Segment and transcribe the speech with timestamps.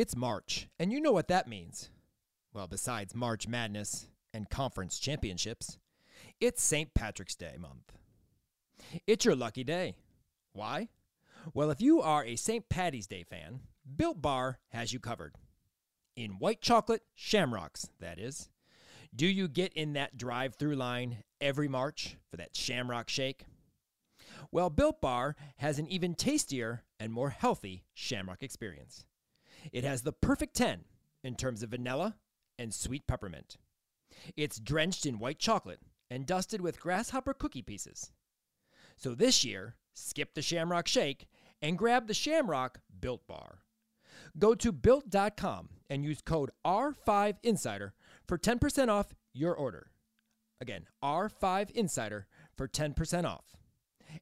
[0.00, 1.90] It's March, and you know what that means.
[2.54, 5.76] Well, besides March Madness and conference championships,
[6.40, 6.94] it's St.
[6.94, 7.92] Patrick's Day month.
[9.08, 9.96] It's your lucky day.
[10.52, 10.90] Why?
[11.52, 12.68] Well, if you are a St.
[12.68, 13.58] Patty's Day fan,
[13.96, 15.34] Built Bar has you covered.
[16.14, 18.50] In white chocolate shamrocks, that is.
[19.12, 23.46] Do you get in that drive through line every March for that shamrock shake?
[24.52, 29.04] Well, Built Bar has an even tastier and more healthy shamrock experience.
[29.72, 30.84] It has the perfect 10
[31.24, 32.16] in terms of vanilla
[32.58, 33.56] and sweet peppermint.
[34.36, 35.80] It's drenched in white chocolate
[36.10, 38.10] and dusted with grasshopper cookie pieces.
[38.96, 41.28] So this year, skip the Shamrock Shake
[41.62, 43.60] and grab the Shamrock Built Bar.
[44.38, 47.92] Go to built.com and use code R5Insider
[48.26, 49.90] for 10% off your order.
[50.60, 52.24] Again, R5Insider
[52.56, 53.56] for 10% off.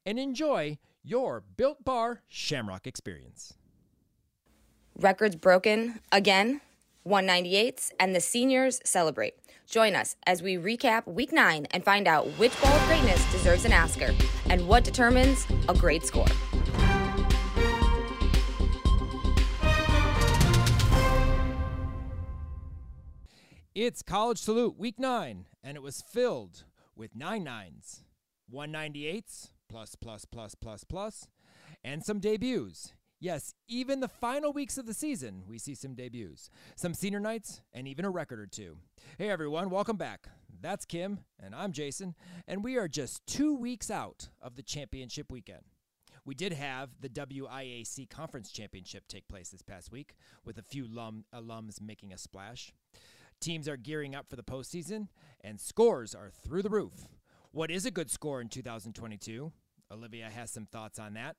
[0.04, 3.54] And enjoy your Built Bar Shamrock experience.
[4.98, 6.62] Records broken again,
[7.06, 9.34] 198s, and the seniors celebrate.
[9.68, 13.66] Join us as we recap week nine and find out which ball of greatness deserves
[13.66, 14.14] an Oscar
[14.48, 16.24] and what determines a great score.
[23.74, 26.64] It's College Salute Week 9, and it was filled
[26.96, 28.02] with nine nines,
[28.50, 31.28] 198s, plus, plus, plus, plus, plus,
[31.84, 32.94] and some debuts.
[33.18, 37.62] Yes, even the final weeks of the season, we see some debuts, some senior nights,
[37.72, 38.76] and even a record or two.
[39.16, 40.28] Hey everyone, welcome back.
[40.60, 42.14] That's Kim, and I'm Jason,
[42.46, 45.62] and we are just two weeks out of the championship weekend.
[46.26, 50.86] We did have the WIAC Conference Championship take place this past week, with a few
[50.86, 52.70] lum- alums making a splash.
[53.40, 55.08] Teams are gearing up for the postseason,
[55.42, 57.06] and scores are through the roof.
[57.50, 59.52] What is a good score in 2022?
[59.90, 61.36] Olivia has some thoughts on that.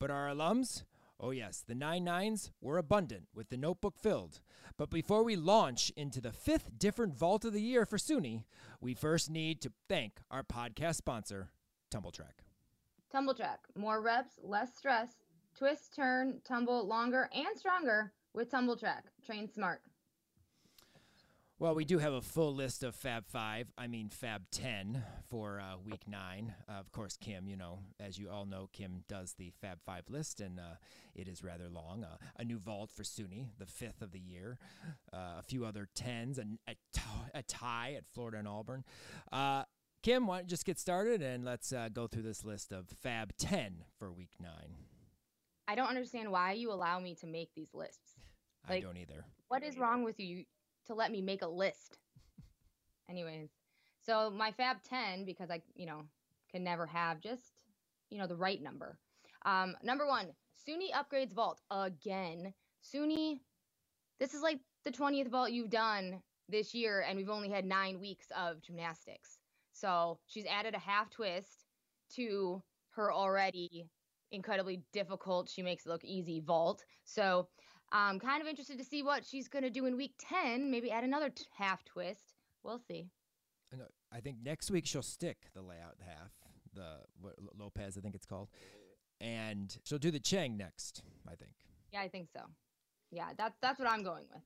[0.00, 0.84] But our alums,
[1.20, 4.40] oh yes, the nine nines were abundant with the notebook filled.
[4.76, 8.44] But before we launch into the fifth different vault of the year for SUNY,
[8.80, 11.50] we first need to thank our podcast sponsor,
[11.92, 12.44] Tumbl Trak.
[13.14, 13.58] Tumbl Trak.
[13.76, 15.10] More reps, less stress.
[15.56, 19.02] Twist, turn, tumble longer and stronger with Tumbl Trak.
[19.26, 19.82] Train smart.
[21.60, 25.60] Well, we do have a full list of Fab 5, I mean Fab 10 for
[25.60, 26.54] uh, week 9.
[26.66, 30.04] Uh, of course, Kim, you know, as you all know, Kim does the Fab 5
[30.08, 30.76] list, and uh,
[31.14, 32.02] it is rather long.
[32.02, 34.56] Uh, a new vault for SUNY, the fifth of the year.
[35.12, 36.74] Uh, a few other 10s, a,
[37.34, 38.82] a, tie at Florida and Auburn.
[39.30, 39.64] Uh,
[40.02, 43.36] Kim, why don't you just get started and let's go through this list of Fab
[43.36, 44.50] 10 for week 9.
[45.68, 48.14] I don't understand why you allow me to make these lists.
[48.66, 49.26] Like, I don't either.
[49.48, 50.44] What is wrong with you?
[50.90, 51.98] To let me make a list.
[53.08, 53.48] Anyways,
[54.04, 56.02] so my Fab 10, because I, you know,
[56.50, 57.62] can never have just,
[58.10, 58.98] you know, the right number.
[59.46, 60.26] Um, number one,
[60.68, 62.52] SUNY upgrades vault again.
[62.82, 63.40] SUNY,
[64.18, 68.00] this is like the 20th vault you've done this year, and we've only had nine
[68.00, 69.38] weeks of gymnastics.
[69.72, 71.64] So she's added a half twist
[72.16, 73.88] to her already
[74.32, 76.84] incredibly difficult, she makes it look easy vault.
[77.04, 77.48] So
[77.92, 80.70] I'm kind of interested to see what she's going to do in week 10.
[80.70, 82.34] Maybe add another t- half twist.
[82.62, 83.08] We'll see.
[83.72, 86.32] And I think next week she'll stick the layout half,
[86.74, 88.48] the what, Lopez, I think it's called.
[89.20, 91.52] And she'll do the Cheng next, I think.
[91.92, 92.42] Yeah, I think so.
[93.10, 94.42] Yeah, that's that's what I'm going with.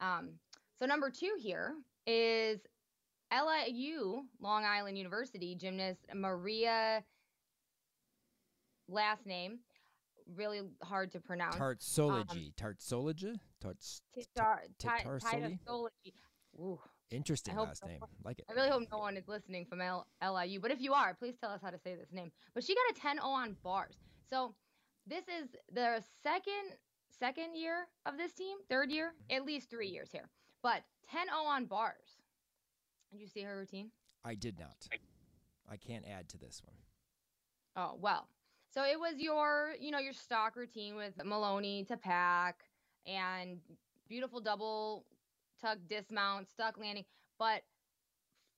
[0.00, 0.34] Um,
[0.78, 1.74] so number two here
[2.06, 2.60] is
[3.32, 7.02] LIU, Long Island University gymnast Maria
[8.88, 9.60] last name
[10.36, 11.56] really hard to pronounce.
[11.56, 12.30] Tartsology.
[12.30, 13.36] Um, Tartsology?
[13.60, 14.02] Tarts.
[14.80, 16.12] Tartsology.
[17.10, 18.00] Interesting last name.
[18.24, 18.46] Like it.
[18.50, 21.34] I really hope no one is listening from L- LIU, but if you are, please
[21.40, 22.30] tell us how to say this name.
[22.54, 23.96] But she got a 10 0 on bars.
[24.28, 24.54] So
[25.06, 26.76] this is the second
[27.18, 30.28] second year of this team, third year, at least three years here.
[30.62, 32.16] But 10 0 on bars.
[33.10, 33.90] Did you see her routine?
[34.24, 34.76] I did not.
[35.70, 36.76] I can't add to this one.
[37.76, 38.28] Oh, well,
[38.72, 42.56] so it was your, you know, your stock routine with Maloney to Pak
[43.06, 43.58] and
[44.08, 45.04] beautiful double
[45.60, 47.04] tuck dismount, stuck landing,
[47.38, 47.62] but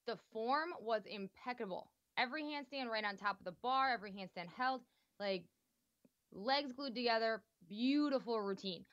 [0.06, 1.90] the form was impeccable.
[2.16, 4.82] Every handstand right on top of the bar, every handstand held,
[5.18, 5.44] like
[6.32, 8.84] legs glued together, beautiful routine.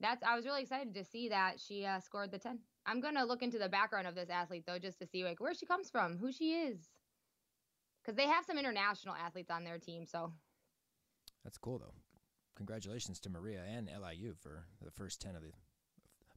[0.00, 2.58] That's I was really excited to see that she uh, scored the 10.
[2.86, 5.40] I'm going to look into the background of this athlete though just to see like
[5.40, 6.88] where she comes from, who she is.
[8.04, 10.32] Cuz they have some international athletes on their team, so
[11.46, 11.94] that's cool, though.
[12.56, 15.52] Congratulations to Maria and LIU for the first 10 of the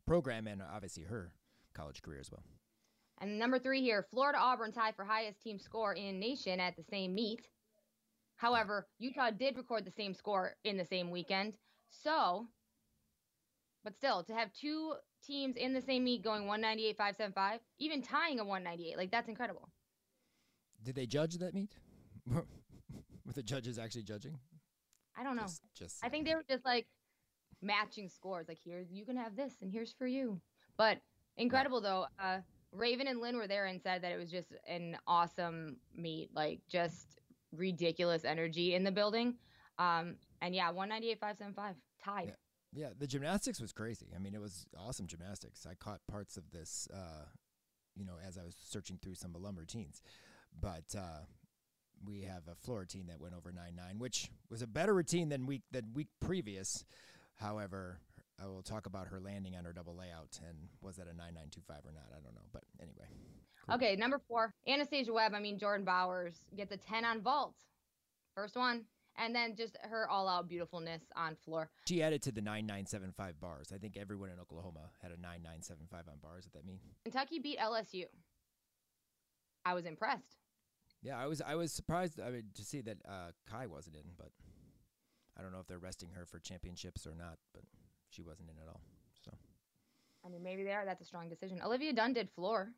[0.05, 1.31] program and obviously her
[1.73, 2.43] college career as well.
[3.19, 6.83] And number three here Florida Auburn tie for highest team score in nation at the
[6.83, 7.47] same meet.
[8.35, 11.55] However, Utah did record the same score in the same weekend.
[11.89, 12.45] So
[13.83, 14.93] but still, to have two
[15.25, 19.69] teams in the same meet going 198, 575, even tying a 198, like that's incredible.
[20.83, 21.71] Did they judge that meet?
[22.31, 24.37] Were the judges actually judging?
[25.17, 25.43] I don't know.
[25.43, 26.87] Just, just I think they were just like
[27.61, 28.47] matching scores.
[28.47, 30.39] Like here, you can have this, and here's for you.
[30.77, 30.99] But
[31.37, 32.05] incredible though.
[32.21, 32.39] Uh,
[32.71, 36.29] Raven and Lynn were there and said that it was just an awesome meet.
[36.33, 37.19] Like just
[37.51, 39.35] ridiculous energy in the building.
[39.77, 42.27] Um, and yeah, 198, 575 tied.
[42.27, 42.33] Yeah.
[42.71, 44.07] Yeah, the gymnastics was crazy.
[44.15, 45.65] I mean, it was awesome gymnastics.
[45.65, 47.25] I caught parts of this, uh,
[47.95, 50.03] you know, as I was searching through some of alum routines.
[50.61, 51.21] But uh,
[52.05, 55.29] we have a floor routine that went over nine nine, which was a better routine
[55.29, 56.85] than week than week previous.
[57.35, 57.99] However,
[58.41, 61.33] I will talk about her landing on her double layout and was that a nine
[61.33, 62.05] nine two five or not?
[62.11, 63.07] I don't know, but anyway.
[63.65, 63.75] Cool.
[63.75, 65.33] Okay, number four, Anastasia Webb.
[65.35, 67.55] I mean Jordan Bowers gets a ten on vault,
[68.35, 68.85] first one
[69.19, 71.69] and then just her all out beautifulness on floor.
[71.87, 73.71] She added to the 9975 bars.
[73.73, 76.79] I think everyone in Oklahoma had a 9975 on bars at that mean.
[77.03, 78.05] Kentucky beat LSU.
[79.65, 80.38] I was impressed.
[81.01, 84.11] Yeah, I was I was surprised I mean, to see that uh, Kai wasn't in,
[84.17, 84.29] but
[85.37, 87.63] I don't know if they're resting her for championships or not, but
[88.09, 88.81] she wasn't in at all.
[89.23, 89.31] So
[90.25, 91.61] I mean maybe they are that's a strong decision.
[91.63, 92.69] Olivia Dunne did floor.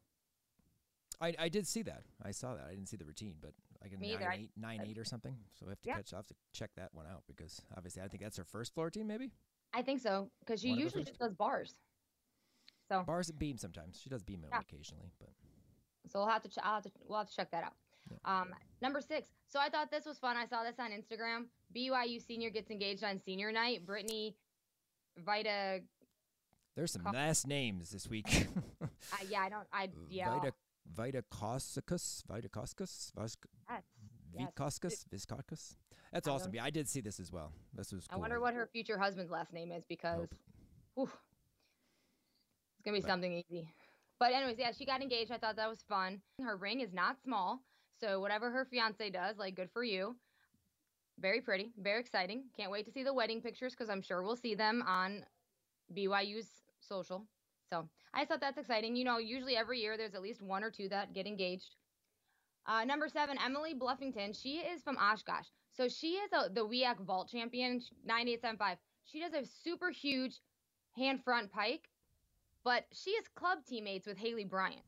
[1.19, 2.03] I, I did see that.
[2.23, 2.65] I saw that.
[2.67, 3.51] I didn't see the routine, but
[3.81, 5.35] like a nine eight, nine eight or something.
[5.59, 5.95] So I have to yeah.
[5.97, 6.13] catch.
[6.13, 8.89] I have to check that one out because obviously I think that's her first floor
[8.89, 9.31] team, maybe.
[9.73, 11.75] I think so because she one usually just does bars.
[12.87, 13.99] So bars and beam sometimes.
[14.01, 14.59] She does beam yeah.
[14.59, 15.29] occasionally, but.
[16.09, 16.49] So we'll have to.
[16.49, 16.91] Ch- I'll have to.
[17.07, 17.73] We'll have to check that out.
[18.25, 18.49] Um,
[18.81, 19.29] number six.
[19.47, 20.37] So I thought this was fun.
[20.37, 21.45] I saw this on Instagram.
[21.75, 23.85] BYU senior gets engaged on senior night.
[23.85, 24.35] Brittany,
[25.17, 25.81] Vita.
[26.75, 28.47] There's some last names this week.
[28.81, 28.87] uh,
[29.29, 29.67] yeah, I don't.
[29.73, 30.39] I yeah.
[30.39, 30.53] Vita
[30.93, 33.11] Vitakosicus, Vitakosicus,
[34.37, 35.75] Vitkoskus, Viskoskus.
[36.11, 36.53] That's awesome.
[36.53, 37.53] Yeah, I did see this as well.
[37.73, 38.07] This was.
[38.07, 38.17] Cool.
[38.17, 40.27] I wonder what her future husband's last name is because,
[40.95, 43.69] whew, it's gonna be but, something easy.
[44.19, 45.31] But anyways, yeah, she got engaged.
[45.31, 46.21] I thought that was fun.
[46.41, 47.61] Her ring is not small,
[48.01, 50.15] so whatever her fiance does, like, good for you.
[51.19, 52.45] Very pretty, very exciting.
[52.57, 55.23] Can't wait to see the wedding pictures because I'm sure we'll see them on
[55.95, 56.47] BYU's
[56.79, 57.27] social.
[57.69, 58.95] So I thought that's exciting.
[58.95, 61.75] You know, usually every year there's at least one or two that get engaged.
[62.65, 64.39] Uh, number seven, Emily Bluffington.
[64.39, 65.45] She is from Oshkosh.
[65.71, 68.77] So she is a, the WIAC vault champion, 9875.
[69.05, 70.39] She does a super huge
[70.95, 71.89] hand front pike,
[72.63, 74.83] but she is club teammates with Haleigh Bryant.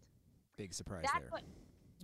[0.57, 1.30] Big surprise that's there.
[1.31, 1.44] What,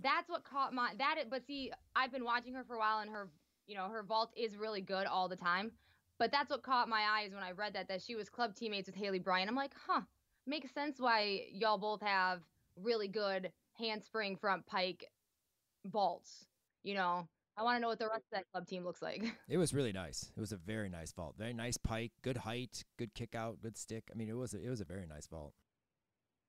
[0.02, 1.16] that's what caught my that.
[1.30, 3.28] But see, I've been watching her for a while, and her,
[3.66, 5.72] you know, her vault is really good all the time.
[6.18, 8.86] But that's what caught my eyes when I read that that she was club teammates
[8.86, 9.48] with Haleigh Bryant.
[9.48, 10.02] I'm like, huh,
[10.46, 12.40] makes sense why y'all both have
[12.76, 15.06] really good handspring front pike
[15.86, 16.44] vaults.
[16.82, 17.26] You know,
[17.56, 19.24] I want to know what the rest of that club team looks like.
[19.48, 20.30] It was really nice.
[20.36, 21.34] It was a very nice vault.
[21.38, 24.04] Very nice pike, good height, good kick out, good stick.
[24.12, 25.54] I mean, it was a, it was a very nice vault.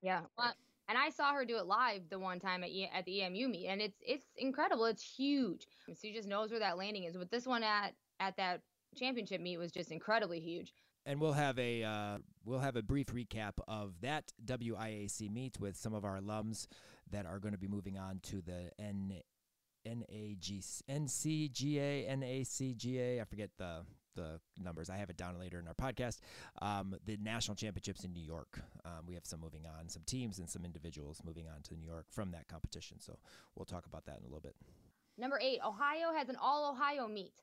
[0.02, 0.20] Yeah.
[0.36, 0.52] Well,
[0.88, 3.48] and I saw her do it live the one time at, e- at the EMU
[3.48, 4.84] meet, and it's it's incredible.
[4.86, 5.66] It's huge.
[6.00, 7.16] She just knows where that landing is.
[7.16, 8.60] But this one at at that
[8.96, 10.74] championship meet was just incredibly huge
[11.06, 15.76] and we'll have a uh, we'll have a brief recap of that WIAC meet with
[15.76, 16.66] some of our alums
[17.10, 19.20] that are going to be moving on to the N
[19.84, 23.20] NAG NCGA NACGA.
[23.20, 23.84] I forget the
[24.14, 24.90] the numbers.
[24.90, 26.20] I have it down later in our podcast.
[26.60, 28.60] Um, the national championships in New York.
[28.84, 31.86] Um, we have some moving on, some teams and some individuals moving on to New
[31.86, 33.00] York from that competition.
[33.00, 33.18] So
[33.54, 34.54] we'll talk about that in a little bit.
[35.18, 37.34] Number eight, Ohio has an all Ohio meet.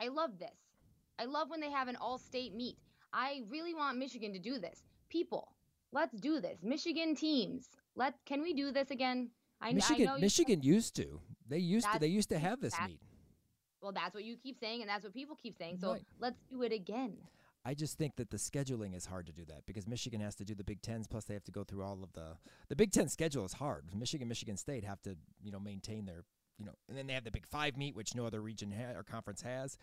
[0.00, 0.56] I love this.
[1.18, 2.76] I love when they have an all state meet.
[3.12, 4.82] I really want Michigan to do this.
[5.08, 5.52] People,
[5.92, 6.58] let's do this.
[6.62, 9.30] Michigan teams, let can we do this again?
[9.60, 11.20] I, Michigan, I Michigan used to.
[11.48, 11.98] They used to.
[11.98, 12.98] They used to have this meet.
[13.82, 15.78] Well, that's what you keep saying, and that's what people keep saying.
[15.80, 16.02] So right.
[16.20, 17.16] let's do it again.
[17.64, 20.44] I just think that the scheduling is hard to do that because Michigan has to
[20.44, 22.36] do the Big Tens, plus they have to go through all of the
[22.68, 23.84] the Big Ten schedule is hard.
[23.94, 26.24] Michigan, Michigan State have to you know maintain their
[26.58, 28.96] you know, and then they have the Big Five meet, which no other region ha-
[28.96, 29.78] or conference has,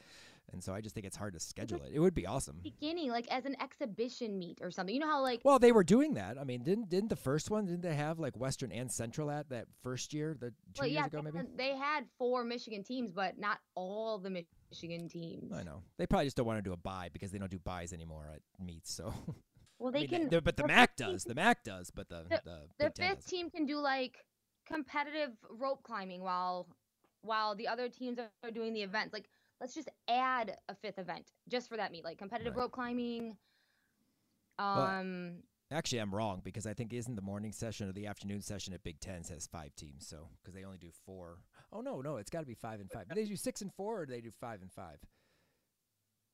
[0.51, 1.91] and so I just think it's hard to schedule it.
[1.93, 2.59] It would be awesome.
[2.63, 4.93] Beginning like as an exhibition meet or something.
[4.93, 6.37] You know how like well they were doing that.
[6.39, 9.49] I mean, didn't didn't the first one didn't they have like Western and Central at
[9.49, 11.39] that first year, the two well, years yeah, ago maybe?
[11.55, 14.29] They had four Michigan teams, but not all the
[14.71, 15.51] Michigan teams.
[15.53, 17.59] I know they probably just don't want to do a bye because they don't do
[17.59, 18.93] byes anymore at meets.
[18.93, 19.13] So.
[19.77, 20.41] Well, they I mean, can.
[20.43, 21.23] but the MAC does.
[21.23, 24.17] The MAC does, but the the, the, the fifth team can do like
[24.71, 26.67] competitive rope climbing while
[27.21, 29.13] while the other teams are doing the events.
[29.13, 32.61] Like, let's just add a fifth event just for that meet, like competitive right.
[32.61, 33.35] rope climbing.
[34.57, 35.37] Um,
[35.69, 38.73] well, actually, I'm wrong because I think isn't the morning session or the afternoon session
[38.73, 40.07] at Big Ten has five teams.
[40.07, 41.39] So because they only do four.
[41.71, 43.07] Oh no, no, it's got to be five and five.
[43.09, 44.99] Do they do six and four, or do they do five and five?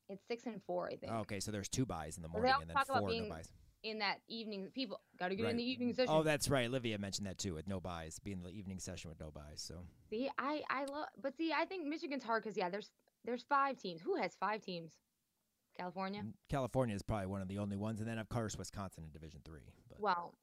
[0.08, 1.12] It's six and four, I think.
[1.12, 3.48] okay, so there's two byes in the morning all and then four no being byes.
[3.86, 5.50] In that evening, people got to get Right.
[5.52, 6.12] in the evening session.
[6.12, 6.66] Oh, that's right.
[6.66, 9.60] Olivia mentioned that too, with no byes, being the evening session with no byes.
[9.62, 12.90] So see, I I love, but see, I think Michigan's hard because yeah, there's
[13.24, 14.00] there's five teams.
[14.00, 14.92] Who has five teams?
[15.78, 16.22] California.
[16.22, 19.12] Mm, California is probably one of the only ones, and then of course Wisconsin in
[19.12, 19.70] Division Three.
[19.88, 20.34] But Well,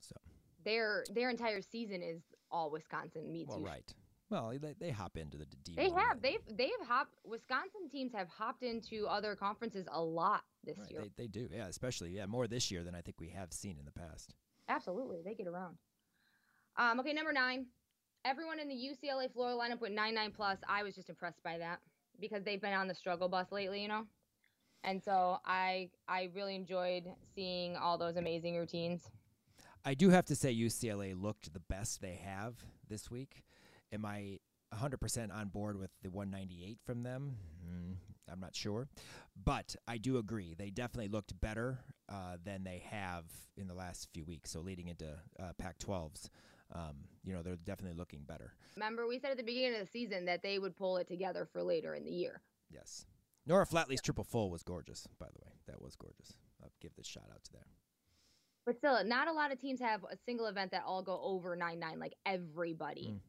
[0.00, 0.16] so
[0.64, 3.48] their their entire season is all Wisconsin meets.
[3.48, 3.94] well, right.
[4.30, 5.74] Well, they, they hop into the D.
[5.74, 7.14] They have they've they've hopped.
[7.24, 11.00] Wisconsin teams have hopped into other conferences a lot this Right, year.
[11.16, 11.66] they, they do, yeah.
[11.66, 14.34] Especially, yeah, more this year than I think we have seen in the past.
[14.68, 15.78] Absolutely, they get around.
[16.76, 17.66] Um, okay, number nine.
[18.24, 20.58] Everyone in the UCLA Florida lineup went nine nine plus.
[20.68, 21.78] I was just impressed by that
[22.20, 24.04] because they've been on the struggle bus lately, you know.
[24.84, 27.04] And so I I really enjoyed
[27.34, 29.08] seeing all those amazing routines.
[29.84, 32.54] I do have to say UCLA looked the best they have
[32.88, 33.42] this week.
[33.92, 34.38] Am I
[34.74, 37.36] 100% on board with the 198 from them?
[37.66, 37.94] Mm,
[38.30, 38.88] I'm not sure.
[39.42, 40.54] But I do agree.
[40.56, 41.78] They definitely looked better
[42.08, 43.24] uh, than they have
[43.56, 44.50] in the last few weeks.
[44.50, 45.06] So leading into
[45.40, 46.28] uh, Pac 12s,
[46.74, 48.52] um, you know, they're definitely looking better.
[48.76, 51.48] Remember, we said at the beginning of the season that they would pull it together
[51.50, 52.42] for later in the year.
[52.70, 53.06] Yes.
[53.46, 55.52] Nora Flatley's triple full was gorgeous, by the way.
[55.66, 56.34] That was gorgeous.
[56.62, 57.66] I'll give this shout out to that.
[58.66, 61.56] But still, not a lot of teams have a single event that all go over
[61.56, 63.14] nine nine like everybody.
[63.14, 63.20] Mm.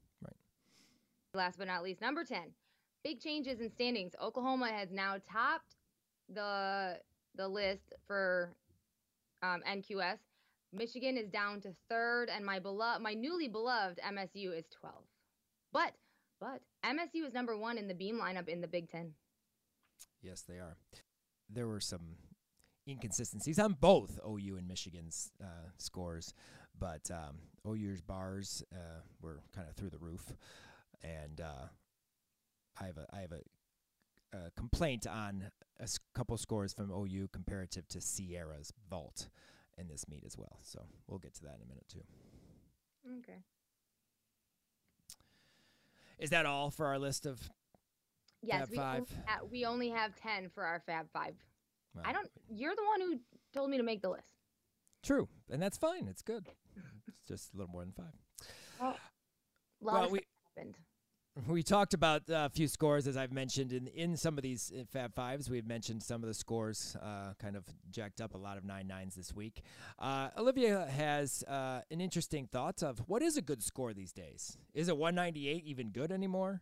[1.33, 2.51] Last but not least, number ten,
[3.03, 4.13] big changes in standings.
[4.21, 5.75] Oklahoma has now topped
[6.33, 6.99] the
[7.35, 8.55] the list for
[9.41, 10.17] um, NQS.
[10.73, 14.95] Michigan is down to third, and my beloved, my newly beloved MSU is 12.
[15.71, 15.93] But
[16.39, 19.13] but MSU is number one in the beam lineup in the Big Ten.
[20.21, 20.77] Yes, they are.
[21.49, 22.15] There were some
[22.87, 26.33] inconsistencies on both OU and Michigan's uh, scores,
[26.79, 30.31] but um, OU's bars uh, were kind of through the roof,
[31.03, 31.67] and uh,
[32.79, 35.45] I have a I have a, a complaint on
[35.79, 39.29] a couple scores from OU comparative to Sierra's vault
[39.77, 40.59] in this meet as well.
[40.63, 42.01] So we'll get to that in a minute too.
[43.19, 43.39] Okay.
[46.17, 47.39] Is that all for our list of?
[48.41, 48.97] Yes, Fab we Five.
[48.99, 51.33] Only ha- we only have ten for our Fab Five.
[51.95, 52.29] well, I don't.
[52.49, 53.19] You're the one who
[53.53, 54.35] told me to make the list.
[55.03, 56.07] True, and that's fine.
[56.09, 56.45] It's good.
[57.07, 58.13] It's just a little more than five.
[58.79, 58.97] Well,
[59.81, 60.25] Well, we-
[60.55, 60.77] happened.
[61.47, 64.73] We talked about uh, a few scores, as I've mentioned in in some of these
[64.77, 65.49] uh, Fab Fives.
[65.49, 68.87] We've mentioned some of the scores, uh, kind of jacked up a lot of nine
[68.87, 69.61] nines this week.
[69.97, 74.57] Uh, Olivia has uh, an interesting thought of what is a good score these days.
[74.73, 76.61] Is a 198 even good anymore?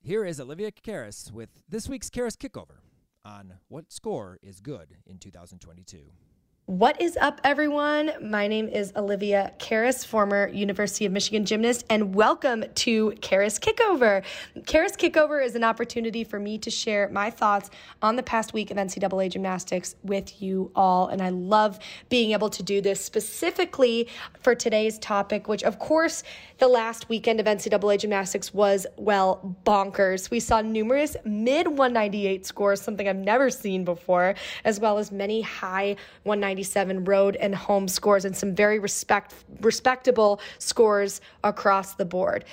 [0.00, 2.78] Here is Olivia Karas with this week's Karas Kickover
[3.24, 5.98] on what score is good in 2022.
[6.66, 8.10] What is up, everyone?
[8.20, 14.24] My name is Olivia Karas, former University of Michigan gymnast, and welcome to Karas Kickover.
[14.62, 17.70] Karas Kickover is an opportunity for me to share my thoughts
[18.02, 22.50] on the past week of NCAA gymnastics with you all, and I love being able
[22.50, 24.08] to do this specifically
[24.40, 26.24] for today's topic, which, of course,
[26.58, 30.30] the last weekend of NCAA gymnastics was, well, bonkers.
[30.30, 35.42] We saw numerous mid 198 scores, something I've never seen before, as well as many
[35.42, 35.94] high
[36.56, 42.44] 197 road and home scores and some very respect, respectable scores across the board.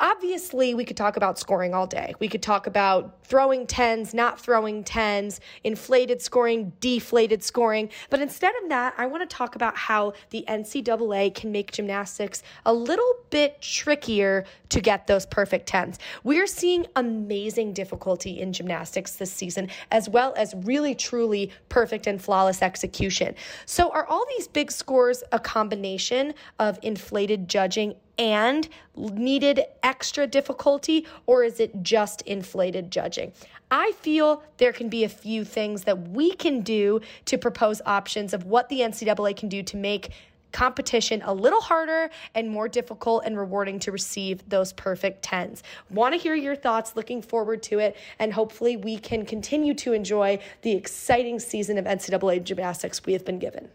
[0.00, 2.14] Obviously, we could talk about scoring all day.
[2.20, 7.90] We could talk about throwing tens, not throwing tens, inflated scoring, deflated scoring.
[8.08, 12.44] But instead of that, I want to talk about how the NCAA can make gymnastics
[12.64, 15.98] a little bit trickier to get those perfect tens.
[16.22, 22.22] We're seeing amazing difficulty in gymnastics this season, as well as really, truly perfect and
[22.22, 23.34] flawless execution.
[23.66, 31.06] So, are all these big scores a combination of inflated judging and needed extra difficulty,
[31.26, 33.32] or is it just inflated judging?
[33.70, 38.32] I feel there can be a few things that we can do to propose options
[38.32, 40.12] of what the NCAA can do to make
[40.52, 45.62] competition a little harder and more difficult and rewarding to receive those perfect tens.
[45.90, 49.92] Want to hear your thoughts, looking forward to it, and hopefully we can continue to
[49.92, 53.68] enjoy the exciting season of NCAA gymnastics we have been given.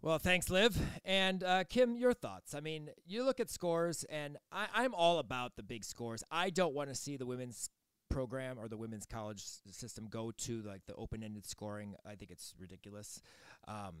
[0.00, 0.78] Well, thanks, Liv.
[1.04, 2.54] And uh, Kim, your thoughts.
[2.54, 6.22] I mean, you look at scores, and I, I'm all about the big scores.
[6.30, 7.68] I don't want to see the women's
[8.08, 11.94] program or the women's college system go to like the open-ended scoring.
[12.06, 13.20] I think it's ridiculous.
[13.66, 13.94] Um,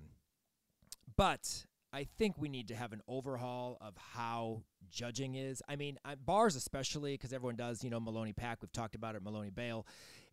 [1.16, 5.62] but I think we need to have an overhaul of how judging is.
[5.68, 7.82] I mean, I, bars especially because everyone does.
[7.82, 8.58] You know, Maloney Pak.
[8.62, 9.22] We've talked about it.
[9.24, 9.84] Maloney bail.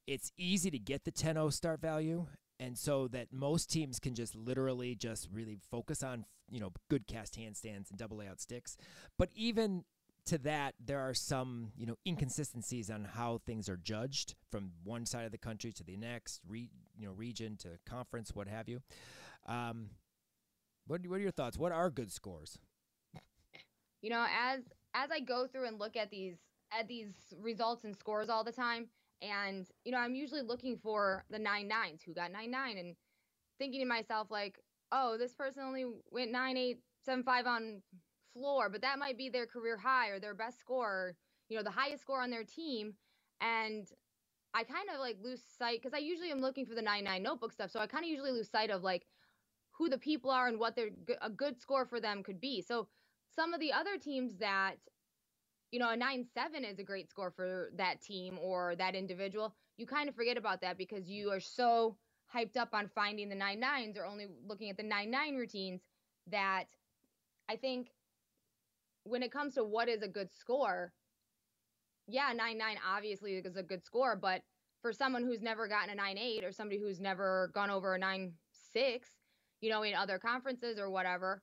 [0.05, 2.27] It's easy to get the 10-0 start value,
[2.59, 7.07] and so that most teams can just literally just really focus on you know good
[7.07, 8.77] cast handstands and double layout sticks.
[9.17, 9.83] But even
[10.27, 15.05] to that, there are some, you know, inconsistencies on how things are judged from one
[15.05, 18.67] side of the country to the next, re, you know, region to conference, what have
[18.67, 18.81] you.
[19.45, 19.89] Um,
[20.87, 21.57] what what are your thoughts?
[21.57, 22.57] What are good scores?
[24.01, 24.61] You know, as
[24.93, 26.37] as I go through and look at these
[26.71, 28.87] at these results and scores all the time,
[29.21, 32.95] and you know, I'm usually looking for the nine nines who got nine nine, and
[33.59, 34.59] thinking to myself like,
[34.91, 37.81] oh, this person only went nine eight seven five on
[38.33, 41.15] floor, but that might be their career high or their best score,
[41.49, 42.93] you know, the highest score on their team,
[43.41, 43.87] and
[44.53, 47.23] I kind of like lose sight because I usually am looking for the nine nine
[47.23, 49.05] notebook stuff, so I kind of usually lose sight of like
[49.77, 50.89] who the people are and what their
[51.21, 52.61] a good score for them could be.
[52.61, 52.87] So
[53.29, 54.75] some of the other teams that
[55.75, 59.53] you know, a 9 7 is a great score for that team or that individual.
[59.75, 61.97] You kind of forget about that because you are so
[62.33, 65.81] hyped up on finding the 9 9s or only looking at the 9 9 routines
[66.31, 66.63] that
[67.49, 67.89] I think
[69.03, 70.93] when it comes to what is a good score,
[72.07, 74.43] yeah, 9 9 obviously is a good score, but
[74.81, 77.99] for someone who's never gotten a 9 8 or somebody who's never gone over a
[77.99, 78.31] 9
[78.71, 79.09] 6,
[79.59, 81.41] you know, in other conferences or whatever,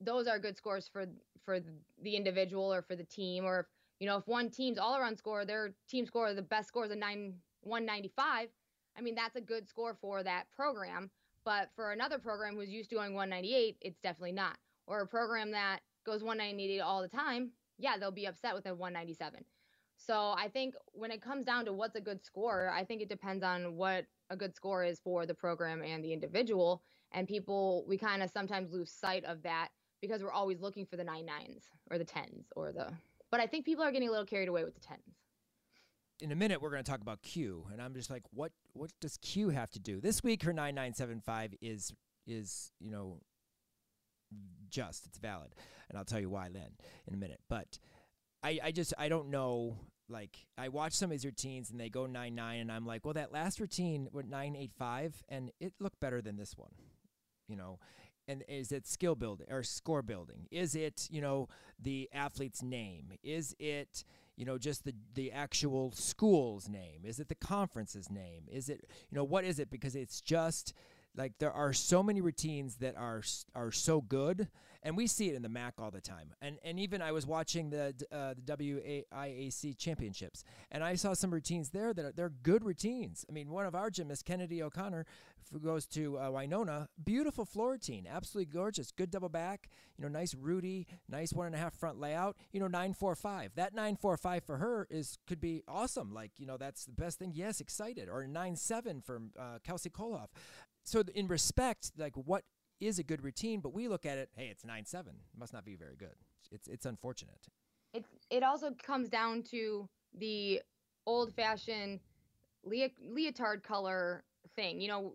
[0.00, 1.06] those are good scores for
[1.44, 1.60] for
[2.02, 3.66] the individual or for the team or if
[3.98, 6.90] you know if one team's all around score their team score the best score is
[6.90, 8.48] a 9 195
[8.96, 11.10] i mean that's a good score for that program.
[11.42, 14.58] But for another program who's used to going 198 it's definitely not.
[14.86, 18.74] Or a program that goes 198 all the time yeah they'll be upset with a
[18.74, 19.44] 197
[19.96, 23.08] so i think when it comes down to what's a good score i think it
[23.08, 26.82] depends on what a good score is for the program and the individual.
[27.12, 29.68] And people we kind of sometimes lose sight of that
[30.00, 32.88] because we're always looking for the nine nines or the tens or the.
[33.30, 35.00] But I think people are getting a little carried away with the tens.
[36.20, 38.52] In a minute, we're going to talk about Q, and I'm just like, what?
[38.72, 40.42] What does Q have to do this week?
[40.42, 41.92] Her nine nine seven five is
[42.26, 43.20] is you know
[44.68, 45.54] just it's valid,
[45.88, 46.70] and I'll tell you why then
[47.06, 47.40] in a minute.
[47.48, 47.78] But
[48.42, 49.78] I I just I don't know.
[50.08, 53.04] Like I watch some of these routines and they go nine nine, and I'm like,
[53.04, 56.72] well, that last routine went nine eight five, and it looked better than this one
[57.50, 57.78] you know
[58.30, 60.46] and is it skill building or score building?
[60.50, 61.48] Is it you know
[61.82, 63.12] the athlete's name?
[63.24, 64.04] Is it
[64.36, 67.00] you know just the the actual school's name?
[67.04, 68.44] Is it the conference's name?
[68.50, 69.70] Is it you know what is it?
[69.70, 70.72] Because it's just
[71.16, 73.22] like there are so many routines that are
[73.54, 74.48] are so good
[74.82, 76.32] and we see it in the MAC all the time.
[76.40, 81.32] And and even I was watching the uh, the WIAC championships, and I saw some
[81.32, 83.24] routines there that are they're good routines.
[83.28, 85.04] I mean, one of our gymnasts, Kennedy O'Connor,
[85.62, 89.68] goes to uh, Winona, beautiful floor routine, absolutely gorgeous, good double back,
[89.98, 93.14] you know, nice Rudy, nice one and a half front layout, you know, nine four
[93.14, 93.52] five.
[93.56, 96.14] That nine four five for her is could be awesome.
[96.14, 97.32] Like you know, that's the best thing.
[97.34, 98.08] Yes, excited.
[98.08, 100.28] Or nine seven for uh, Kelsey Koloff.
[100.90, 102.42] So in respect, like what
[102.80, 105.12] is a good routine, but we look at it, hey, it's nine seven.
[105.32, 106.16] It Must not be very good.
[106.50, 107.46] It's it's unfortunate.
[107.94, 110.60] It it also comes down to the
[111.06, 112.00] old fashioned
[112.64, 114.24] le- leotard color
[114.56, 114.80] thing.
[114.80, 115.14] You know,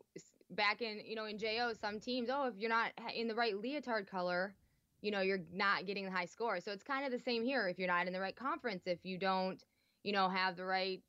[0.52, 3.60] back in you know in JO, some teams, oh, if you're not in the right
[3.60, 4.56] leotard color,
[5.02, 6.62] you know, you're not getting the high score.
[6.62, 7.68] So it's kind of the same here.
[7.68, 9.62] If you're not in the right conference, if you don't,
[10.04, 11.02] you know, have the right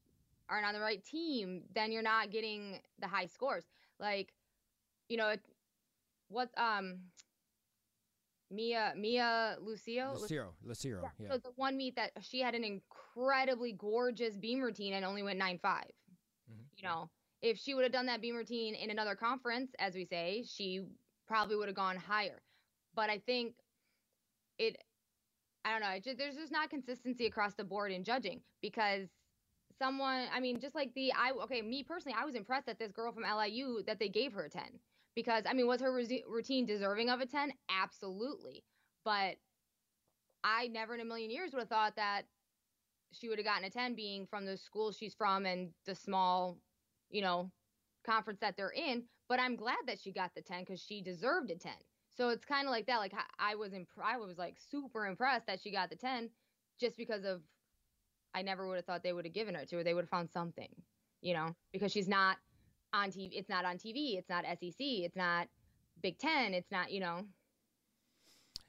[0.49, 3.65] aren't on the right team, then you're not getting the high scores.
[3.99, 4.33] Like,
[5.09, 5.41] you know, it,
[6.29, 6.99] what um
[8.51, 11.33] Mia Mia Lucio Lucero Lucero yeah, yeah.
[11.33, 15.39] So the one meet that she had an incredibly gorgeous beam routine and only went
[15.39, 15.91] nine five.
[16.51, 16.63] Mm-hmm.
[16.77, 17.11] You know,
[17.43, 20.83] if she would have done that beam routine in another conference, as we say, she
[21.27, 22.41] probably would have gone higher.
[22.95, 23.55] But I think
[24.59, 24.79] it,
[25.65, 29.09] I don't know, just, there's just not consistency across the board in judging because
[29.79, 32.93] someone, I mean, just like the I okay, me personally, I was impressed that this
[32.93, 34.79] girl from LIU that they gave her a ten
[35.17, 37.53] because I mean, was her routine deserving of a 10?
[37.69, 38.65] Absolutely.
[39.05, 39.39] But
[40.45, 42.27] I never in a million years would have thought that
[43.13, 46.59] she would have gotten a 10 being from the school she's from and the small,
[47.11, 47.51] you know,
[48.05, 49.09] conference that they're in.
[49.29, 51.73] But I'm glad that she got the 10 because she deserved a 10.
[52.11, 52.99] So it's kind of like that.
[52.99, 56.31] Like I was imp- I was like super impressed that she got the 10
[56.79, 57.43] just because of
[58.35, 59.85] I never would have thought they would have given her to her.
[59.85, 60.85] They would have found something,
[61.23, 62.37] you know, because she's not
[62.93, 63.31] on TV.
[63.33, 64.19] It's not on TV.
[64.19, 64.75] It's not SEC.
[64.79, 65.49] It's not
[66.03, 66.55] Big Ten.
[66.55, 67.23] It's not, you know.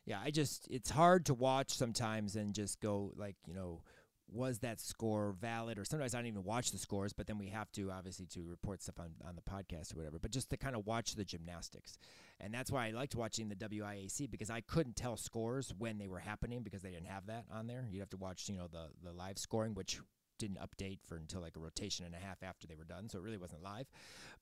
[0.05, 3.81] Yeah, I just, it's hard to watch sometimes and just go, like, you know,
[4.29, 5.77] was that score valid?
[5.77, 8.43] Or sometimes I don't even watch the scores, but then we have to, obviously, to
[8.43, 11.25] report stuff on, on the podcast or whatever, but just to kind of watch the
[11.25, 11.97] gymnastics.
[12.39, 16.07] And that's why I liked watching the WIAC because I couldn't tell scores when they
[16.07, 17.87] were happening because they didn't have that on there.
[17.91, 19.99] You'd have to watch, you know, the, the live scoring, which
[20.37, 23.17] didn't update for until like a rotation and a half after they were done, so
[23.17, 23.87] it really wasn't live.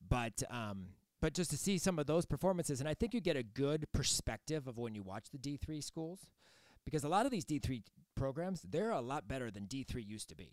[0.07, 0.87] But um,
[1.21, 3.85] but just to see some of those performances, and I think you get a good
[3.93, 6.29] perspective of when you watch the D three schools,
[6.85, 7.83] because a lot of these D three
[8.15, 10.51] programs, they're a lot better than D3 used to be.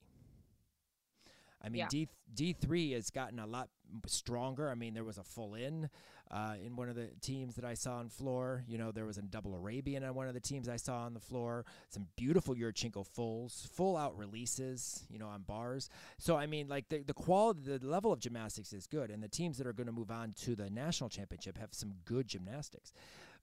[1.63, 1.89] I mean, Yeah.
[1.89, 3.69] D D three has gotten a lot
[4.07, 4.71] stronger.
[4.71, 5.89] I mean, there was a full in
[6.31, 8.65] uh, in one of the teams that I saw on floor.
[8.67, 11.13] You know, there was a double Arabian on one of the teams I saw on
[11.15, 11.65] the floor.
[11.91, 15.05] Some beautiful Yurchenko fulls, full out releases.
[15.11, 15.89] You know, on bars.
[16.19, 19.29] So I mean, like the the quality, the level of gymnastics is good, and the
[19.29, 22.93] teams that are going to move on to the national championship have some good gymnastics.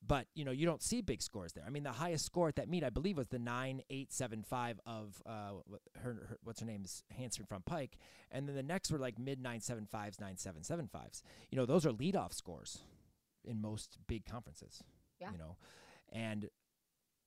[0.06, 1.64] But you know, you don't see big scores there.
[1.68, 4.44] I mean, the highest score at that meet, I believe, was the nine eight seven
[4.44, 5.52] five of uh,
[5.96, 7.98] her, her what's her name is Hanson from Pike,
[8.32, 11.22] and then the next were like mid nine seven fives, nine seven seven fives.
[11.52, 12.80] You know, those are leadoff scores
[13.44, 14.84] in most big conferences.
[15.20, 15.32] Yeah.
[15.34, 15.58] You know,
[16.12, 16.50] and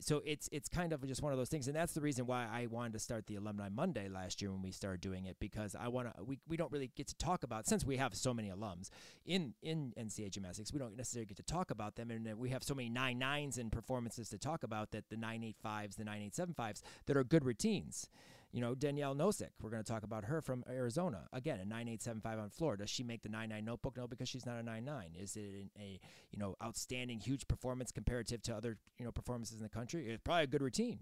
[0.02, 2.46] so it's it's kind of just one of those things, and that's the reason why
[2.52, 5.76] I wanted to start the Alumni Monday last year when we started doing it because
[5.78, 8.34] I want to we, we don't really get to talk about since we have so
[8.34, 8.90] many alums
[9.24, 12.62] in in NCAA gymnastics we don't necessarily get to talk about them and we have
[12.62, 16.04] so many nine nines and performances to talk about that the nine eight fives the
[16.04, 18.08] nine eight seven fives that are good routines.
[18.52, 21.26] You know, Danielle Nosik, we're going to talk about her from Arizona.
[21.32, 22.76] Again, a 9875 on floor.
[22.76, 23.96] Does she make the 99 notebook?
[23.96, 25.16] No, because she's not a 99.
[25.18, 25.98] Is it a,
[26.30, 30.06] you know, outstanding, huge performance comparative to other, you know, performances in the country?
[30.06, 30.98] It's probably a good routine.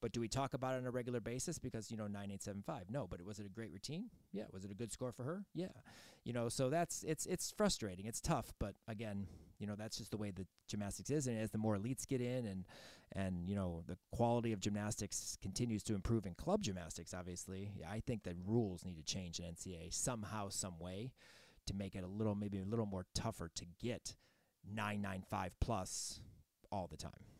[0.00, 2.90] But do we talk about it on a regular basis because, you know, 9875?
[2.90, 4.10] No, but it was it a great routine?
[4.32, 4.44] Yeah.
[4.52, 5.44] Was it a good score for her?
[5.54, 5.68] Yeah.
[6.24, 8.06] You know, so that's, it's, it's frustrating.
[8.06, 8.52] It's tough.
[8.58, 9.26] But again,
[9.58, 11.26] you know, that's just the way the gymnastics is.
[11.26, 12.64] And as the more elites get in and,
[13.12, 18.00] and, you know, the quality of gymnastics continues to improve in club gymnastics, obviously, I
[18.00, 21.12] think the rules need to change in NCAA somehow, some way
[21.66, 24.14] to make it a little, maybe a little more tougher to get
[24.68, 26.20] 995 plus
[26.70, 27.35] all the time.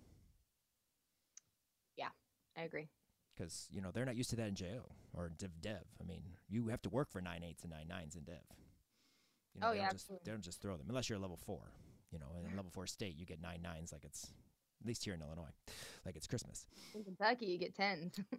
[2.57, 2.89] I agree.
[3.37, 5.85] because you know they're not used to that in JO or Div Dev.
[6.01, 8.37] I mean, you have to work for nine eights and nine nines in Dev.
[9.55, 10.25] You know, Oh, they yeah, don't just absolutely.
[10.25, 11.73] they don't just throw them unless you're a level four.
[12.13, 14.31] You know, in level four state, you get nine nines like it's
[14.81, 15.51] at least here in Illinois,
[16.05, 16.67] like it's Christmas.
[16.95, 18.19] In Kentucky, you get tens.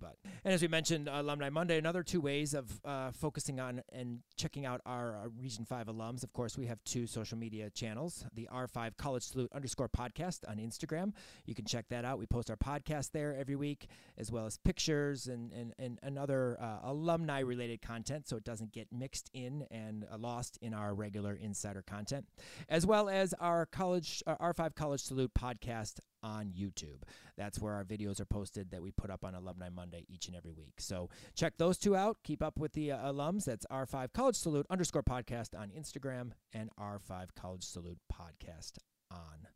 [0.00, 4.20] But and as we mentioned, Alumni Monday, another two ways of uh, focusing on and
[4.36, 6.22] checking out our uh, Region Five alums.
[6.22, 10.56] Of course, we have two social media channels: the R5 College Salute underscore podcast on
[10.56, 11.12] Instagram.
[11.44, 12.18] You can check that out.
[12.18, 13.86] We post our podcast there every week,
[14.18, 18.44] as well as pictures and and and, and other uh, alumni related content, so it
[18.44, 22.26] doesn't get mixed in and lost in our regular insider content,
[22.68, 27.02] as well as our college uh, R5 College Salute podcast on YouTube.
[27.36, 30.36] That's where our videos are posted that we put up on Alumni Monday each and
[30.36, 30.74] every week.
[30.78, 32.18] So check those two out.
[32.24, 33.44] Keep up with the uh, alums.
[33.44, 38.78] That's R5 College Salute underscore podcast on Instagram and R5 College Salute podcast
[39.10, 39.48] on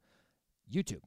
[0.72, 1.02] YouTube.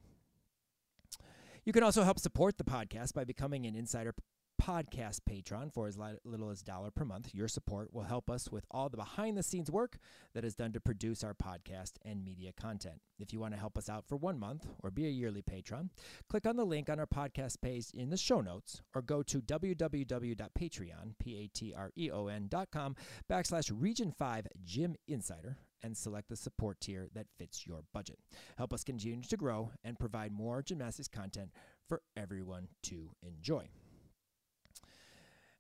[1.66, 4.14] You can also help support the podcast by becoming an insider
[4.62, 7.34] podcast patron for as little as dollar per month.
[7.34, 9.98] Your support will help us with all the behind the scenes work
[10.34, 13.02] that is done to produce our podcast and media content.
[13.20, 15.90] If you want to help us out for one month or be a yearly patron,
[16.30, 19.42] click on the link on our podcast page in the show notes or go to
[19.42, 22.96] www.patreon, P-A-T-R-E-O-N E dot com
[23.30, 28.20] backslash region 5 gym insider and select the support tier that fits your budget.
[28.58, 31.52] Help us continue to grow and provide more gymnastics content
[31.88, 33.68] for everyone to enjoy.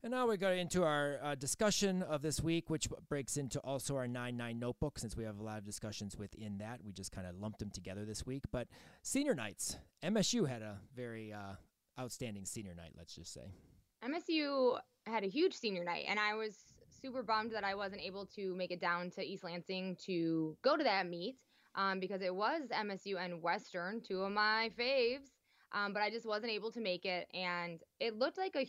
[0.08, 3.98] And now we go into our uh, discussion of this week, which breaks into also
[3.98, 6.80] our 9 9 notebook, since we have a lot of discussions within that.
[6.82, 8.44] We just kind of lumped them together this week.
[8.50, 8.70] But
[9.02, 11.56] senior nights, MSU had a very uh,
[12.00, 13.52] outstanding senior night, let's just say.
[14.02, 16.56] MSU had a huge senior night, and I was
[17.02, 20.78] super bummed that I wasn't able to make it down to East Lansing to go
[20.78, 21.36] to that meet
[21.76, 25.34] um, because it was MSU and Western, two of my faves.
[25.74, 28.66] Um, but I just wasn't able to make it, and it looked like a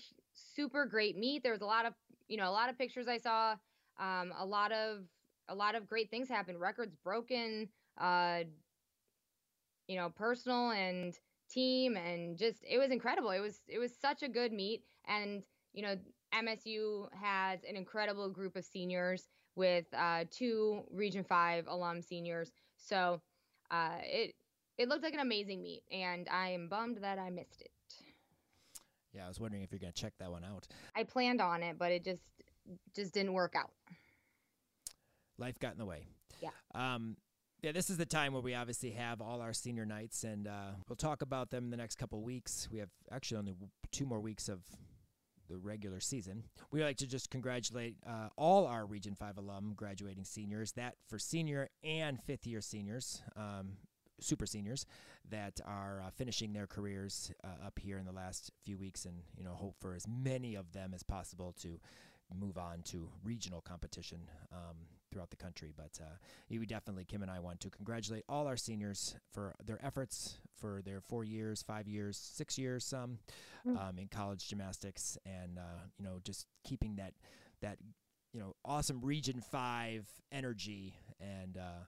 [0.54, 1.42] super great meet.
[1.42, 1.94] There was a lot of,
[2.28, 3.56] you know, a lot of pictures I saw,
[3.98, 5.04] um, a lot of,
[5.48, 6.60] a lot of great things happened.
[6.60, 8.44] Records broken, uh,
[9.86, 13.30] you know, personal and team, and just it was incredible.
[13.30, 15.96] It was, it was such a good meet, and you know,
[16.32, 22.52] MSU has an incredible group of seniors with uh, two Region Five alum seniors.
[22.76, 23.22] So
[23.70, 24.34] uh, it
[24.78, 27.70] it looked like an amazing meet, and I am bummed that I missed it.
[29.12, 30.66] Yeah, I was wondering if you're going to check that one out.
[30.94, 32.22] I planned on it, but it just
[32.94, 33.70] just didn't work out.
[35.38, 36.06] Life got in the way.
[36.40, 36.50] Yeah.
[36.74, 37.16] Um,
[37.62, 40.72] yeah, this is the time where we obviously have all our senior nights, and uh,
[40.88, 42.68] we'll talk about them in the next couple weeks.
[42.70, 43.54] We have actually only
[43.90, 44.60] two more weeks of
[45.48, 46.44] the regular season.
[46.70, 51.18] We like to just congratulate uh, all our Region 5 alum graduating seniors, that for
[51.18, 53.78] senior and fifth year seniors, um,
[54.20, 54.86] super seniors,
[55.30, 59.16] that are uh, finishing their careers uh, up here in the last few weeks, and
[59.36, 61.80] you know hope for as many of them as possible to
[62.34, 64.18] move on to regional competition
[64.52, 64.76] um,
[65.10, 65.72] throughout the country.
[65.76, 66.16] But uh,
[66.50, 70.82] we definitely, Kim and I, want to congratulate all our seniors for their efforts for
[70.84, 73.18] their four years, five years, six years, some
[73.66, 77.14] um, in college gymnastics, and uh, you know just keeping that
[77.62, 77.78] that
[78.32, 81.84] you know awesome Region Five energy and uh,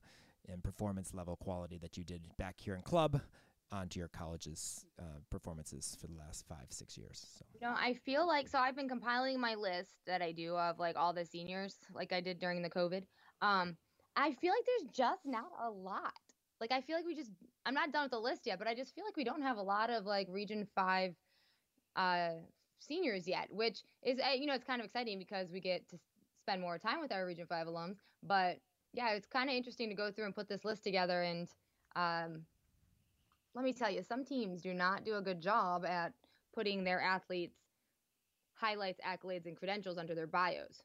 [0.53, 3.21] and performance level quality that you did back here in club
[3.73, 7.95] onto your college's uh, performances for the last five six years so You know, I
[7.95, 11.25] feel like so I've been compiling my list that I do of like all the
[11.25, 13.05] seniors, like I did during the COVID.
[13.43, 13.77] Um,
[14.17, 16.13] I feel like there's just not a lot.
[16.61, 17.31] Like I feel like we just
[17.65, 19.57] I'm not done with the list yet, but I just feel like we don't have
[19.57, 21.15] a lot of like Region Five
[21.97, 22.31] uh
[22.81, 25.99] seniors yet, which is uh, you know it's kind of exciting because we get to
[26.43, 27.97] spend more time with our Region Five alums.
[28.23, 28.59] But
[28.93, 31.49] yeah, it's kind of interesting to go through and put this list together and
[31.97, 32.43] um,
[33.55, 36.13] let me tell you, some teams do not do a good job at
[36.55, 37.59] putting their athletes'
[38.55, 40.83] highlights, accolades, and credentials under their bios.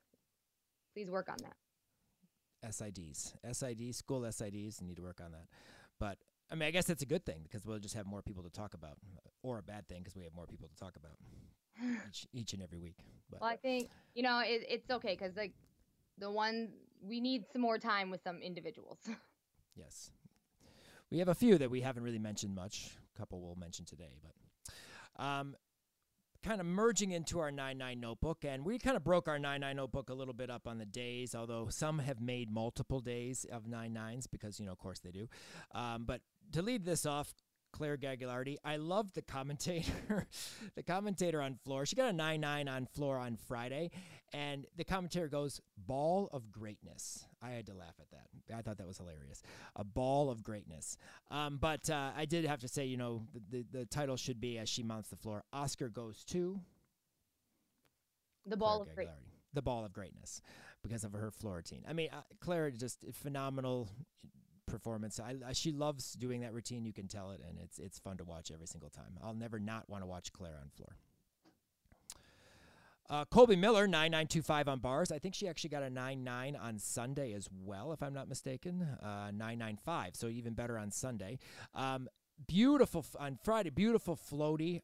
[0.94, 1.56] Please work on that.
[2.72, 5.48] sids sids school sids need to work on that
[6.00, 6.18] but
[6.52, 8.50] i mean i guess that's a good thing because we'll just have more people to
[8.50, 8.98] talk about
[9.44, 11.18] or a bad thing because we have more people to talk about
[12.08, 12.96] each, each and every week
[13.30, 15.54] but Well, I think you know it, it's okay because like
[16.18, 16.70] the one
[17.02, 18.98] we need some more time with some individuals.
[19.78, 20.12] Yes.
[21.12, 22.92] We have a few that we haven't really mentioned much.
[23.14, 25.58] A couple we'll mention today, but um,
[26.46, 28.46] kind of merging into our 9 9 notebook.
[28.46, 30.86] And we kind of broke our 9 9 notebook a little bit up on the
[30.86, 35.12] days, although some have made multiple days of 99s because, you know, of course they
[35.12, 35.28] do.
[35.74, 36.22] Um, but
[36.54, 37.34] to lead this off,
[37.76, 38.56] Claire Gagliardi.
[38.64, 40.26] I love the commentator,
[40.76, 41.86] the commentator on floor.
[41.86, 43.92] She got a 9 9 on floor on Friday,
[44.34, 47.26] and the commentator goes, Ball of greatness.
[47.44, 48.56] I had to laugh at that.
[48.56, 49.44] I thought that was hilarious.
[49.76, 50.98] A ball of greatness.
[51.30, 54.40] Um, but uh, I did have to say, you know, the, the, the title should
[54.40, 56.60] be as she mounts the floor Oscar goes to
[58.46, 59.08] The ball Claire of great.
[59.10, 59.54] Gagliardi.
[59.54, 60.42] The ball of greatness
[60.82, 61.84] because of her floor routine.
[61.90, 63.90] I mean, uh, Claire just phenomenal
[64.76, 65.20] performance.
[65.20, 66.86] I, I, she loves doing that routine.
[66.86, 69.18] You can tell it, and it's it's fun to watch every single time.
[69.24, 70.98] I'll never not want to watch Claire on floor.
[73.08, 75.12] Uh, Colby Miller, 9925 on bars.
[75.12, 78.82] I think she actually got a 99 on Sunday as well, if I'm not mistaken.
[78.82, 81.38] Uh, 995, so even better on Sunday.
[81.76, 82.08] Um,
[82.48, 84.82] beautiful on Friday, beautiful floaty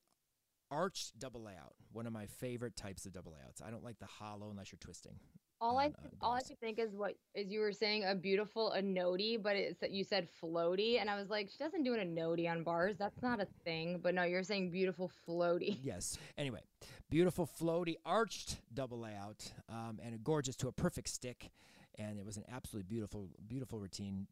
[0.69, 1.73] arched double layout.
[1.91, 3.61] One of my favorite types of double layouts.
[3.65, 5.15] I don't like the hollow unless you're twisting.
[5.61, 8.71] All I uh, all I could think is what is you were saying a beautiful
[8.71, 12.03] a noti, but it's you said floaty, and I was like, she doesn't do a
[12.03, 12.95] noti on bars.
[12.97, 13.99] That's not a thing.
[14.01, 15.77] But no, you're saying beautiful floaty.
[15.83, 16.17] Yes.
[16.37, 16.61] Anyway,
[17.09, 21.51] beautiful floaty arched double layout, um, and a gorgeous to a perfect stick,
[21.97, 24.27] and it was an absolutely beautiful, beautiful routine.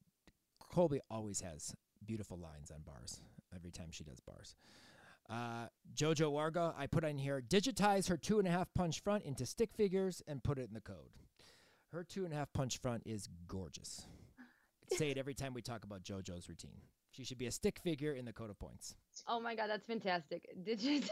[0.60, 3.22] Colby always has beautiful lines on bars
[3.54, 4.56] every time she does bars.
[5.30, 9.24] Uh, Jojo Warga, I put in here, digitize her two and a half punch front
[9.26, 11.12] into stick figures and put it in the code.
[11.92, 14.06] Her two and a half punch front is gorgeous.
[14.98, 16.82] Say it every time we talk about JoJo's routine.
[17.12, 18.96] She should be a stick figure in the code of points.
[19.28, 20.46] Oh my god, that's fantastic.
[20.66, 21.02] You?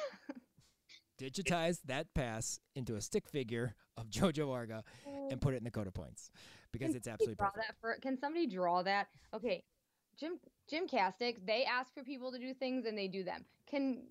[1.19, 4.83] digitize that pass into a stick figure of Jojo Arga
[5.31, 6.29] and put it in the code of points
[6.71, 7.67] because Can it's absolutely draw perfect.
[7.67, 9.63] that for can somebody draw that okay
[10.19, 10.37] jim
[10.71, 13.45] GymCastic they ask for people to do things and they do them.
[13.69, 14.03] Can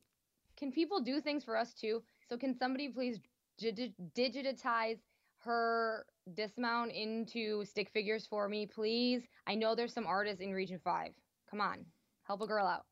[0.56, 2.02] can people do things for us too?
[2.28, 3.20] So can somebody please
[3.60, 4.98] digi- digitize
[5.38, 9.22] her dismount into stick figures for me please?
[9.46, 11.12] I know there's some artists in region 5
[11.50, 11.84] come on
[12.24, 12.84] help a girl out.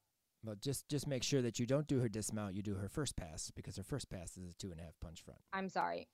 [0.44, 3.16] But just just make sure that you don't do her dismount, you do her first
[3.16, 5.40] pass because her first pass is a two and a half punch front.
[5.52, 6.06] i'm sorry.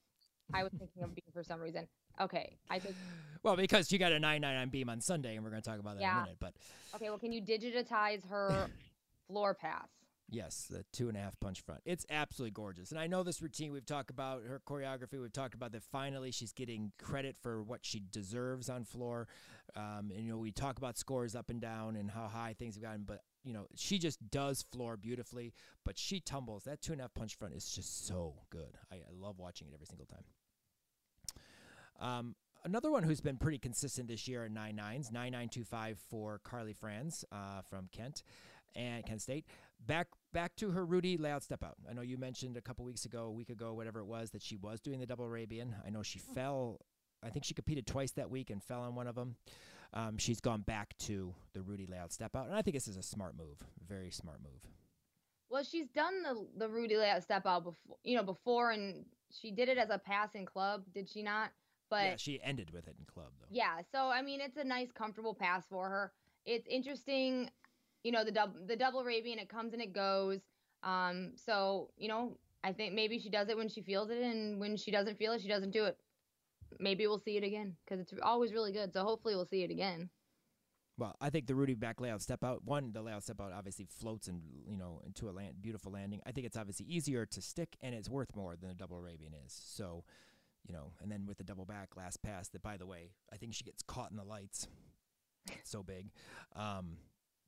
[0.55, 1.87] I was thinking of being for some reason
[2.21, 2.97] okay i think
[3.43, 5.69] Well, because you got a nine nine on beam on Sunday, and we're going to
[5.69, 6.37] talk about that in a minute.
[6.39, 6.55] But
[6.95, 8.69] okay well can you digitize her
[9.29, 9.89] floor pass
[10.31, 11.81] yes, the two and a half punch front.
[11.85, 12.91] It's absolutely gorgeous.
[12.91, 15.21] And I know this routine we've talked about her choreography.
[15.21, 15.83] We've talked about that.
[15.83, 19.29] Finally, she's getting credit for what she deserves on floor.
[19.77, 22.75] Um, and you know, we talk about scores up and down and how high things
[22.77, 25.53] have gotten, but you know, she just does floor beautifully.
[25.85, 26.65] But she tumbles.
[26.65, 28.77] That two and a half punch front is just so good.
[28.93, 30.25] I, I love watching it every single time.
[32.01, 32.35] Um,
[32.65, 35.99] another one who's been pretty consistent this year at nine nines, nine nine two five
[36.09, 38.23] for Carly Franz uh, from Kent
[38.75, 39.47] and Kent State.
[39.87, 41.77] Back back to her Rudy layout step out.
[41.89, 44.43] I know you mentioned a couple weeks ago, a week ago, whatever it was, that
[44.43, 45.75] she was doing the double Arabian.
[45.87, 46.81] I know she fell.
[47.23, 49.37] I think she competed twice that week and fell on one of them.
[49.93, 52.97] Um, she's gone back to the Rudy layout step out, and I think this is
[52.97, 54.71] a smart move, very smart move.
[55.51, 59.51] Well, she's done the the Rudy layout step out before, you know, before, and she
[59.51, 61.51] did it as a passing club, did she not?
[61.91, 63.49] But yeah, she ended with it in club though.
[63.51, 66.13] yeah, so I mean, it's a nice, comfortable pass for her.
[66.47, 67.51] It's interesting,
[68.05, 70.41] you know, the double the double Arabian, it comes and it goes.
[70.83, 74.61] Um, so you know, I think maybe she does it when she feels it, and
[74.61, 75.99] when she doesn't feel it, she doesn't do it.
[76.79, 78.93] Maybe we'll see it again because it's always really good.
[78.93, 80.09] So hopefully we'll see it again.
[81.01, 82.63] Well, I think the Rudy back layout step out.
[82.65, 86.21] One, the layout step out obviously floats and you know into a land, beautiful landing.
[86.27, 89.33] I think it's obviously easier to stick, and it's worth more than a double Arabian
[89.35, 89.53] is.
[89.53, 90.05] So,
[90.67, 93.37] you know, and then with the double back last pass, that by the way, I
[93.37, 94.67] think she gets caught in the lights.
[95.65, 96.11] So big.
[96.55, 96.99] Um,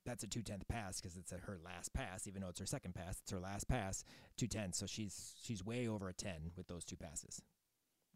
[0.05, 2.95] that's a two tenth pass because it's her last pass, even though it's her second
[2.95, 3.19] pass.
[3.21, 4.03] It's her last pass,
[4.37, 4.79] two tenths.
[4.79, 7.41] So she's she's way over a ten with those two passes.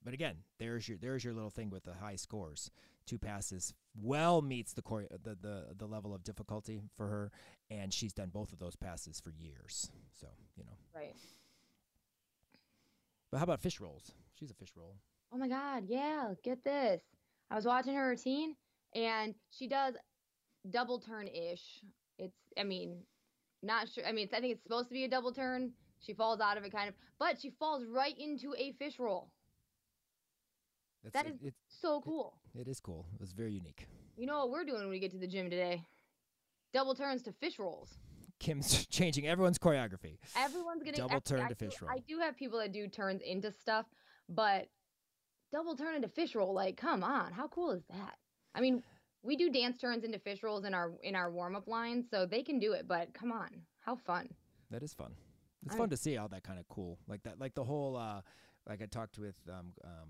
[0.04, 2.72] But again, there's your there's your little thing with the high scores.
[3.06, 7.32] Two passes well meets the core the, the the level of difficulty for her,
[7.70, 9.90] and she's done both of those passes for years.
[10.14, 10.78] So you know.
[10.94, 11.16] Right.
[13.32, 14.12] But how about fish rolls?
[14.40, 14.96] She's a fish roll.
[15.34, 17.02] Oh my God, yeah, get this.
[17.52, 18.56] I was watching her routine
[18.96, 19.96] and she does
[20.70, 21.82] double turn ish.
[22.18, 22.98] It's, I mean,
[23.64, 24.06] not sure.
[24.06, 25.72] I mean, I think it's supposed to be a double turn.
[26.00, 29.30] She falls out of it kind of, but she falls right into a fish roll.
[31.04, 32.38] That's, That it- is it, so cool.
[32.56, 33.06] it is cool.
[33.14, 33.88] It was very unique.
[34.16, 35.84] You know what we're doing when we get to the gym today?
[36.74, 37.98] Double turns to fish rolls.
[38.40, 40.18] Kim's changing everyone's choreography.
[40.36, 41.92] Everyone's getting Double turn I to fish roll.
[41.92, 43.86] I do have people that do turns into stuff,
[44.30, 44.68] but
[45.52, 48.16] double turn into fish roll, like, come on, how cool is that?
[48.54, 48.84] I mean,
[49.24, 52.26] we do dance turns into fish rolls in our in our warm up lines, so
[52.26, 52.88] they can do it.
[52.88, 54.30] But come on, how fun!
[54.70, 55.14] That is fun.
[55.66, 57.98] It's I- fun to see all that kind of cool, like that, like the whole,
[57.98, 58.22] uh,
[58.68, 60.10] like I talked with um, um,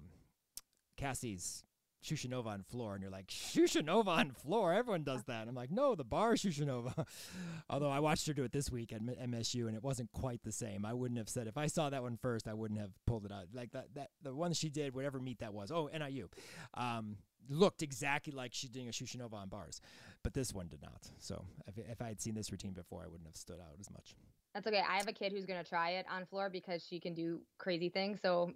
[0.98, 1.63] Cassie's
[2.04, 4.74] Shushunova on floor, and you're like Shushunova on floor.
[4.74, 5.48] Everyone does that.
[5.48, 7.06] I'm like, no, the bar is Shushunova.
[7.70, 10.44] Although I watched her do it this week at M- MSU, and it wasn't quite
[10.44, 10.86] the same.
[10.86, 13.32] I wouldn't have said if I saw that one first, I wouldn't have pulled it
[13.32, 13.46] out.
[13.54, 15.72] Like that, that the one she did, whatever meet that was.
[15.72, 16.30] Oh, NIU.
[16.76, 17.18] Um,
[17.50, 19.82] looked exactly like she's doing a Shushunova on bars,
[20.24, 21.10] but this one did not.
[21.20, 23.90] So if, if I had seen this routine before, I wouldn't have stood out as
[23.90, 24.16] much.
[24.54, 24.84] That's okay.
[24.88, 27.90] I have a kid who's gonna try it on floor because she can do crazy
[27.90, 28.52] things, so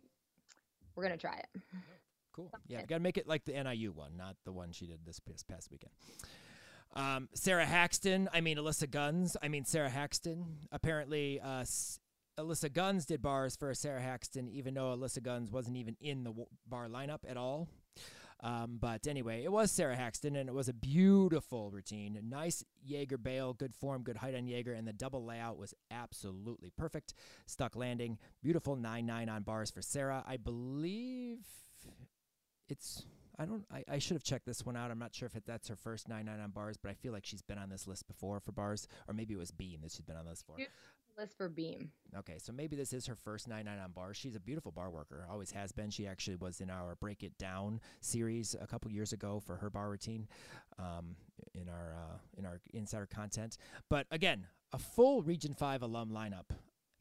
[0.96, 1.62] we're gonna try it.
[2.34, 2.52] Cool.
[2.68, 5.00] Yeah, we got to make it like the NIU one, not the one she did
[5.06, 5.92] this past, past weekend.
[6.94, 10.58] Um, Sarah Haxton, I mean Alyssa Guns, I mean Sarah Haxton.
[10.72, 12.00] Apparently, uh, S-
[12.38, 16.32] Alyssa Guns did bars for Sarah Haxton, even though Alyssa Guns wasn't even in the
[16.32, 17.70] w- bar lineup at all.
[18.44, 22.18] Um, but anyway, it was Sarah Haxton, and it was a beautiful routine.
[22.18, 25.76] A nice Jaeger bail, good form, good height on Jaeger, and the double layout was
[25.92, 27.14] absolutely perfect.
[27.46, 30.24] Stuck landing, beautiful 9 9 on bars for Sarah.
[30.28, 31.46] I believe
[32.72, 33.06] it's.
[33.38, 33.64] I don't.
[33.72, 34.92] I, I should have checked this one out.
[34.92, 37.12] I'm not sure if it, that's her first 9 9 on bars, but I feel
[37.12, 39.92] like she's been on this list before for bars, or maybe it was Beam that
[39.92, 40.58] she's been on this for.
[41.18, 41.92] List for beam.
[42.18, 44.18] Okay, so maybe this is her first 9 9 on bars.
[44.18, 45.90] She's a beautiful bar worker, always has been.
[45.90, 49.70] She actually was in our Break It Down series a couple years ago for her
[49.70, 50.28] bar routine
[50.80, 51.16] um,
[51.54, 53.58] in our uh, in our insider content.
[53.90, 56.56] But again, a full Region 5 alum lineup.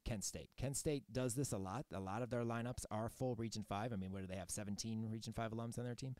[0.04, 0.50] Kent State.
[0.56, 1.86] Kent State does this a lot.
[1.92, 3.92] A lot of their lineups are full Region 5.
[3.92, 4.50] I mean, what do they have?
[4.50, 6.14] 17 Region 5 alums on their team?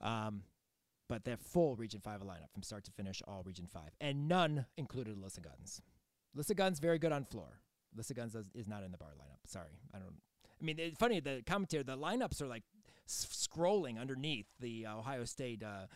[0.00, 0.42] Um,
[1.08, 3.82] but they're full Region 5 lineup from start to finish, all Region 5.
[4.00, 5.80] And none included Alyssa Guns.
[6.36, 7.60] Alyssa Guns very good on floor.
[7.96, 9.38] Alyssa Guns does, is not in the bar lineup.
[9.46, 10.16] Sorry, I don't.
[10.60, 11.20] I mean, it's funny.
[11.20, 12.62] The commentary, the lineups are like
[13.08, 15.86] s- scrolling underneath the Ohio State uh,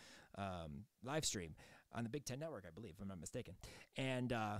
[0.41, 1.55] um, live stream
[1.93, 3.55] on the Big Ten Network, I believe, if I'm not mistaken.
[3.97, 4.57] And uh,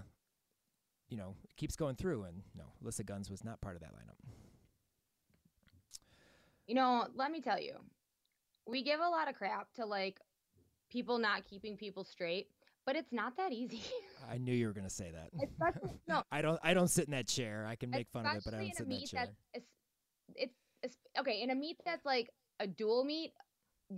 [1.12, 2.24] you know, it keeps going through.
[2.24, 4.16] And no, Alyssa Guns was not part of that lineup.
[6.66, 7.76] You know, let me tell you,
[8.66, 10.20] we give a lot of crap to like
[10.90, 12.48] people not keeping people straight,
[12.86, 13.82] but it's not that easy.
[14.32, 15.30] I knew you were going to say that.
[16.08, 16.60] No, I don't.
[16.64, 17.66] I don't sit in that chair.
[17.70, 19.28] I can make fun of it, but I especially don't in a sit in that
[19.28, 19.36] chair.
[20.36, 23.34] it's it's okay in a meet that's like a dual meet.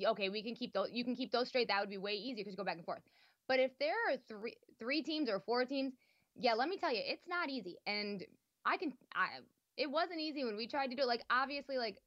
[0.05, 0.89] Okay, we can keep those.
[0.91, 1.67] You can keep those straight.
[1.69, 3.01] That would be way easier because you go back and forth.
[3.47, 5.93] But if there are three three teams or four teams,
[6.35, 7.77] yeah, let me tell you, it's not easy.
[7.85, 8.23] And
[8.65, 9.27] I can, I
[9.77, 11.07] it wasn't easy when we tried to do it.
[11.07, 11.97] Like obviously, like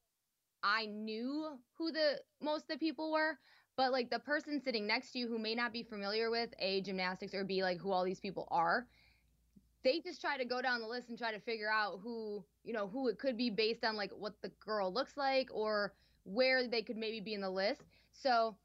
[0.63, 3.39] I knew who the most of the people were,
[3.77, 6.81] but like the person sitting next to you who may not be familiar with a
[6.83, 8.87] gymnastics or be like who all these people are,
[9.85, 12.73] they just try to go down the list and try to figure out who you
[12.73, 16.67] know who it could be based on like what the girl looks like or where
[16.67, 17.83] they could maybe be in the list.
[18.13, 18.57] So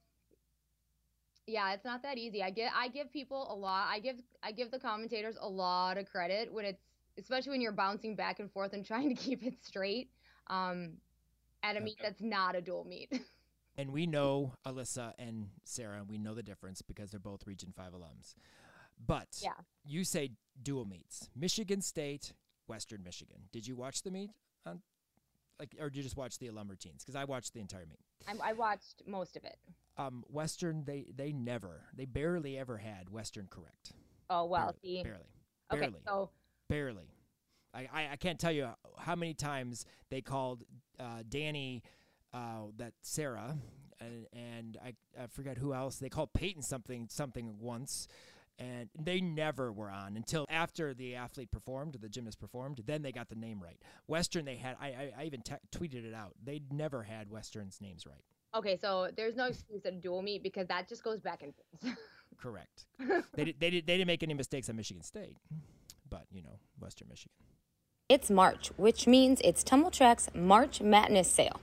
[1.51, 2.41] yeah, it's not that easy.
[2.41, 3.87] I get I give people a lot.
[3.89, 6.81] I give I give the commentators a lot of credit when it's
[7.17, 10.09] especially when you're bouncing back and forth and trying to keep it straight.
[10.47, 10.93] Um,
[11.63, 13.11] at a meet that's not a dual meet.
[13.77, 17.73] And we know Alyssa and Sarah, and we know the difference because they're both Region
[17.75, 18.35] 5 alums.
[19.07, 19.53] But Yeah.
[19.85, 20.31] you say
[20.61, 22.33] dual meets Michigan State,
[22.67, 23.43] Western Michigan.
[23.53, 24.29] Did you watch the meet?
[24.65, 24.81] On,
[25.61, 27.03] like, or did you just watch the alum routines?
[27.03, 27.99] Because I watched the entire meet.
[28.27, 29.57] I, I watched most of it.
[29.95, 33.93] Um, Western, they, they never, they barely ever had Western correct.
[34.31, 35.29] Oh well, barely, barely,
[35.71, 36.29] Okay, barely, so
[36.67, 37.11] barely.
[37.75, 40.63] I, I, I can't tell you how many times they called
[40.99, 41.83] uh, Danny,
[42.33, 43.55] uh, that Sarah,
[43.99, 45.97] and, and I, I forget who else.
[45.97, 48.07] They called Peyton something something once,
[48.61, 52.81] and they never were on until after the athlete performed, the gymnast performed.
[52.85, 53.77] Then they got the name right.
[54.07, 54.75] Western, they had.
[54.79, 56.33] I I, I even te- tweeted it out.
[56.43, 58.23] They never had Western's names right.
[58.53, 61.97] Okay, so there's no excuse at dual meet because that just goes back and forth.
[62.37, 62.85] Correct.
[63.35, 65.37] they did, they did, they didn't make any mistakes at Michigan State,
[66.09, 67.31] but you know Western Michigan.
[68.09, 71.61] It's March, which means it's Tumbl Trak's March Madness sale.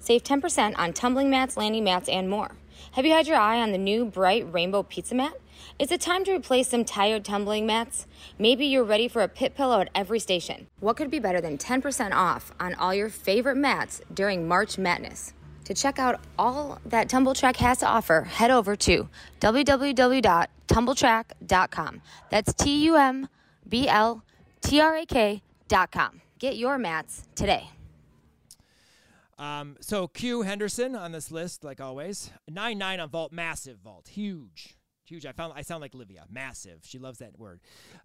[0.00, 2.52] Save 10% on tumbling mats, landing mats, and more.
[2.92, 5.34] Have you had your eye on the new bright rainbow pizza mat?
[5.78, 8.06] Is it time to replace some tired tumbling mats?
[8.38, 10.66] Maybe you're ready for a pit pillow at every station.
[10.80, 15.32] What could be better than 10% off on all your favorite mats during March Madness?
[15.64, 19.08] To check out all that Tumbl Trak has to offer, head over to
[19.40, 22.02] www.tumbltrak.com.
[22.30, 23.28] That's T U M
[23.68, 24.22] B L
[24.60, 26.20] T R A K.com.
[26.38, 27.70] Get your mats today.
[29.38, 34.08] Um, so Q Henderson on this list, like always, nine nine on vault, massive vault,
[34.08, 35.26] huge, huge.
[35.26, 36.80] I found I sound like Livia, massive.
[36.82, 37.60] She loves that word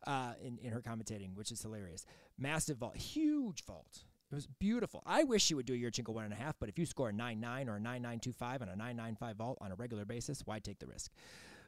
[0.05, 2.05] uh, in in her commentating, which is hilarious.
[2.37, 4.03] Massive vault, huge vault.
[4.31, 5.01] It was beautiful.
[5.07, 7.09] I wish you would do a Yurchenko one and a half, but if you score
[7.09, 9.57] a nine nine or a nine nine two five on a nine nine five vault
[9.59, 11.11] on a regular basis, why take the risk?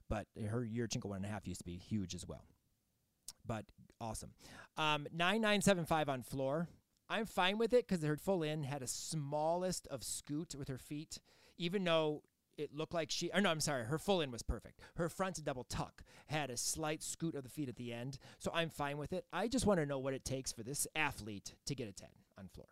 [0.09, 2.45] But her year Yurchenko one and a half used to be huge as well.
[3.45, 3.65] But
[3.99, 4.32] awesome.
[4.77, 6.67] Um, nine nine seven five on floor.
[7.09, 10.77] I'm fine with it because her full in had a smallest of scoot with her
[10.77, 11.19] feet,
[11.57, 12.21] even though
[12.58, 13.30] it looked like she.
[13.34, 13.86] Or no, I'm sorry.
[13.86, 14.80] Her full in was perfect.
[14.95, 18.52] Her front double tuck had a slight scoot of the feet at the end, so
[18.54, 19.26] I'm fine with it.
[19.32, 22.10] I just want to know what it takes for this athlete to get a ten
[22.38, 22.68] on floor.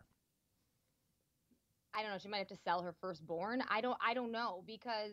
[1.94, 2.18] I don't know.
[2.18, 3.62] She might have to sell her firstborn.
[3.68, 3.98] I don't.
[4.04, 5.12] I don't know because.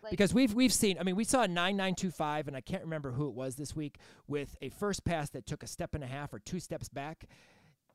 [0.00, 2.56] Like, because we've we've seen, I mean, we saw a nine nine two five, and
[2.56, 3.98] I can't remember who it was this week
[4.28, 7.24] with a first pass that took a step and a half or two steps back,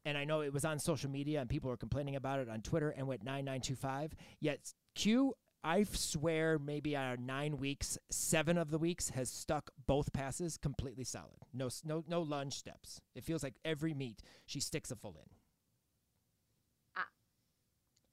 [0.06, 2.62] and I know it was on social media and people were complaining about it on
[2.62, 4.16] Twitter and went 9925.
[4.40, 5.34] Yet Q,
[5.64, 10.58] I swear, maybe out of nine weeks, seven of the weeks has stuck both passes
[10.58, 11.38] completely solid.
[11.54, 13.00] No, no, no lunge steps.
[13.16, 15.30] It feels like every meet she sticks a full in.
[16.98, 17.08] Ah.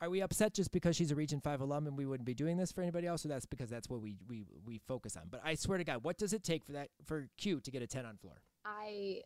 [0.00, 2.56] Are we upset just because she's a Region Five alum and we wouldn't be doing
[2.56, 5.24] this for anybody else, or that's because that's what we we we focus on?
[5.28, 7.82] But I swear to God, what does it take for that for Q to get
[7.82, 8.42] a ten on floor?
[8.64, 9.22] I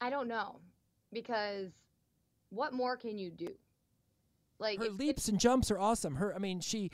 [0.00, 0.60] I don't know
[1.12, 1.70] because
[2.50, 3.54] what more can you do?
[4.58, 6.16] Like her leaps and jumps are awesome.
[6.16, 6.90] Her, I mean, she.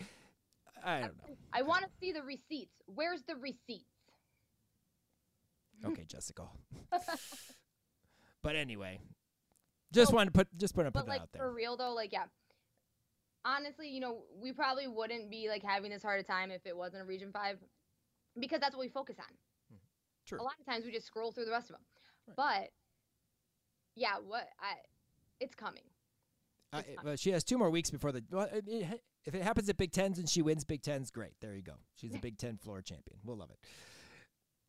[0.85, 1.37] I don't know.
[1.53, 2.75] I want to see the receipts.
[2.87, 3.85] Where's the receipts?
[5.85, 6.45] Okay, Jessica.
[8.43, 9.01] but anyway,
[9.93, 11.43] just wanted to put just put but that like out there.
[11.43, 12.25] for real though, like yeah.
[13.45, 16.77] Honestly, you know, we probably wouldn't be like having this hard a time if it
[16.77, 17.59] wasn't a Region Five,
[18.39, 19.35] because that's what we focus on.
[19.71, 19.77] Hmm.
[20.27, 20.41] True.
[20.41, 21.83] A lot of times we just scroll through the rest of them,
[22.29, 22.37] Right.
[22.37, 22.71] but
[23.95, 24.75] yeah, what I,
[25.41, 25.83] it's coming.
[26.73, 28.23] It's it- she has two more weeks before the.
[28.31, 31.33] Well, I mean, if it happens at Big Tens and she wins Big Tens, great.
[31.41, 31.75] There you go.
[31.95, 33.19] She's a Big Ten floor champion.
[33.25, 33.59] We'll love it.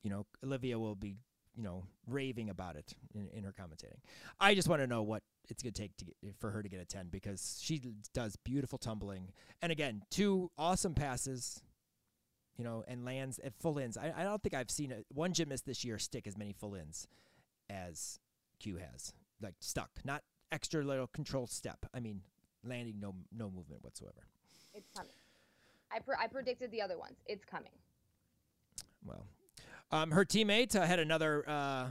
[0.03, 1.15] You know, Olivia will be,
[1.55, 3.99] you know, raving about it in, in her commentating.
[4.39, 6.67] I just want to know what it's going to take to get, for her to
[6.69, 7.82] get a 10 because she
[8.13, 9.30] does beautiful tumbling.
[9.61, 11.61] And again, two awesome passes,
[12.57, 13.97] you know, and lands at full ins.
[13.97, 16.76] I, I don't think I've seen a, one gymnast this year stick as many full
[16.76, 17.07] ins
[17.69, 18.19] as
[18.60, 19.14] Q has.
[19.41, 21.86] Like stuck, not extra little control step.
[21.93, 22.22] I mean,
[22.64, 24.28] landing no no movement whatsoever.
[24.74, 25.12] It's coming.
[25.91, 27.18] I pre- I predicted the other ones.
[27.26, 27.72] It's coming.
[29.06, 29.26] Well,
[29.91, 31.88] um, her teammate uh, had another uh,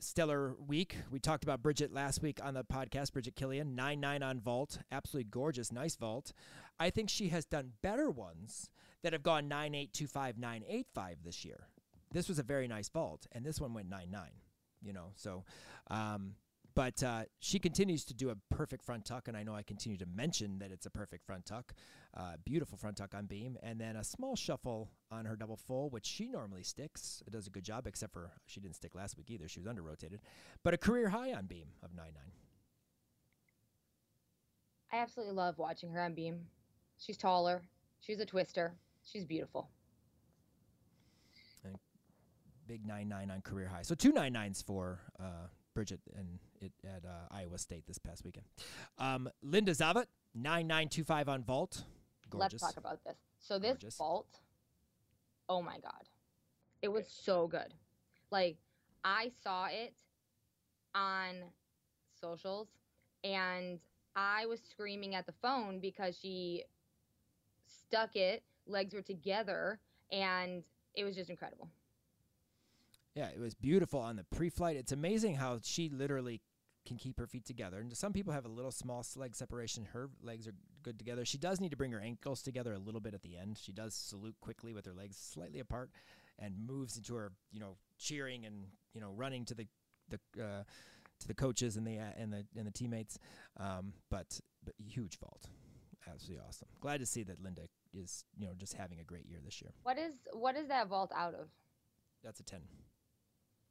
[0.00, 0.96] stellar week.
[1.10, 3.12] We talked about Bridget last week on the podcast.
[3.12, 6.32] Bridget Killian, nine nine on vault, absolutely gorgeous, nice vault.
[6.80, 8.70] I think she has done better ones
[9.02, 11.68] that have gone nine eight two five nine eight five this year.
[12.12, 14.32] This was a very nice vault, and this one went nine nine.
[14.84, 15.44] You know, so.
[15.90, 16.34] Um,
[16.74, 19.96] but uh, she continues to do a perfect front tuck, and I know I continue
[19.98, 21.72] to mention that it's a perfect front tuck.
[22.16, 25.88] Uh, beautiful front tuck on beam, and then a small shuffle on her double full,
[25.90, 27.22] which she normally sticks.
[27.26, 29.46] It does a good job, except for she didn't stick last week either.
[29.46, 30.20] She was under rotated,
[30.64, 32.32] but a career high on beam of nine nine.
[34.92, 36.46] I absolutely love watching her on beam.
[36.98, 37.62] She's taller.
[38.00, 38.74] She's a twister.
[39.04, 39.68] She's beautiful.
[42.66, 43.82] Big nine nine on career high.
[43.82, 48.24] So two nine nines for uh, Bridget and it at uh, Iowa State this past
[48.24, 48.46] weekend.
[48.98, 51.84] Um, Linda Zavat nine nine two five on vault.
[52.30, 52.62] Gorgeous.
[52.62, 53.16] Let's talk about this.
[53.38, 53.96] So this Gorgeous.
[53.96, 54.40] vault,
[55.48, 56.08] oh my god,
[56.80, 57.74] it was so good.
[58.30, 58.56] Like
[59.04, 59.92] I saw it
[60.94, 61.34] on
[62.18, 62.68] socials,
[63.22, 63.78] and
[64.16, 66.64] I was screaming at the phone because she
[67.66, 70.62] stuck it, legs were together, and
[70.94, 71.68] it was just incredible.
[73.14, 74.76] Yeah, it was beautiful on the pre-flight.
[74.76, 76.40] It's amazing how she literally
[76.86, 77.78] can keep her feet together.
[77.78, 79.86] And some people have a little small leg separation.
[79.92, 81.24] Her legs are good together.
[81.24, 83.58] She does need to bring her ankles together a little bit at the end.
[83.58, 85.90] She does salute quickly with her legs slightly apart
[86.38, 89.66] and moves into her, you know, cheering and, you know, running to the
[90.10, 90.64] the uh,
[91.20, 93.18] to the coaches and the uh, and the and the teammates.
[93.58, 95.46] Um, but but huge vault.
[96.10, 96.68] Absolutely awesome.
[96.80, 97.62] Glad to see that Linda
[97.94, 99.72] is, you know, just having a great year this year.
[99.84, 101.48] What is what is that vault out of?
[102.22, 102.60] That's a 10.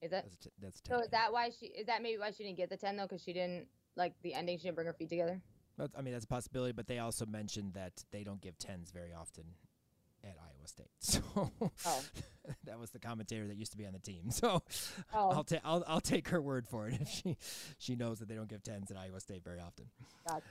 [0.04, 0.24] Is it?
[0.24, 0.98] That's t- that's 10.
[0.98, 3.04] So is that why she is that maybe why she didn't get the ten though?
[3.04, 4.58] Because she didn't like the ending.
[4.58, 5.42] She didn't bring her feet together.
[5.78, 8.92] But, I mean, that's a possibility, but they also mentioned that they don't give tens
[8.92, 9.44] very often
[10.24, 10.90] at Iowa State.
[11.00, 11.22] So
[11.86, 12.04] Oh.
[12.66, 14.30] that was the commentator that used to be on the team.
[14.30, 14.62] So
[15.14, 17.38] Oh, I'll take I'll I'll take her word for it if she
[17.80, 19.86] she knows that they don't give tens at Iowa State very often.
[20.28, 20.44] Gotcha.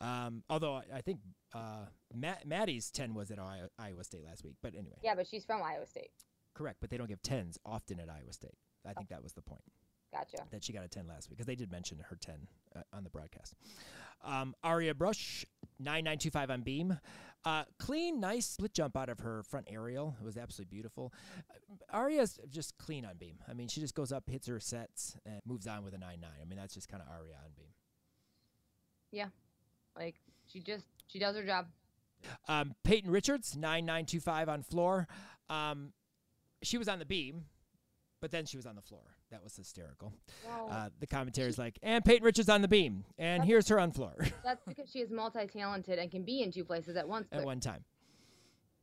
[0.00, 1.18] Um, although I, I think
[1.54, 5.44] uh, Matt, Maddie's ten was at Iowa State last week, but anyway, yeah, but she's
[5.44, 6.12] from Iowa State.
[6.58, 6.78] Correct.
[6.80, 8.58] But they don't give tens often at Iowa State.
[8.86, 9.62] I think that was the point.
[10.10, 10.38] Gotcha.
[10.50, 12.34] that she got a 10 last week because they did mention her 10
[12.74, 13.54] uh, on the broadcast.
[14.24, 15.44] Um, Aria Brush,
[15.80, 16.98] 9925 on beam.
[17.44, 20.16] Uh, clean, nice split jump out of her front aerial.
[20.18, 21.12] It was absolutely beautiful.
[21.50, 23.36] Uh, Aria's just clean on beam.
[23.48, 26.18] I mean, she just goes up, hits her sets, and moves on with a 9
[26.20, 26.30] 9.
[26.40, 27.66] I mean, that's just kind of Aria on beam.
[29.12, 29.28] Yeah.
[29.94, 31.66] Like she just she does her job.
[32.48, 35.06] Um, Peyton Richards, 9925 on floor.
[35.48, 35.92] Um,
[36.62, 37.44] she was on the beam,
[38.20, 39.02] but then she was on the floor.
[39.30, 40.12] That was hysterical.
[40.46, 43.92] Well, Uh, the commentator's like, and Peyton Richards on the beam, and here's her on
[43.92, 44.14] floor.
[44.44, 47.28] that's because she is multi-talented and can be in two places at once.
[47.32, 47.84] at one time.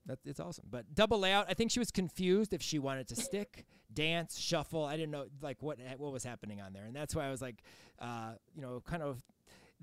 [0.06, 0.66] That's it's awesome.
[0.70, 4.86] But double layout, I think she was confused if she wanted to stick, dance, shuffle.
[4.86, 7.42] I didn't know like what what was happening on there, and that's why I was
[7.42, 7.64] like,
[8.00, 9.24] uh, you know, kind of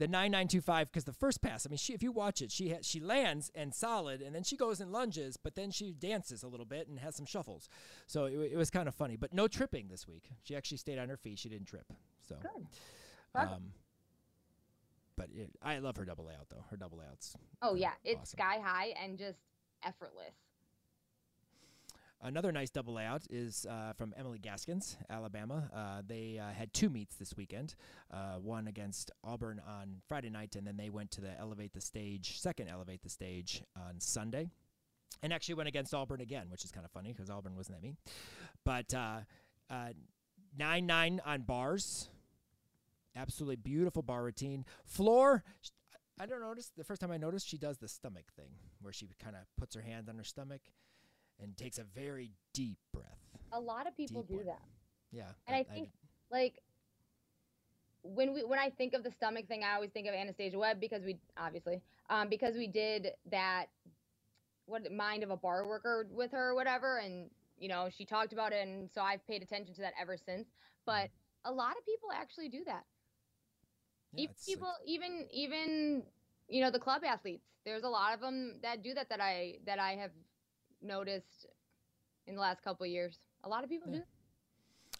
[0.02, 1.64] the nine nine two five because the first pass.
[1.64, 4.42] I mean, she if you watch it, she ha- she lands and solid, and then
[4.42, 7.68] she goes and lunges, but then she dances a little bit and has some shuffles.
[8.08, 10.24] So it, it was kind of funny, but no tripping this week.
[10.42, 11.38] She actually stayed on her feet.
[11.38, 11.92] She didn't trip.
[12.28, 12.34] So.
[12.42, 12.66] Good.
[13.34, 13.72] Um,
[15.16, 16.64] but it, I love her double layout though.
[16.70, 18.38] Her double layouts Oh yeah, it's Awesome.
[18.38, 19.38] sky high and just
[19.84, 20.34] effortless.
[22.24, 25.68] Another nice double layout is uh, from Emily Gaskins, Alabama.
[25.74, 27.74] Uh, they uh, had two meets this weekend,
[28.12, 31.80] uh, one against Auburn on Friday night, and then they went to the Elevate the
[31.80, 34.48] Stage, second Elevate the Stage on Sunday.
[35.20, 37.82] And actually went against Auburn again, which is kind of funny because Auburn wasn't at
[37.82, 37.96] me.
[38.64, 39.18] But uh,
[39.68, 39.88] uh,
[40.56, 42.08] 9 9 on bars.
[43.16, 44.64] Absolutely beautiful bar routine.
[44.84, 45.42] Floor,
[46.20, 46.70] I don't notice.
[46.76, 48.50] The first time I noticed, she does the stomach thing
[48.80, 50.62] where she kind of puts her hand on her stomach
[51.40, 53.06] and takes a very deep breath.
[53.52, 54.46] A lot of people Deep do one.
[54.46, 54.62] that.
[55.10, 55.28] Yeah.
[55.46, 55.90] And I think
[56.30, 56.54] like
[58.02, 60.80] when we when I think of the stomach thing, I always think of Anastasia Webb
[60.80, 61.80] because we obviously
[62.10, 63.66] um, because we did that
[64.66, 68.32] what mind of a bar worker with her or whatever, and you know she talked
[68.32, 70.48] about it, and so I've paid attention to that ever since.
[70.86, 71.10] But
[71.44, 72.84] a lot of people actually do that.
[74.12, 76.02] yeah, even it's people, even even
[76.48, 77.44] you know the club athletes.
[77.64, 80.10] There's a lot of them that do that that I that I have
[80.82, 81.46] noticed
[82.26, 83.18] in the last couple of years.
[83.44, 83.98] A lot of people Yeah.
[83.98, 84.04] do.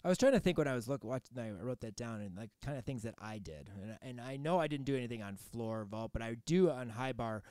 [0.05, 1.39] I was trying to think when I was look watching.
[1.39, 4.35] I wrote that down and like kind of things that I did, and, and I
[4.35, 7.43] know I didn't do anything on floor vault, but I do on high bar.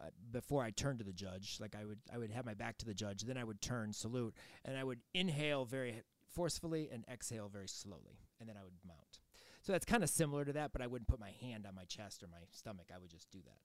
[0.00, 2.78] Uh, before I turned to the judge, like I would, I would have my back
[2.78, 3.20] to the judge.
[3.24, 4.34] Then I would turn, salute,
[4.64, 9.20] and I would inhale very forcefully and exhale very slowly, and then I would mount.
[9.60, 11.84] So that's kind of similar to that, but I wouldn't put my hand on my
[11.84, 12.86] chest or my stomach.
[12.94, 13.58] I would just do that.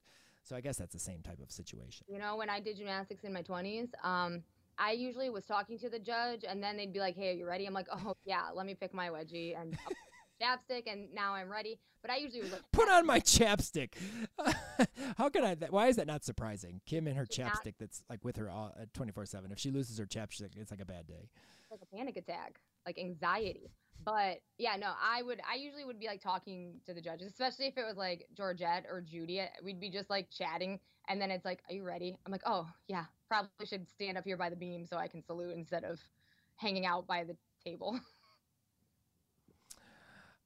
[0.45, 2.05] So I guess that's the same type of situation.
[2.07, 4.43] You know, when I did gymnastics in my 20s, um,
[4.77, 7.47] I usually was talking to the judge, and then they'd be like, "Hey, are you
[7.47, 9.75] ready?" I'm like, "Oh yeah, let me pick my wedgie and
[10.41, 13.93] chapstick, and now I'm ready." But I usually was like, Put on my chapstick.
[15.17, 15.55] How can I?
[15.55, 16.81] That, why is that not surprising?
[16.85, 18.51] Kim and her She's not- chapstick that's like with her
[18.93, 19.51] twenty four seven.
[19.51, 21.29] If she loses her chapstick, it's like a bad day.
[21.71, 23.71] like a panic attack, like anxiety.
[24.03, 27.67] But yeah, no, I would, I usually would be like talking to the judges, especially
[27.67, 29.41] if it was like Georgette or Judy.
[29.63, 32.67] We'd be just like chatting, and then it's like, "Are you ready?" I'm like, "Oh
[32.87, 35.99] yeah, probably should stand up here by the beam so I can salute instead of
[36.55, 37.99] hanging out by the table."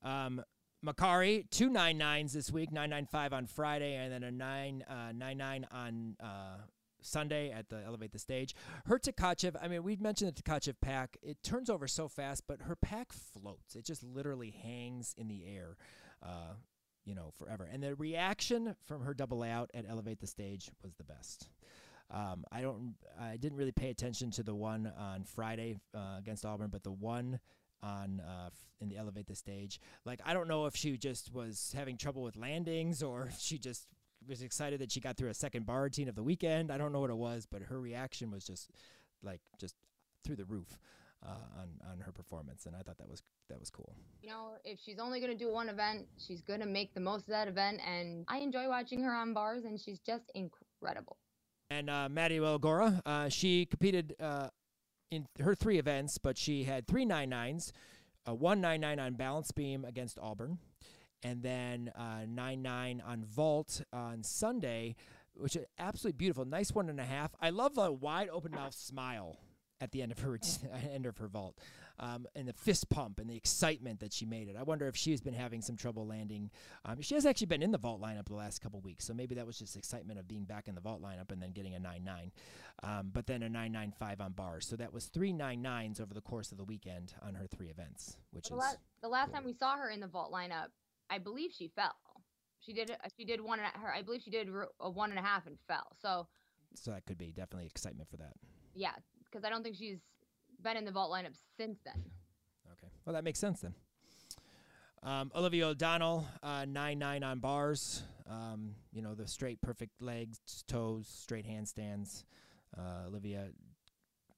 [0.01, 0.41] Um,
[0.85, 4.83] Makari two nine nines this week, nine nine five on Friday, and then a nine
[4.89, 6.59] uh, nine nine on uh,
[7.01, 8.55] Sunday at the Elevate the Stage.
[8.85, 11.17] Her Tkachev, I mean, we've mentioned the Tkachev pack.
[11.21, 13.75] It turns over so fast, but her pack floats.
[13.75, 15.77] It just literally hangs in the air,
[16.23, 16.53] uh,
[17.05, 17.67] you know, forever.
[17.71, 21.49] And the reaction from her double layout at Elevate the Stage was the best.
[22.11, 26.45] Um, I don't, I didn't really pay attention to the one on Friday uh, against
[26.45, 27.39] Auburn, but the one
[27.81, 28.49] on uh,
[28.81, 29.79] in the elevate the stage.
[30.05, 33.57] Like I don't know if she just was having trouble with landings or if she
[33.57, 33.87] just
[34.27, 36.71] was excited that she got through a second bar routine of the weekend.
[36.71, 38.69] I don't know what it was, but her reaction was just
[39.23, 39.75] like just
[40.23, 40.77] through the roof.
[41.25, 43.93] uh, on on her performance, and I thought that was that was cool.
[44.21, 47.01] You know, if she's only going to do one event, she's going to make the
[47.01, 51.17] most of that event, and I enjoy watching her on bars, and she's just incredible.
[51.69, 54.49] And uh, Maddie Wilgora, uh, she competed uh,
[55.11, 57.73] in her three events, but she had three nine nines,
[58.25, 60.59] a one nine nine on balance beam against Auburn,
[61.23, 64.95] and then uh, nine nine on vault on Sunday,
[65.33, 66.45] which is absolutely beautiful.
[66.45, 67.31] Nice one and a half.
[67.41, 69.37] I love the wide open mouth smile
[69.81, 70.37] at the end of her
[70.93, 71.57] end of her vault,
[71.99, 74.55] um, and the fist pump and the excitement that she made it.
[74.57, 76.49] I wonder if she's been having some trouble landing.
[76.85, 79.35] Um, she has actually been in the vault lineup the last couple weeks, so maybe
[79.35, 81.79] that was just excitement of being back in the vault lineup and then getting a
[81.79, 82.31] nine nine,
[82.83, 84.67] um, but then a nine nine five on bars.
[84.67, 87.69] So that was three nine nines over the course of the weekend on her three
[87.69, 89.35] events, which the is last, the last cool.
[89.35, 90.67] time we saw her in the vault lineup,
[91.09, 91.95] I believe she fell.
[92.59, 94.47] She did she did one and a- her I believe she did
[94.79, 95.95] a one and a half and fell.
[96.01, 96.27] So
[96.75, 98.33] so that could be definitely excitement for that.
[98.75, 98.91] yeah,
[99.25, 99.99] because I don't think she's
[100.61, 102.03] been in the vault lineup since then.
[102.73, 102.87] Okay.
[103.05, 103.73] Well, that makes sense then.
[105.01, 108.03] Um, Olivia O'Donnell, uh, nine nine on bars.
[108.29, 112.25] Um, you know the straight, perfect legs, toes, straight handstands.
[112.77, 113.47] Uh, Olivia,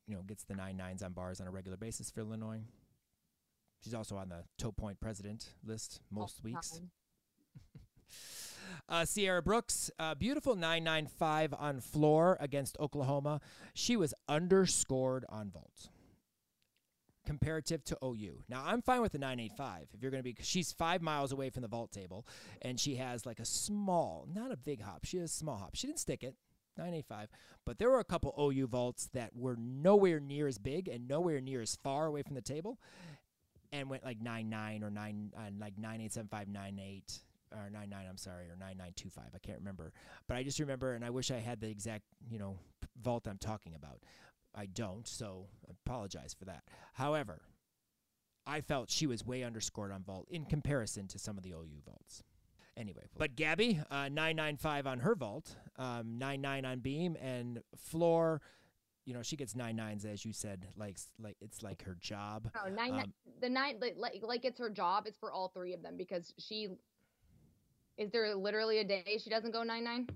[0.08, 2.62] you know, gets the nine nines on bars on a regular basis for Illinois.
[3.84, 6.80] She's also on the toe point president list most weeks.
[8.88, 13.40] Uh, Sierra Brooks, uh, beautiful 995 on floor against Oklahoma.
[13.74, 15.90] She was underscored on vault
[17.26, 18.44] comparative to OU.
[18.50, 21.50] Now, I'm fine with the 985 if you're going to be, she's five miles away
[21.50, 22.26] from the vault table
[22.62, 25.76] and she has like a small, not a big hop, she has a small hop.
[25.76, 26.36] She didn't stick it.
[26.78, 27.28] 985,
[27.66, 31.42] but there were a couple OU vaults that were nowhere near as big and nowhere
[31.42, 32.80] near as far away from the table,
[33.72, 37.20] and went like nine nine or 9 uh, like 9875 98
[37.54, 39.94] or 99 I'm sorry or 9925 I can't remember.
[40.28, 42.58] But I just remember and I wish I had the exact you know
[43.02, 44.00] vault I'm talking about.
[44.54, 46.64] I don't so I apologize for that.
[46.94, 47.42] However
[48.46, 51.82] I felt she was way underscored on vault in comparison to some of the OU
[51.86, 52.24] vaults.
[52.76, 58.42] Anyway but Gabby uh, 995 on her vault um, 99 on beam and floor
[59.06, 62.50] you know she gets nine nines as you said like like it's like her job
[62.56, 65.06] No, nine, Um, the nine like, like like it's her job.
[65.08, 66.68] It's for all three of them because she
[67.98, 70.08] is there literally a day she doesn't go nine nine?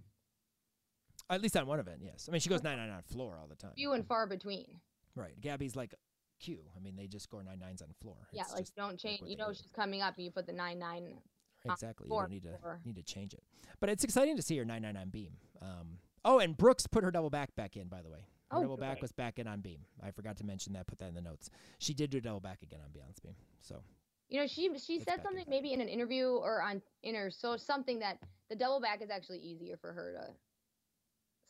[1.30, 2.28] At least on one event, yes.
[2.30, 3.72] I mean, she goes nine nine on floor all the time.
[3.76, 4.68] Few and far between.
[5.16, 5.40] Right.
[5.42, 5.96] Gabby's like
[6.40, 6.60] Q.
[6.76, 8.18] I mean, they just score nine nines on floor.
[8.32, 9.22] Yeah, It's like don't change.
[9.22, 11.18] what you know she's coming up, and you put the nine nine.
[11.64, 12.08] exactly.
[12.10, 13.42] You don't need to need to change it.
[13.80, 15.38] But it's exciting to see her nine nine beam.
[15.62, 17.88] Um, oh, and Brooks put her double back back in.
[17.88, 19.02] By the way, her Oh, double back great.
[19.02, 19.80] was back in on beam.
[20.04, 20.88] I forgot to mention that.
[20.88, 21.50] Put that in the notes.
[21.80, 23.36] She did do double back again on balance beam.
[23.62, 23.82] So
[24.30, 27.16] You know, she she said back in something maybe in an interview or on in
[27.16, 28.20] her so something that
[28.50, 30.34] the double back is actually easier for her to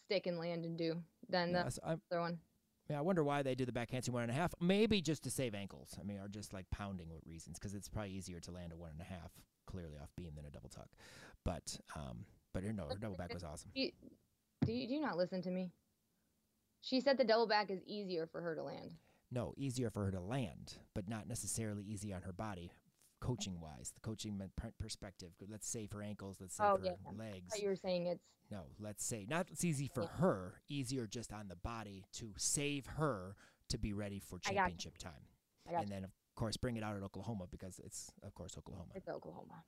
[0.05, 2.39] stick and land and do than yeah, the so other one.
[2.89, 4.53] yeah, I wonder why they do the back handspring one and a half.
[4.61, 5.97] Maybe just to save ankles.
[5.99, 8.77] I mean, or just like pounding with reasons because it's probably easier to land a
[8.77, 9.31] one and a half
[9.65, 10.89] clearly off beam than a double tuck.
[11.43, 13.71] But um, but her, no, her double back was awesome.
[13.75, 13.93] She,
[14.65, 15.71] do you, do you not listen to me?
[16.85, 18.91] She said the double back is easier for her to land.
[19.31, 22.71] No, easier for her to land, but not necessarily easy on her body,
[23.19, 23.91] coaching wise.
[23.95, 24.39] The coaching
[24.77, 25.31] perspective.
[25.49, 26.37] Let's save her ankles.
[26.39, 26.91] Let's save Oh, her yeah.
[27.17, 27.47] legs.
[27.49, 30.17] But you were saying it's No, let's say not it's easy for Yeah.
[30.19, 33.35] her, easier just on the body to save her
[33.69, 34.41] to be ready for you.
[34.53, 35.25] championship time.
[35.67, 38.55] I got and then of course bring it out at Oklahoma because it's of course
[38.59, 38.91] Oklahoma.
[38.93, 39.63] it's Oklahoma.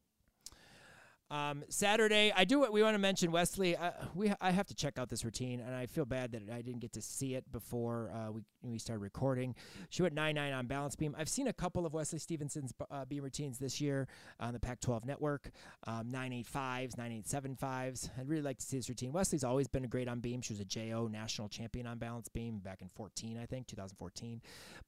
[1.29, 3.31] Um, Saturday, I do what we want to mention.
[3.31, 6.43] Wesley, I, we I have to check out this routine, and I feel bad that
[6.49, 9.53] I didn't get to see it before uh, we we started recording.
[9.89, 11.15] She went nine nine on balance beam.
[11.17, 14.07] I've seen a couple of Wesley Stevenson's uh, beam routines this year
[14.39, 15.51] on the Pac-12 network.
[15.85, 18.09] Um, nine eight fives, nine eight seven fives.
[18.17, 19.11] I'd really like to see this routine.
[19.11, 20.41] Wesley's always been a great on beam.
[20.41, 24.41] She was a JO national champion on balance beam back in 14, I think, 2014.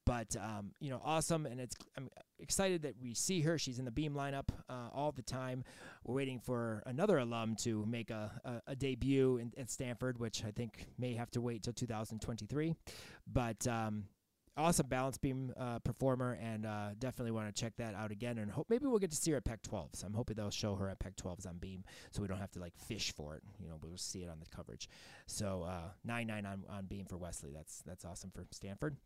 [0.05, 2.09] But um, you know, awesome, and it's I'm
[2.39, 3.57] excited that we see her.
[3.57, 5.63] She's in the beam lineup uh, all the time.
[6.03, 10.43] We're waiting for another alum to make a, a, a debut in, at Stanford, which
[10.45, 12.75] I think may have to wait till 2023.
[13.31, 14.05] But um,
[14.59, 18.37] awesome balance beam uh, performer, and uh, definitely want to check that out again.
[18.37, 19.95] And hope maybe we'll get to see her at Pac-12.
[19.95, 22.59] So I'm hoping they'll show her at Pac-12s on beam, so we don't have to
[22.59, 23.43] like fish for it.
[23.61, 24.89] You know, we'll see it on the coverage.
[25.25, 27.51] So uh, nine nine on, on beam for Wesley.
[27.53, 28.97] That's that's awesome for Stanford.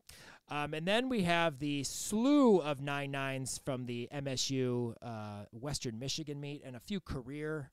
[0.50, 6.00] Um, and then we have the slew of nine nines from the MSU uh, Western
[6.00, 7.72] Michigan meet, and a few career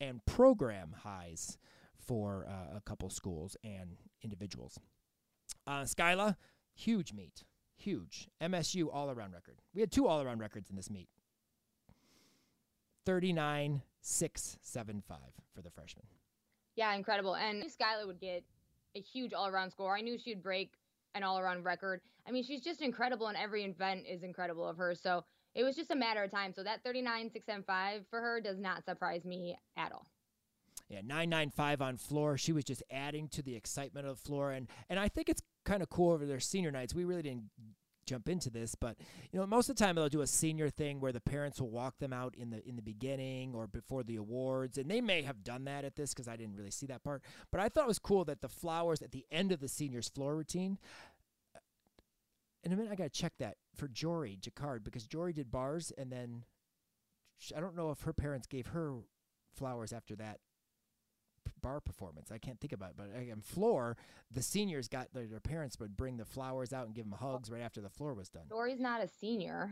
[0.00, 1.58] and program highs
[2.06, 4.78] for uh, a couple schools and individuals.
[5.66, 6.36] Uh, Skyla,
[6.76, 7.42] huge meet,
[7.76, 9.60] huge MSU all around record.
[9.74, 11.08] We had two all around records in this meet.
[13.04, 15.18] 39 6 7 5
[15.54, 16.04] for the freshman.
[16.74, 17.34] Yeah, incredible.
[17.34, 18.44] And Skyla would get
[18.94, 19.96] a huge all around score.
[19.96, 20.72] I knew she'd break
[21.14, 22.00] an all around record.
[22.28, 24.94] I mean, she's just incredible, and every event is incredible of her.
[24.94, 25.24] So
[25.54, 26.52] it was just a matter of time.
[26.52, 30.06] So that 39.675 for her does not surprise me at all.
[30.88, 32.36] Yeah, 995 on floor.
[32.36, 34.52] She was just adding to the excitement of the floor.
[34.52, 36.94] And, and I think it's kind of cool over their senior nights.
[36.94, 37.50] We really didn't
[38.06, 38.96] jump into this, but
[39.32, 41.70] you know, most of the time they'll do a senior thing where the parents will
[41.70, 45.22] walk them out in the in the beginning or before the awards, and they may
[45.22, 47.22] have done that at this because I didn't really see that part.
[47.50, 50.08] But I thought it was cool that the flowers at the end of the seniors
[50.08, 50.78] floor routine.
[51.54, 51.58] Uh,
[52.62, 56.10] in a minute, I gotta check that for Jory Jacquard because Jory did bars, and
[56.10, 56.44] then
[57.54, 58.94] I don't know if her parents gave her
[59.52, 60.38] flowers after that
[61.62, 62.30] bar performance.
[62.30, 63.96] I can't think about it, but again, floor,
[64.30, 67.50] the seniors got their, their parents would bring the flowers out and give them hugs
[67.50, 68.44] right after the floor was done.
[68.48, 69.70] Dory's not a senior.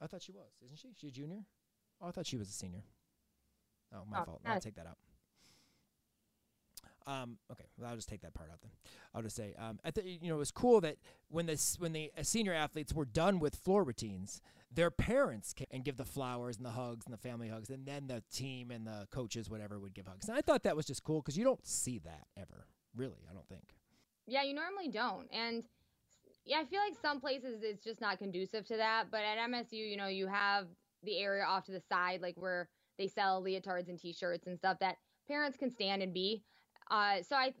[0.00, 0.88] I thought she was, isn't she?
[0.98, 1.44] She a junior?
[2.00, 2.82] Oh, I thought she was a senior.
[3.94, 4.40] Oh, my oh, fault.
[4.44, 4.98] I'll take that out.
[7.06, 8.72] Um, okay, well, I'll just take that part out then.
[9.14, 10.96] I'll just say, um, I you know it was cool that
[11.28, 14.40] when the when the uh, senior athletes were done with floor routines,
[14.72, 17.86] their parents came and give the flowers and the hugs and the family hugs, and
[17.86, 20.28] then the team and the coaches, whatever, would give hugs.
[20.28, 23.24] And I thought that was just cool because you don't see that ever, really.
[23.30, 23.76] I don't think.
[24.26, 25.64] Yeah, you normally don't, and
[26.44, 29.06] yeah, I feel like some places it's just not conducive to that.
[29.12, 30.66] But at MSU, you know, you have
[31.04, 34.78] the area off to the side, like where they sell leotards and T-shirts and stuff
[34.80, 34.96] that
[35.28, 36.42] parents can stand and be.
[36.90, 37.52] Uh, so I,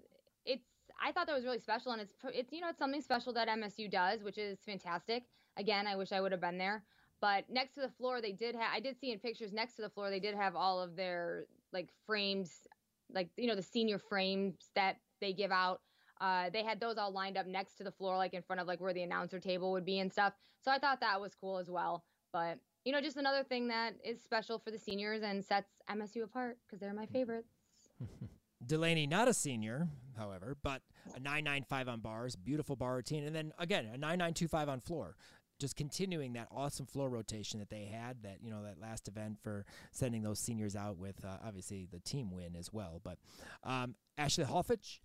[0.44, 0.64] it's
[1.02, 3.48] I thought that was really special, and it's it's you know it's something special that
[3.48, 5.24] MSU does, which is fantastic.
[5.56, 6.84] Again, I wish I would have been there.
[7.20, 9.82] But next to the floor, they did have I did see in pictures next to
[9.82, 12.66] the floor they did have all of their like frames,
[13.12, 15.80] like you know the senior frames that they give out.
[16.20, 18.66] Uh, they had those all lined up next to the floor, like in front of
[18.66, 20.32] like where the announcer table would be and stuff.
[20.62, 22.04] So I thought that was cool as well.
[22.32, 26.22] But you know, just another thing that is special for the seniors and sets MSU
[26.22, 27.52] apart because they're my favorites.
[28.66, 30.82] Delaney, not a senior, however, but
[31.14, 35.16] a 995 on bars, beautiful bar routine, and then again a 9925 on floor.
[35.58, 39.38] Just continuing that awesome floor rotation that they had, that you know that last event
[39.42, 43.00] for sending those seniors out with uh, obviously the team win as well.
[43.02, 43.18] But
[43.64, 44.98] um, Ashley Holfich,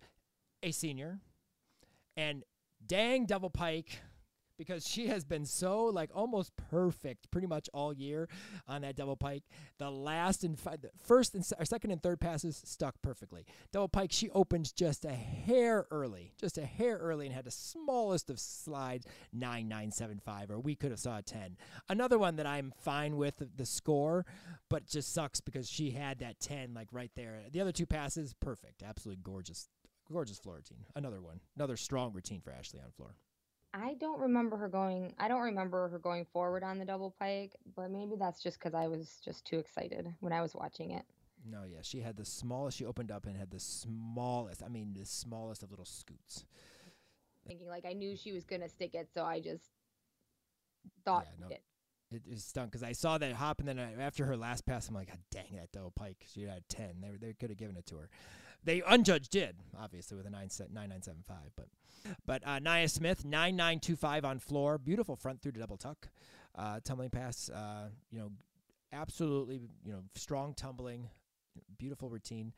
[0.62, 1.20] a senior,
[2.16, 2.44] and
[2.86, 4.00] dang double pike
[4.58, 8.28] because she has been so like almost perfect pretty much all year
[8.68, 9.42] on that double pike.
[9.78, 13.44] The last and fi- first and se- second and third passes stuck perfectly.
[13.72, 17.50] Double pike she opened just a hair early, just a hair early, and had the
[17.50, 21.56] smallest of slides nine nine seven five, or we could have saw a ten.
[21.88, 24.24] Another one that I'm fine with the score,
[24.68, 27.40] but just sucks because she had that ten like right there.
[27.50, 29.68] The other two passes perfect, absolutely gorgeous,
[30.10, 30.84] gorgeous floor routine.
[30.94, 33.16] Another one, another strong routine for Ashley on floor.
[33.74, 35.14] I don't remember her going.
[35.18, 38.74] I don't remember her going forward on the double pike, but maybe that's just because
[38.74, 41.04] I was just too excited when I was watching it.
[41.48, 42.76] No, yeah, she had the smallest.
[42.76, 44.62] She opened up and had the smallest.
[44.62, 46.44] I mean, the smallest of little scoots.
[47.46, 49.64] Thinking like I knew she was gonna stick it, so I just
[51.04, 51.62] thought yeah, no, it.
[52.12, 54.88] It, it stunk because I saw that hop, and then I, after her last pass,
[54.88, 56.26] I'm like, God dang that double pike.
[56.32, 57.00] She had ten.
[57.00, 58.10] They they could have given it to her.
[58.64, 61.66] They unjudged did obviously with a nine set nine nine seven five, but
[62.26, 64.78] but uh, Nia Smith, 9925 on floor.
[64.78, 66.08] Beautiful front through to double tuck.
[66.54, 68.30] Uh, tumbling pass, uh, you know,
[68.92, 71.08] absolutely, you know, strong tumbling,
[71.78, 72.52] beautiful routine.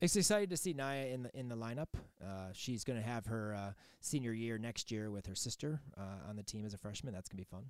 [0.00, 1.88] It's excited to see Nia in the in the lineup.
[2.22, 6.28] Uh, she's going to have her uh, senior year next year with her sister uh,
[6.28, 7.12] on the team as a freshman.
[7.12, 7.64] That's going to be fun.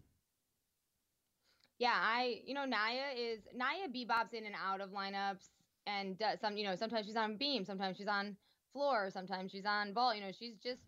[1.79, 5.49] Yeah, I you know Nia is Nia bebops in and out of lineups,
[5.89, 8.37] and does some you know sometimes she's on beam, sometimes she's on
[8.73, 9.11] floor.
[9.11, 10.15] Sometimes she's on ball.
[10.15, 10.81] You know, she's just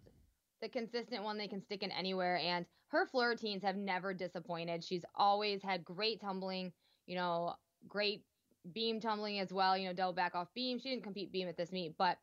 [0.61, 2.37] the consistent one they can stick in anywhere.
[2.37, 4.85] And her floor routines have never disappointed.
[4.85, 6.73] She's always had great tumbling,
[7.07, 7.55] you know,
[7.89, 8.25] great
[8.73, 10.79] beam tumbling as well, you know, double back off beam.
[10.79, 12.19] She didn't compete beam at this meet, but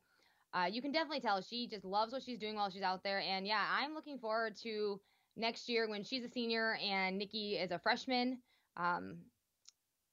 [0.53, 3.19] uh, you can definitely tell she just loves what she's doing while she's out there.
[3.19, 5.01] And yeah, I'm looking forward to
[5.35, 8.39] next year when she's a senior and Nikki is a freshman.
[8.77, 9.17] Um,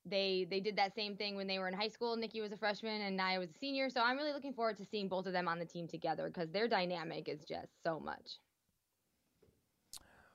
[0.07, 2.17] they they did that same thing when they were in high school.
[2.17, 3.89] Nikki was a freshman and Nia was a senior.
[3.91, 6.51] So I'm really looking forward to seeing both of them on the team together because
[6.51, 8.39] their dynamic is just so much.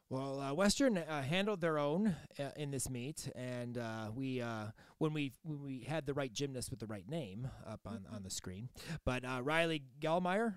[0.09, 4.69] Well, uh, Western uh, handled their own uh, in this meet, and uh, we uh,
[4.97, 8.23] when we when we had the right gymnast with the right name up on, on
[8.23, 8.69] the screen.
[9.05, 10.55] But uh, Riley Gallmeyer,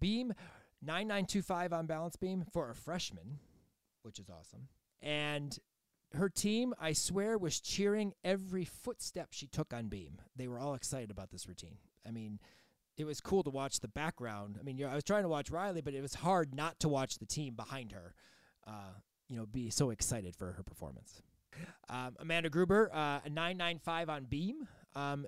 [0.00, 0.34] beam
[0.82, 3.38] nine nine two five on balance beam for a freshman,
[4.02, 4.68] which is awesome.
[5.00, 5.58] And
[6.14, 10.20] her team, I swear, was cheering every footstep she took on beam.
[10.36, 11.78] They were all excited about this routine.
[12.06, 12.40] I mean,
[12.96, 14.56] it was cool to watch the background.
[14.58, 17.18] I mean, I was trying to watch Riley, but it was hard not to watch
[17.18, 18.14] the team behind her,
[18.66, 18.92] uh,
[19.28, 21.22] you know, be so excited for her performance.
[21.88, 24.68] Um, Amanda Gruber, uh, a 995 on beam.
[24.94, 25.26] Um,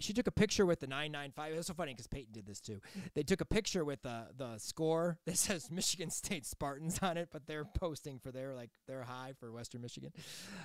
[0.00, 1.52] she took a picture with the 995.
[1.52, 2.80] It was so funny because Peyton did this too.
[3.14, 7.28] They took a picture with the the score that says Michigan State Spartans on it,
[7.32, 10.12] but they're posting for their like their high for Western Michigan.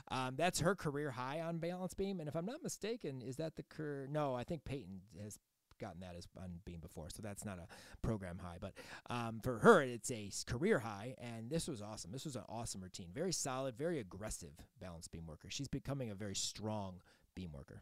[0.09, 3.55] Um, that's her career high on balance beam, and if I'm not mistaken, is that
[3.55, 4.07] the career?
[4.09, 5.38] No, I think Peyton has
[5.79, 7.67] gotten that as on beam before, so that's not a
[8.01, 8.57] program high.
[8.59, 8.73] But
[9.09, 12.11] um, for her, it's a career high, and this was awesome.
[12.11, 15.49] This was an awesome routine, very solid, very aggressive balance beam worker.
[15.49, 17.01] She's becoming a very strong
[17.36, 17.81] beam worker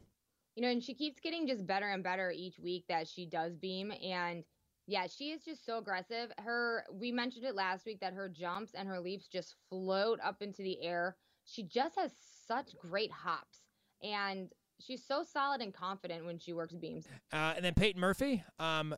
[0.56, 3.56] you know, and she keeps getting just better and better each week that she does
[3.56, 3.92] beam.
[4.04, 4.44] And
[4.86, 6.32] yeah, she is just so aggressive.
[6.40, 10.42] Her, we mentioned it last week that her jumps and her leaps just float up
[10.42, 11.16] into the air.
[11.46, 12.12] She just has
[12.48, 13.60] such great hops.
[14.02, 14.50] And
[14.80, 17.08] she's so solid and confident when she works beams.
[17.32, 18.96] Uh, and then Peyton Murphy, um,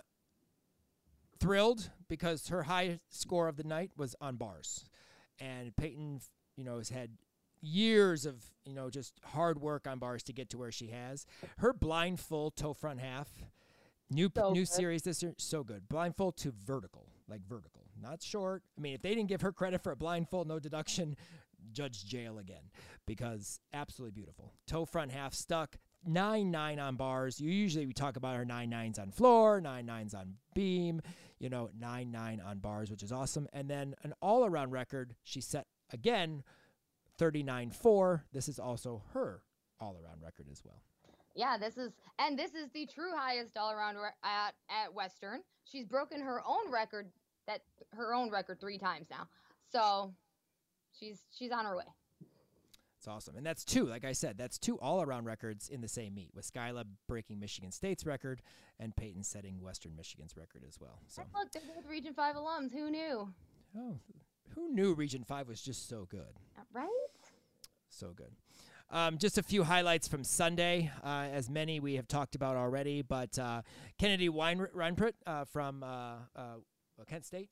[1.39, 4.85] thrilled because her high score of the night was on bars.
[5.39, 6.21] And Peyton,
[6.57, 7.11] you know, has had
[7.61, 11.25] years of you know just hard work on bars to get to where she has.
[11.57, 13.29] Her blindfold toe front half,
[14.09, 14.69] new so new good.
[14.69, 15.87] series this year, so good.
[15.89, 18.63] blindfold to vertical, like vertical, not short.
[18.77, 21.15] I mean, if they didn't give her credit for a blindfold no deduction,
[21.71, 22.71] judge jail again
[23.05, 24.53] because absolutely beautiful.
[24.67, 25.77] Toe front half stuck.
[26.07, 27.39] Nine nine on bars.
[27.41, 31.01] You usually we talk about her nine nines on floor, nine nines on beam.
[31.39, 33.47] You know, nine nine on bars, which is awesome.
[33.53, 36.43] And then an all around record she set again
[37.17, 38.25] 39 4.
[38.33, 39.41] This is also her
[39.79, 40.81] all around record as well.
[41.35, 45.41] Yeah, this is and this is the true highest all around re- at at Western.
[45.65, 47.09] She's broken her own record
[47.47, 47.61] that
[47.93, 49.27] her own record 3 times now.
[49.71, 50.13] So
[50.97, 51.83] she's she's on her way.
[52.97, 53.35] It's awesome.
[53.37, 56.31] And that's two, like I said, that's two all around records in the same meet
[56.33, 58.41] with Skyla breaking Michigan State's record
[58.79, 60.97] and Peyton setting Western Michigan's record as well.
[61.07, 62.71] So look, they're both Region 5 alums.
[62.73, 63.31] Who knew?
[63.77, 63.99] Oh,
[64.53, 66.39] who knew Region 5 was just so good?
[66.73, 66.89] Right?
[67.89, 68.31] So good.
[68.91, 73.01] Um, just a few highlights from Sunday, uh, as many we have talked about already.
[73.01, 73.61] But uh,
[73.97, 76.55] Kennedy Wein- Reinprit uh, from uh, uh,
[77.07, 77.49] Kent State,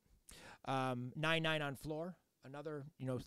[0.65, 2.15] um, nine nine on floor.
[2.45, 3.19] Another you know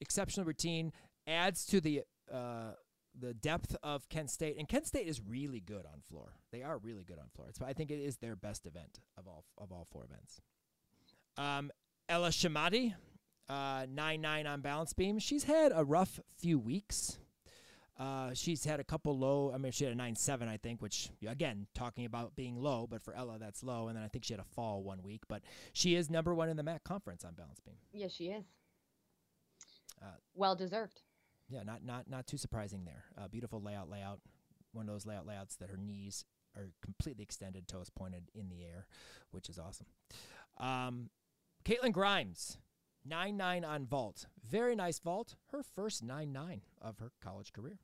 [0.00, 0.92] exceptional routine
[1.26, 2.72] adds to the uh,
[3.18, 6.32] the depth of Kent State, and Kent State is really good on floor.
[6.50, 7.48] They are really good on floor.
[7.48, 10.40] It's, I think it is their best event of all of all four events.
[11.36, 11.70] Um,
[12.08, 12.94] Ella Shamati,
[13.48, 15.18] uh, 9 9 on balance beam.
[15.18, 17.18] She's had a rough few weeks.
[17.98, 19.52] Uh, she's had a couple low.
[19.52, 22.86] I mean, she had a 9 7, I think, which, again, talking about being low,
[22.88, 23.88] but for Ella, that's low.
[23.88, 25.22] And then I think she had a fall one week.
[25.28, 25.42] But
[25.72, 27.74] she is number one in the MAC conference on balance beam.
[27.92, 28.44] Yes, she is.
[30.00, 31.02] Uh, well deserved.
[31.48, 33.04] Yeah, not not not too surprising there.
[33.16, 34.20] Uh, beautiful layout, layout.
[34.72, 36.24] One of those layout layouts that her knees
[36.56, 38.86] are completely extended, toes pointed in the air,
[39.30, 39.86] which is awesome.
[40.58, 41.10] Um,
[41.68, 42.56] Caitlin Grimes,
[43.04, 44.24] 9 9 on vault.
[44.48, 45.34] Very nice vault.
[45.52, 47.78] Her first 9 9 of her college career.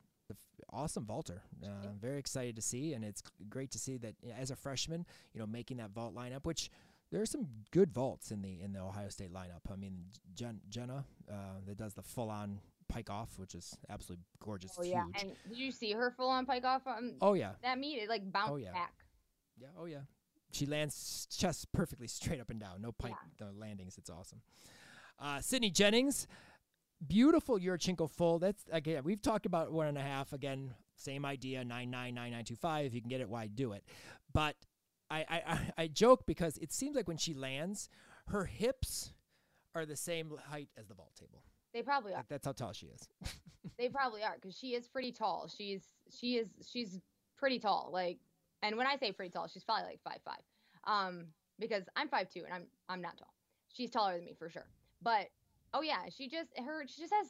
[0.72, 1.42] Awesome vaulter.
[1.62, 5.04] Uh, very excited to see, and it's great to see that as a freshman,
[5.34, 6.70] you know, making that vault lineup, which
[7.12, 9.70] there are some good vaults in the in the Ohio State lineup.
[9.70, 14.24] I mean, Jen, Jenna uh, that does the full on pike off, which is absolutely
[14.40, 14.72] gorgeous.
[14.78, 15.22] Oh yeah, huge.
[15.22, 16.86] and did you see her full on pike off?
[16.86, 18.72] Um, oh yeah, that meet it like bounced oh, yeah.
[18.72, 18.94] back.
[19.60, 19.68] Yeah.
[19.78, 20.00] Oh yeah
[20.54, 22.82] she lands just perfectly straight up and down.
[22.82, 23.46] No pipe yeah.
[23.46, 23.98] no landings.
[23.98, 24.40] It's awesome.
[25.18, 26.26] Uh, Sydney Jennings,
[27.06, 28.38] beautiful Yurchenko full.
[28.38, 30.32] That's again we've talked about one and a half.
[30.32, 31.64] Again, same idea.
[31.64, 32.86] Nine nine nine nine two five.
[32.86, 33.84] If you can get it, why do it?
[34.32, 34.56] But
[35.10, 37.88] I, I I joke because it seems like when she lands,
[38.28, 39.12] her hips
[39.74, 41.42] are the same height as the vault table.
[41.72, 42.18] They probably are.
[42.18, 43.08] Like that's how tall she is.
[43.78, 45.50] they probably are because she is pretty tall.
[45.54, 47.00] She's she is she's
[47.36, 47.90] pretty tall.
[47.92, 48.18] Like
[48.64, 50.42] and when I say pretty tall, she's probably like five five.
[50.86, 51.26] Um,
[51.58, 53.34] because I'm five two and I'm I'm not tall.
[53.72, 54.66] She's taller than me for sure.
[55.02, 55.28] But
[55.72, 57.28] oh yeah, she just her she just has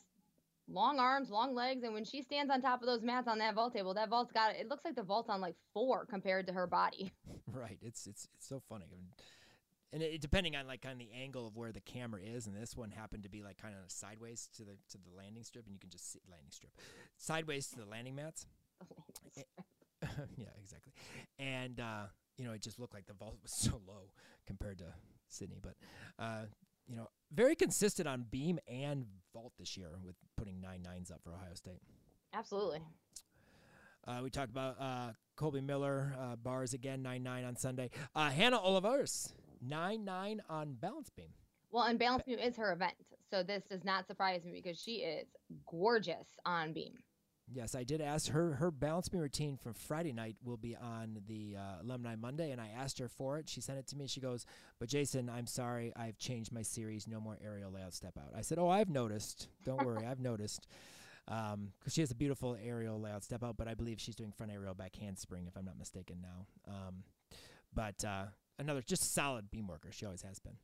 [0.69, 3.55] long arms, long legs, and when she stands on top of those mats on that
[3.55, 6.53] vault table, that vault's got it looks like the vault's on like four compared to
[6.53, 7.13] her body.
[7.53, 7.79] Right.
[7.83, 8.87] It's it's it's so funny.
[9.93, 12.57] And it, depending on like kind of the angle of where the camera is, and
[12.57, 15.67] this one happened to be like kind of sideways to the to the landing strip,
[15.67, 16.73] and you can just see landing strip
[17.17, 18.47] sideways to the landing mats.
[20.37, 20.93] yeah, exactly.
[21.39, 22.07] And uh,
[22.37, 24.11] you know, it just looked like the vault was so low
[24.47, 24.87] compared to
[25.29, 25.59] Sydney.
[25.63, 25.75] But
[26.19, 26.43] uh,
[26.87, 31.21] you know, very consistent on beam and vault this year with putting nine nines up
[31.23, 31.81] for Ohio State.
[32.33, 32.81] Absolutely.
[34.07, 37.91] Uh, we talked about uh, Colby Miller uh, bars again, nine nine on Sunday.
[38.15, 41.31] Uh, Hannah Olivares, nine nine on balance beam.
[41.71, 42.95] Well, and balance beam is her event,
[43.31, 45.27] so this does not surprise me because she is
[45.67, 46.93] gorgeous on beam.
[47.53, 48.55] Yes, I did ask her.
[48.55, 52.61] Her balance beam routine from Friday night will be on the uh, Alumni Monday, and
[52.61, 53.49] I asked her for it.
[53.49, 54.07] She sent it to me.
[54.07, 54.47] She goes,
[54.79, 57.07] "But Jason, I'm sorry, I've changed my series.
[57.07, 59.49] No more aerial layout step out." I said, "Oh, I've noticed.
[59.65, 60.67] Don't worry, I've noticed."
[61.27, 64.33] because um, she has a beautiful aerial layout step out, but I believe she's doing
[64.33, 66.47] front aerial back handspring, if I'm not mistaken now.
[66.69, 67.05] Um,
[67.75, 68.27] but uh,
[68.59, 69.89] another just solid beam worker.
[69.91, 70.57] She always has been.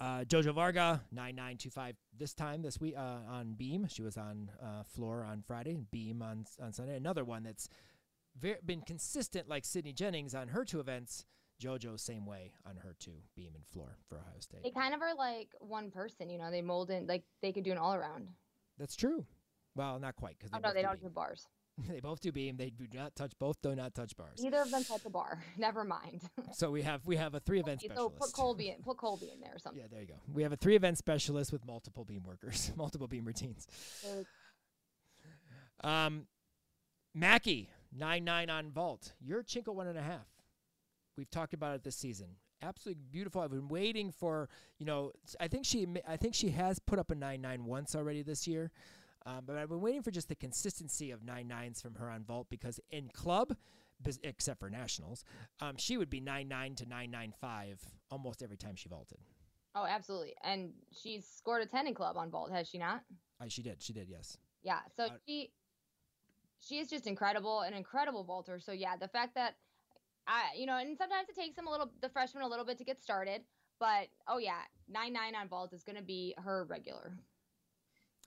[0.00, 3.86] Uh, Jojo Varga, 9925 this time this week uh, on Beam.
[3.88, 6.96] She was on uh, floor on Friday, and Beam on, on Sunday.
[6.96, 7.68] Another one that's
[8.38, 11.26] very, been consistent like Sydney Jennings on her two events.
[11.62, 14.64] JoJo same way on her two, Beam and floor for Ohio State.
[14.64, 16.50] They kind of are like one person, you know.
[16.50, 18.26] They mold in like they could do an all around.
[18.76, 19.24] That's true.
[19.76, 21.08] Well, not quite because oh, no, they do don't beam.
[21.08, 21.46] do bars.
[21.88, 22.56] they both do beam.
[22.56, 23.32] They do not touch.
[23.38, 24.40] Both do not touch bars.
[24.42, 25.42] Neither of them touch a bar.
[25.58, 26.22] Never mind.
[26.52, 28.18] so we have we have a three event specialist.
[28.18, 28.82] So put Colby in.
[28.82, 29.80] Put Colby in there or something.
[29.82, 30.14] Yeah, there you go.
[30.32, 33.66] We have a three event specialist with multiple beam workers, multiple beam routines.
[35.82, 36.26] Um,
[37.14, 39.12] Mackie nine nine on vault.
[39.26, 40.26] Yurchenko one and a half.
[41.16, 42.28] We've talked about it this season.
[42.62, 43.42] Absolutely beautiful.
[43.42, 44.48] I've been waiting for
[44.78, 45.12] you know.
[45.40, 48.46] I think she I think she has put up a nine nine once already this
[48.46, 48.70] year.
[49.26, 52.24] Um, but I've been waiting for just the consistency of nine nines from her on
[52.24, 53.56] vault because in club,
[54.22, 55.24] except for nationals,
[55.60, 59.18] um, she would be nine nine to nine nine five almost every time she vaulted.
[59.74, 63.02] Oh, absolutely, and she's scored a ten in club on vault, has she not?
[63.40, 63.82] Uh, she did.
[63.82, 64.08] She did.
[64.08, 64.36] Yes.
[64.62, 64.80] Yeah.
[64.96, 65.52] So uh, she
[66.60, 68.58] she is just incredible, an incredible vaulter.
[68.60, 69.56] So yeah, the fact that
[70.26, 72.78] I, you know, and sometimes it takes them a little, the freshman a little bit
[72.78, 73.42] to get started,
[73.78, 77.18] but oh yeah, nine nine on vault is going to be her regular.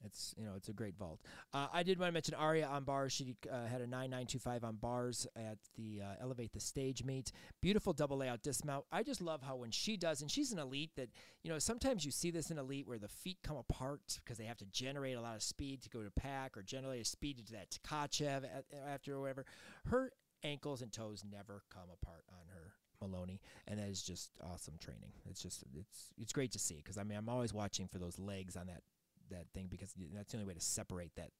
[0.07, 1.19] It's you know it's a great vault.
[1.53, 3.13] Uh, I did want to mention Aria on bars.
[3.13, 7.31] She uh, had a 9925 on bars at the uh, Elevate the Stage meet.
[7.61, 8.85] Beautiful double layout dismount.
[8.91, 11.09] I just love how when she does, and she's an elite that
[11.43, 14.45] you know sometimes you see this in elite where the feet come apart because they
[14.45, 17.37] have to generate a lot of speed to go to Pak or generate a speed
[17.37, 18.43] to do that Tkachev
[18.87, 19.45] after or whatever.
[19.87, 20.11] Her
[20.43, 25.11] ankles and toes never come apart on her Maloney, and that is just awesome training.
[25.29, 28.17] It's just it's it's great to see because I mean I'm always watching for those
[28.19, 28.81] legs on that
[29.29, 31.31] that thing because that's the only way to separate that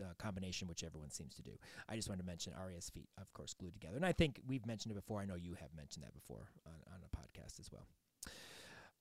[0.00, 1.52] uh, combination, which everyone seems to do.
[1.88, 4.66] I just wanted to mention Aria's feet, of course, glued together, and I think we've
[4.66, 5.20] mentioned it before.
[5.20, 7.86] I know you have mentioned that before on, on a podcast as well.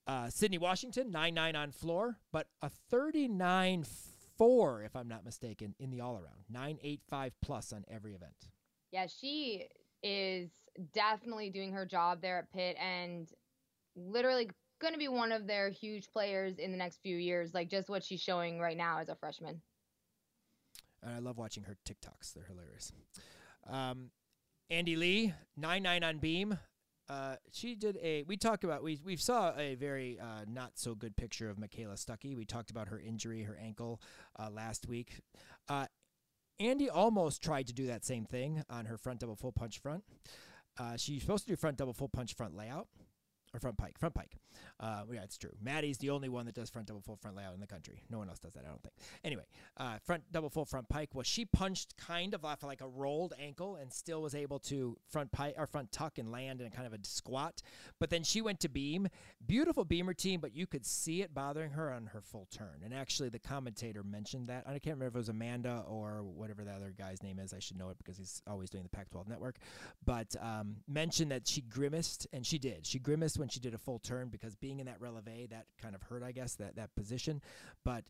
[0.06, 3.86] Uh, Sydney Washington, nine nine on floor, but a thirty nine
[4.38, 8.14] four, if I'm not mistaken, in the all around, nine eight five plus on every
[8.14, 8.50] event.
[8.92, 9.66] Yeah, she
[10.04, 10.50] is
[10.94, 13.28] definitely doing her job there at Pitt, and
[13.96, 14.50] literally
[14.80, 17.90] going to be one of their huge players in the next few years, like just
[17.90, 19.62] what she's showing right now as a freshman.
[21.04, 22.92] And I love watching her TikToks; they're hilarious.
[23.70, 24.12] Um,
[24.70, 26.58] Andy Lee, nine nine on beam.
[27.10, 28.24] Uh, she did a.
[28.24, 31.96] We talked about we we saw a very uh, not so good picture of Michaela
[31.96, 32.36] Stuckey.
[32.36, 34.02] We talked about her injury, her ankle,
[34.38, 35.22] uh, last week.
[35.70, 35.86] Uh,
[36.60, 40.04] Andy almost tried to do that same thing on her front double full punch front.
[40.78, 42.88] Uh, she's supposed to do front double full punch front layout
[43.58, 44.38] or front pike, front pike.
[44.80, 45.52] Uh, yeah, it's true.
[45.62, 48.04] Maddie's the only one that does front double full front layout in the country.
[48.10, 48.94] No one else does that, I don't think.
[49.24, 49.44] Anyway,
[49.78, 51.10] uh, front double full front pike.
[51.14, 54.98] Well, she punched kind of off like a rolled ankle and still was able to
[55.10, 57.62] front pike or front tuck and land in kind of a squat.
[58.00, 59.08] But then she went to beam.
[59.46, 62.82] Beautiful beam routine, but you could see it bothering her on her full turn.
[62.84, 64.64] And actually, the commentator mentioned that.
[64.68, 67.54] I can't remember if it was Amanda or whatever the other guy's name is.
[67.54, 69.58] I should know it because he's always doing the Pac-12 network.
[70.06, 72.86] But um, mentioned that she grimaced, and she did.
[72.86, 75.68] She grimaced when when she did a full turn because being in that releve that
[75.82, 77.42] kind of hurt, I guess, that that position.
[77.86, 78.04] But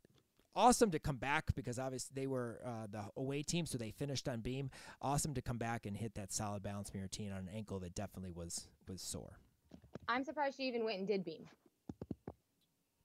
[0.55, 4.27] awesome to come back because obviously they were uh, the away team, so they finished
[4.27, 4.71] on beam.
[4.99, 7.93] Awesome to come back and hit that solid balance beam routine on an ankle that
[7.93, 9.37] definitely was was sore.
[10.07, 11.45] I'm surprised she even went and did beam.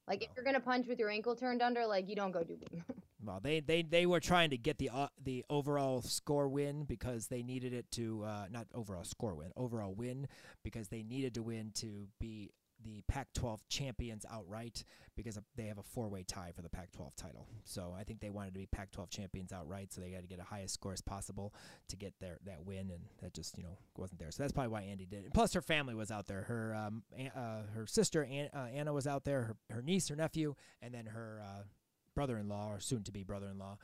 [0.09, 0.25] Like no.
[0.25, 2.83] if you're gonna punch with your ankle turned under, like you don't go do beam.
[3.25, 7.29] well, they, they they were trying to get the uh, the overall score win because
[7.29, 10.29] they needed it to uh, not overall score win, overall win
[10.63, 12.51] because they needed to win to be
[12.85, 14.85] the Pac-12 champions outright
[15.17, 17.47] because they have a four-way tie for the Pac-12 title.
[17.65, 20.41] So I think they wanted to be Pac-12 champions outright, so they got to get
[20.41, 21.55] a highest score as possible
[21.89, 24.31] to get their that win, and that just you know wasn't there.
[24.31, 25.27] So that's probably why Andy did.
[25.27, 25.35] it.
[25.35, 26.43] Plus, her family was out there.
[26.43, 27.03] Her um,
[27.35, 29.43] uh, her sister uh, Anna was out there.
[29.43, 31.63] Her, her niece, her nephew, and then her uh,
[32.15, 33.77] brother-in-law or soon-to-be brother-in-law.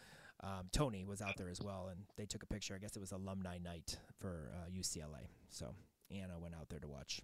[0.43, 2.74] Um, Tony was out there as well, and they took a picture.
[2.74, 5.26] I guess it was alumni night for uh, UCLA.
[5.49, 5.74] So
[6.11, 7.20] Anna went out there to watch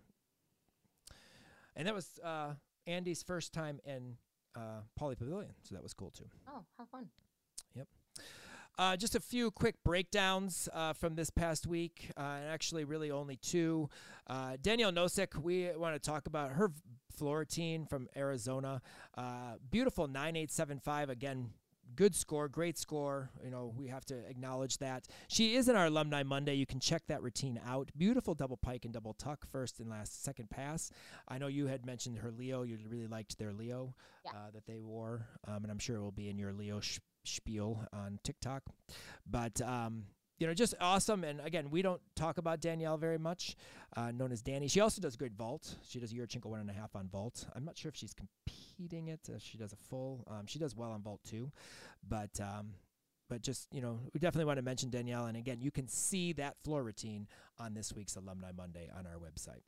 [1.76, 2.54] and that was uh,
[2.86, 4.16] Andy's first time in
[4.56, 6.26] uh, Pauley Pavilion, so that was cool too.
[6.48, 7.08] Oh, how fun!
[7.74, 7.88] Yep.
[8.76, 13.10] Uh, just a few quick breakdowns uh, from this past week, uh, and actually, really
[13.10, 13.88] only two.
[14.26, 16.72] Uh, Danielle Nosek, we want to talk about her
[17.14, 18.82] floor routine from Arizona.
[19.16, 21.10] Uh, beautiful 9875.
[21.10, 21.50] Again,
[21.96, 23.30] good score, great score.
[23.42, 25.06] You know, we have to acknowledge that.
[25.28, 26.54] She is in our Alumni Monday.
[26.54, 27.90] You can check that routine out.
[27.96, 30.90] Beautiful double pike and double tuck, first and last, second pass.
[31.28, 32.62] I know you had mentioned her Leo.
[32.62, 33.94] You really liked their Leo
[34.24, 34.32] yeah.
[34.32, 36.98] uh, that they wore, um, and I'm sure it will be in your Leo sh-
[37.24, 38.62] spiel on TikTok.
[39.26, 40.04] But um,
[40.38, 41.24] you know, just awesome.
[41.24, 43.56] And again, we don't talk about Danielle very much,
[43.96, 44.68] uh, known as Danny.
[44.68, 45.76] She also does great vault.
[45.88, 47.46] She does Yurchenko one and a half on vault.
[47.54, 49.20] I'm not sure if she's competing it.
[49.28, 50.24] Uh, she does a full.
[50.28, 51.52] Um, she does well on vault too,
[52.08, 52.74] but um,
[53.28, 55.26] but just you know, we definitely want to mention Danielle.
[55.26, 57.28] And again, you can see that floor routine
[57.58, 59.62] on this week's Alumni Monday on our website.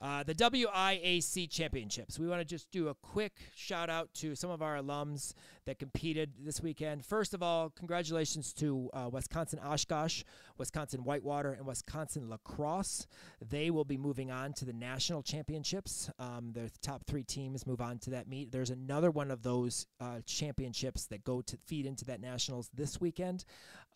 [0.00, 2.18] Uh, the WIAC Championships.
[2.18, 5.34] We want to just do a quick shout out to some of our alums
[5.66, 7.04] that competed this weekend.
[7.04, 10.22] First of all, congratulations to uh, Wisconsin Oshkosh,
[10.58, 13.06] Wisconsin Whitewater, and Wisconsin La Crosse.
[13.40, 16.10] They will be moving on to the national championships.
[16.18, 18.52] Um, the top three teams move on to that meet.
[18.52, 23.00] There's another one of those uh, championships that go to feed into that nationals this
[23.00, 23.44] weekend.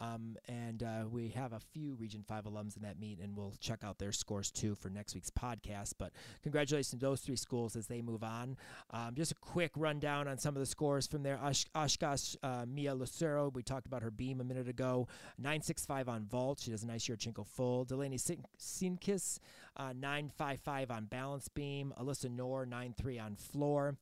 [0.00, 3.54] Um, and uh, we have a few Region 5 alums in that meet, and we'll
[3.60, 5.87] check out their scores too for next week's podcast.
[5.92, 6.12] But
[6.42, 8.56] congratulations to those three schools as they move on.
[8.90, 11.38] Um, just a quick rundown on some of the scores from there.
[11.42, 15.06] Osh- Oshkosh uh, Mia Lucero, we talked about her beam a minute ago.
[15.38, 16.60] 965 on vault.
[16.60, 17.84] She does a nice Yurchenko full.
[17.84, 19.38] Delaney Sinkis,
[19.76, 21.92] uh, 955 on balance beam.
[22.00, 23.96] Alyssa Noor, 93 on floor.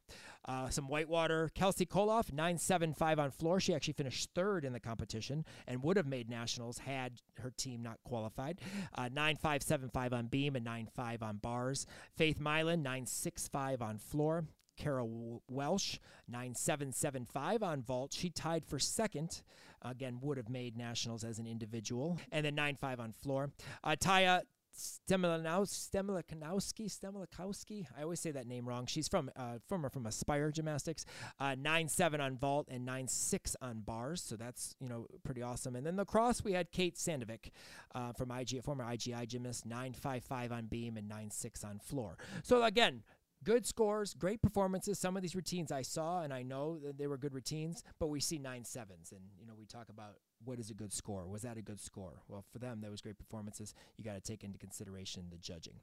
[0.46, 1.50] Uh, some Whitewater.
[1.54, 3.60] Kelsey Koloff, 975 on floor.
[3.60, 7.82] She actually finished third in the competition and would have made nationals had her team
[7.82, 8.60] not qualified.
[8.94, 11.86] Uh, 9575 on beam and 95 on bars.
[12.16, 14.44] Faith Mylan, 965 on floor.
[14.76, 18.12] Carol Welsh, 9775 on vault.
[18.12, 19.42] She tied for second.
[19.82, 22.18] Again, would have made nationals as an individual.
[22.30, 23.50] And then 95 on floor.
[23.82, 24.42] Uh, Taya
[24.76, 27.86] Stemlikanowski, Stemlikowski.
[27.98, 28.86] I always say that name wrong.
[28.86, 31.04] She's from uh, from from Aspire Gymnastics.
[31.40, 34.22] Uh, nine seven on vault and nine six on bars.
[34.22, 35.76] So that's you know pretty awesome.
[35.76, 37.50] And then the cross we had Kate Sandovic
[37.94, 39.66] uh, from IG, former IGI gymnast.
[39.66, 42.18] Nine five five on beam and nine six on floor.
[42.42, 43.02] So again,
[43.44, 44.98] good scores, great performances.
[44.98, 48.08] Some of these routines I saw and I know that they were good routines, but
[48.08, 51.26] we see nine sevens, and you know we talk about what is a good score.
[51.26, 52.22] Was that a good score?
[52.28, 53.74] Well, for them, that was great performances.
[53.96, 55.80] You got to take into consideration the judging,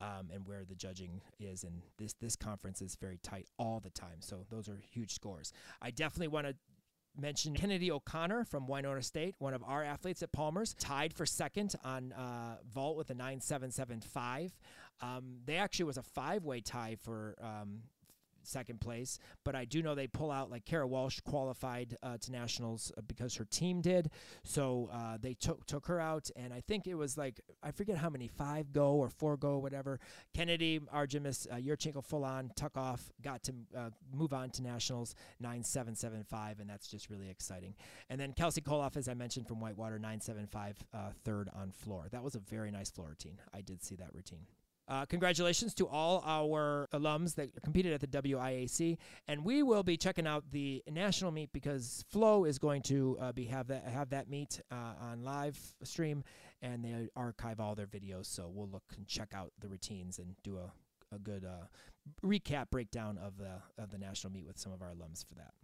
[0.00, 1.64] um, and where the judging is.
[1.64, 5.52] And this this conference is very tight all the time, so those are huge scores.
[5.80, 6.54] I definitely want to
[7.20, 11.74] mention Kennedy O'Connor from Winona State, one of our athletes at Palmer's, tied for second
[11.84, 14.52] on uh, vault with a 9775.
[15.00, 17.80] Um, they actually was a five way tie for um,
[18.46, 19.18] second place.
[19.44, 23.02] But I do know they pull out like Kara Walsh qualified uh, to nationals uh,
[23.06, 24.10] because her team did.
[24.44, 27.96] So uh, they took took her out, and I think it was like I forget
[27.96, 30.00] how many five go or four go whatever.
[30.34, 35.14] Kennedy Artemis uh, Yurchenko full on tuck off got to uh, move on to nationals
[35.40, 37.74] nine seven seven five, and that's just really exciting.
[38.10, 41.70] And then Kelsey Koloff, as I mentioned from Whitewater, nine seven five uh, third on
[41.70, 42.06] floor.
[42.10, 43.38] That was a very nice floor routine.
[43.54, 44.46] I did see that routine.
[44.92, 49.96] Uh, congratulations to all our alums that competed at the WIAC, and we will be
[49.96, 54.10] checking out the national meet because Flow is going to uh, be have that have
[54.10, 56.22] that meet uh, on live stream,
[56.60, 58.26] and they archive all their videos.
[58.26, 60.70] So we'll look and check out the routines and do a
[61.14, 61.68] a good uh,
[62.22, 65.54] recap breakdown of the of the national meet with some of our alums for that.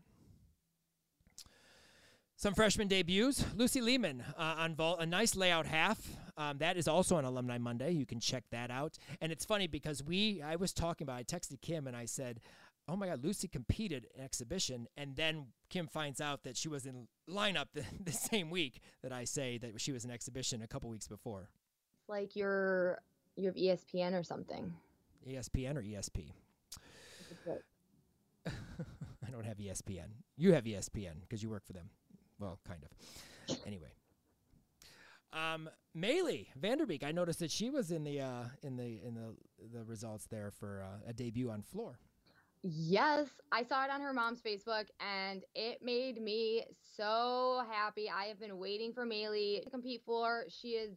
[2.38, 3.44] Some freshman debuts.
[3.56, 5.98] Lucy Lehman uh, on vault, a nice layout half.
[6.36, 7.90] Um, that is also on Alumni Monday.
[7.90, 8.96] You can check that out.
[9.20, 12.38] And it's funny because we, I was talking about, I texted Kim and I said,
[12.86, 16.86] "Oh my God, Lucy competed in exhibition," and then Kim finds out that she was
[16.86, 20.68] in lineup the, the same week that I say that she was in exhibition a
[20.68, 21.50] couple weeks before.
[22.02, 23.00] It's like you're
[23.34, 24.72] you have ESPN or something.
[25.28, 26.30] ESPN or ESP.
[29.26, 30.10] I don't have ESPN.
[30.36, 31.90] You have ESPN because you work for them.
[32.38, 33.56] Well, kind of.
[33.66, 33.88] Anyway.
[35.32, 39.34] Um, Maylee Vanderbeek, I noticed that she was in the uh, in the in the
[39.72, 41.98] the results there for uh, a debut on floor.
[42.62, 46.64] Yes, I saw it on her mom's Facebook, and it made me
[46.96, 48.10] so happy.
[48.10, 50.44] I have been waiting for Maylee to compete floor.
[50.48, 50.96] She is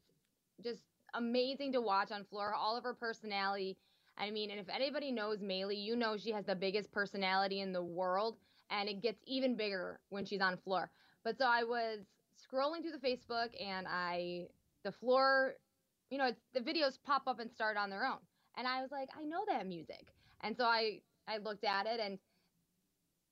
[0.64, 0.82] just
[1.14, 2.54] amazing to watch on floor.
[2.56, 3.78] All of her personality.
[4.18, 7.74] I mean, and if anybody knows Maylee, you know she has the biggest personality in
[7.74, 8.38] the world,
[8.70, 10.90] and it gets even bigger when she's on floor.
[11.24, 12.00] But so I was
[12.36, 14.48] scrolling through the Facebook and I,
[14.84, 15.54] the floor,
[16.10, 18.20] you know, the videos pop up and start on their own.
[18.58, 20.08] And I was like, I know that music.
[20.42, 22.18] And so I, I looked at it and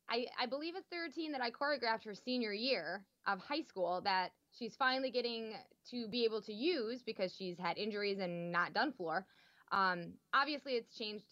[0.10, 4.02] I, I believe it's the routine that I choreographed her senior year of high school
[4.04, 5.54] that she's finally getting
[5.92, 9.26] to be able to use because she's had injuries and not done floor.
[9.72, 11.26] Um, obviously, it's changed.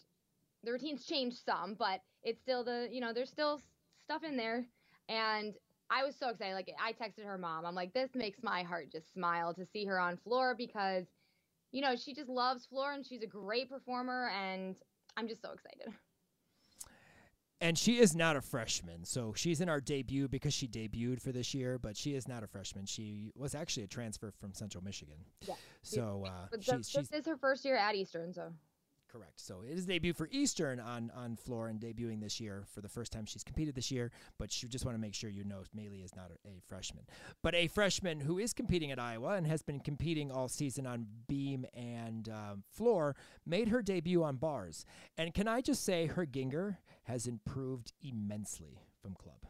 [0.64, 3.60] The routine's changed some, but it's still the you know there's still
[4.04, 4.64] stuff in there,
[5.08, 5.54] and
[5.90, 6.54] I was so excited.
[6.54, 7.64] Like I texted her mom.
[7.64, 11.06] I'm like, this makes my heart just smile to see her on floor because,
[11.72, 14.76] you know, she just loves floor and she's a great performer and
[15.16, 15.92] I'm just so excited.
[17.60, 21.32] and she is not a freshman, so she's in our debut because she debuted for
[21.32, 21.78] this year.
[21.78, 22.86] But she is not a freshman.
[22.86, 25.16] She was actually a transfer from Central Michigan.
[25.46, 25.54] Yeah.
[25.82, 28.52] So uh, she, this, she's this is her first year at Eastern, so
[29.10, 29.40] correct.
[29.40, 32.88] So it is debut for Eastern on on floor and debuting this year for the
[32.88, 34.10] first time she's competed this year.
[34.38, 37.04] But she just want to make sure you know Maylee is not a, a freshman,
[37.42, 41.06] but a freshman who is competing at Iowa and has been competing all season on
[41.26, 43.16] beam and um, floor
[43.46, 44.84] made her debut on bars.
[45.16, 49.40] And can I just say her Ginger has improved immensely from club.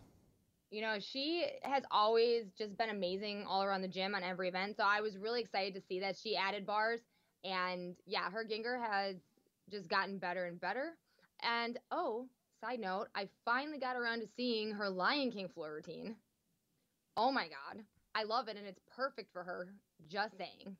[0.70, 4.76] you know, she has always just been amazing all around the gym on every event.
[4.76, 7.00] So I was really excited to see that she added bars.
[7.44, 9.16] And yeah, her Ginger has
[9.70, 10.94] just gotten better and better.
[11.42, 12.26] And oh,
[12.60, 16.16] side note, I finally got around to seeing her Lion King floor routine.
[17.16, 17.84] Oh my God.
[18.14, 18.56] I love it.
[18.56, 19.68] And it's perfect for her.
[20.08, 20.76] Just saying.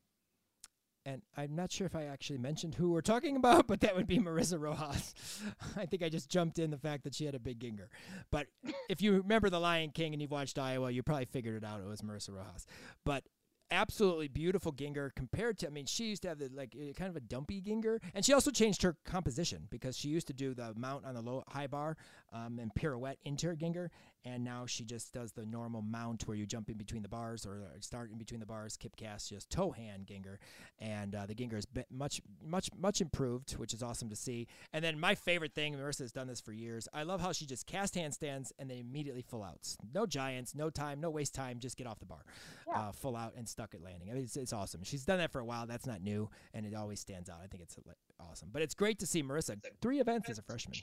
[1.05, 4.07] and I'm not sure if I actually mentioned who we're talking about, but that would
[4.07, 5.15] be Marissa Rojas.
[5.77, 7.89] I think I just jumped in the fact that she had a big ginger.
[8.31, 8.47] But
[8.91, 11.81] if you remember The Lion King and you've watched Iowa, you probably figured it out.
[11.81, 12.67] It was Marissa Rojas.
[13.05, 13.25] But
[13.71, 17.11] absolutely beautiful ginger compared to, I mean, she used to have the, like uh, kind
[17.11, 18.01] of a dumpy ginger.
[18.15, 21.23] And she also changed her composition because she used to do the mount on the
[21.23, 21.97] low high bar
[22.33, 23.91] um, and pirouette into her ginger.
[24.25, 27.47] And now she just does the normal mount where you jump in between the bars
[27.47, 30.39] or start in between the bars, kip cast, just toe hand ginger
[30.81, 34.47] and uh, the Ginger is much, much, much improved, which is awesome to see.
[34.73, 36.89] And then my favorite thing, Marissa has done this for years.
[36.93, 39.77] I love how she just cast handstands and then immediately full outs.
[39.95, 41.59] No giants, no time, no waste time.
[41.59, 42.25] Just get off the bar,
[42.73, 44.11] uh, full out and stuck at landing.
[44.11, 44.83] I mean, it's, it's awesome.
[44.85, 45.67] She's done that for a while.
[45.67, 47.39] That's not new, and it always stands out.
[47.43, 48.51] I think it's uh, awesome.
[48.53, 50.79] But it's great to see Marissa three events as a freshman.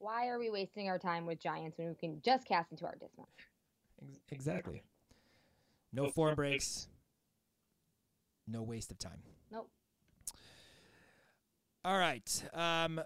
[0.00, 2.94] Why are we wasting our time with Giants when we can just cast into our
[2.94, 3.28] dismount?
[4.30, 4.82] Exactly.
[5.92, 6.88] No form breaks.
[8.48, 9.22] No waste of time.
[9.52, 9.68] Nope.
[11.84, 12.44] All right.
[12.54, 13.02] Um,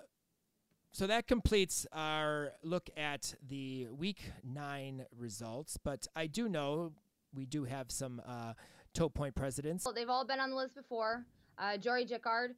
[0.92, 5.76] so that completes our look at the week nine results.
[5.76, 6.92] But I do know
[7.34, 8.52] we do have some uh,
[8.92, 9.84] toe point presidents.
[9.84, 11.24] Well, they've all been on the list before.
[11.58, 12.50] Uh, Jory Jickard,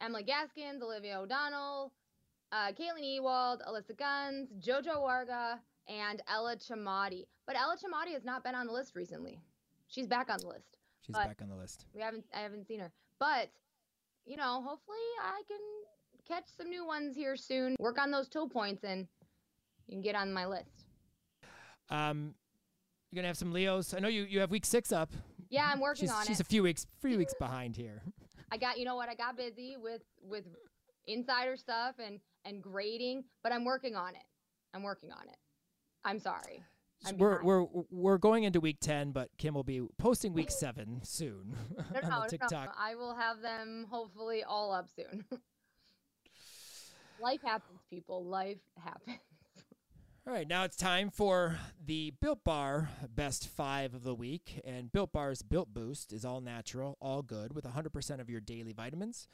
[0.00, 1.92] Emily Gaskins, Olivia O'Donnell,
[2.52, 5.58] uh, Caitlin Ewald, Alyssa Guns, Jojo Warga,
[5.88, 7.24] and Ella Chamati.
[7.46, 9.40] But Ella Chamati has not been on the list recently.
[9.88, 10.78] She's back on the list.
[11.00, 11.86] She's but- back on the list.
[11.94, 12.92] We haven't I haven't seen her.
[13.18, 13.50] But,
[14.24, 15.58] you know, hopefully I can
[16.26, 17.76] catch some new ones here soon.
[17.78, 19.06] Work on those toe points and
[19.86, 20.86] you can get on my list.
[21.90, 22.34] Um,
[23.10, 23.94] you're gonna have some Leos.
[23.94, 25.12] I know you, you have week six up.
[25.50, 26.32] Yeah, I'm working She's, on she's it.
[26.32, 28.02] She's a few weeks, few weeks behind here.
[28.52, 30.44] I got you know what I got busy with with
[31.06, 34.24] insider stuff and and grading, but I'm working on it.
[34.74, 35.36] I'm working on it.
[36.04, 36.64] I'm sorry.
[37.04, 41.00] I'm we're, we're we're going into week ten, but Kim will be posting week seven
[41.02, 41.56] soon
[41.92, 42.76] No, no, on the no, TikTok.
[42.78, 45.24] I will have them hopefully all up soon.
[47.20, 48.24] Life happens, people.
[48.24, 49.18] Life happens.
[50.26, 54.60] All right, now it's time for the Built Bar Best Five of the Week.
[54.64, 58.72] And Built Bar's Built Boost is all natural, all good, with 100% of your daily
[58.72, 59.26] vitamins.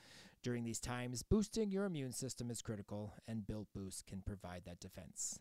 [0.48, 4.80] During these times, boosting your immune system is critical, and Built Boost can provide that
[4.80, 5.40] defense.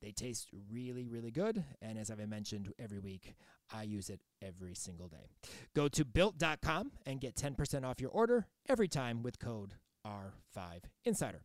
[0.00, 1.62] They taste really, really good.
[1.82, 3.34] And as I've mentioned every week,
[3.70, 5.28] I use it every single day.
[5.74, 9.74] Go to built.com and get 10% off your order every time with code
[10.06, 11.40] R5Insider.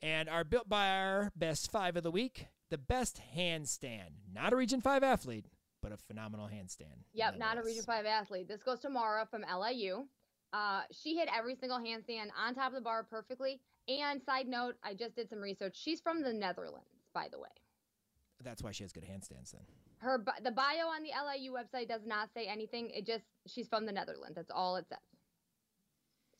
[0.00, 4.12] And our Built Bar Best Five of the Week the best handstand.
[4.32, 5.44] Not a Region 5 athlete,
[5.82, 7.04] but a phenomenal handstand.
[7.12, 7.62] Yep, not a.
[7.62, 8.48] Region 5 athlete.
[8.48, 10.06] This goes to Mara from LIU.
[10.52, 13.60] Uh, she hit every single handstand on top of the bar perfectly.
[13.88, 15.76] And side note, I just did some research.
[15.80, 17.48] She's from the Netherlands, by the way.
[18.42, 19.62] That's why she has good handstands then.
[19.98, 22.90] Her the bio on the LIU website does not say anything.
[22.90, 24.34] It just she's from the Netherlands.
[24.36, 24.98] That's all it says.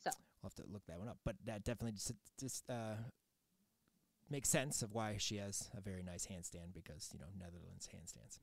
[0.03, 0.09] So
[0.41, 1.17] We'll have to look that one up.
[1.23, 2.95] But that definitely just, just uh,
[4.29, 8.39] makes sense of why she has a very nice handstand because, you know, Netherlands handstands.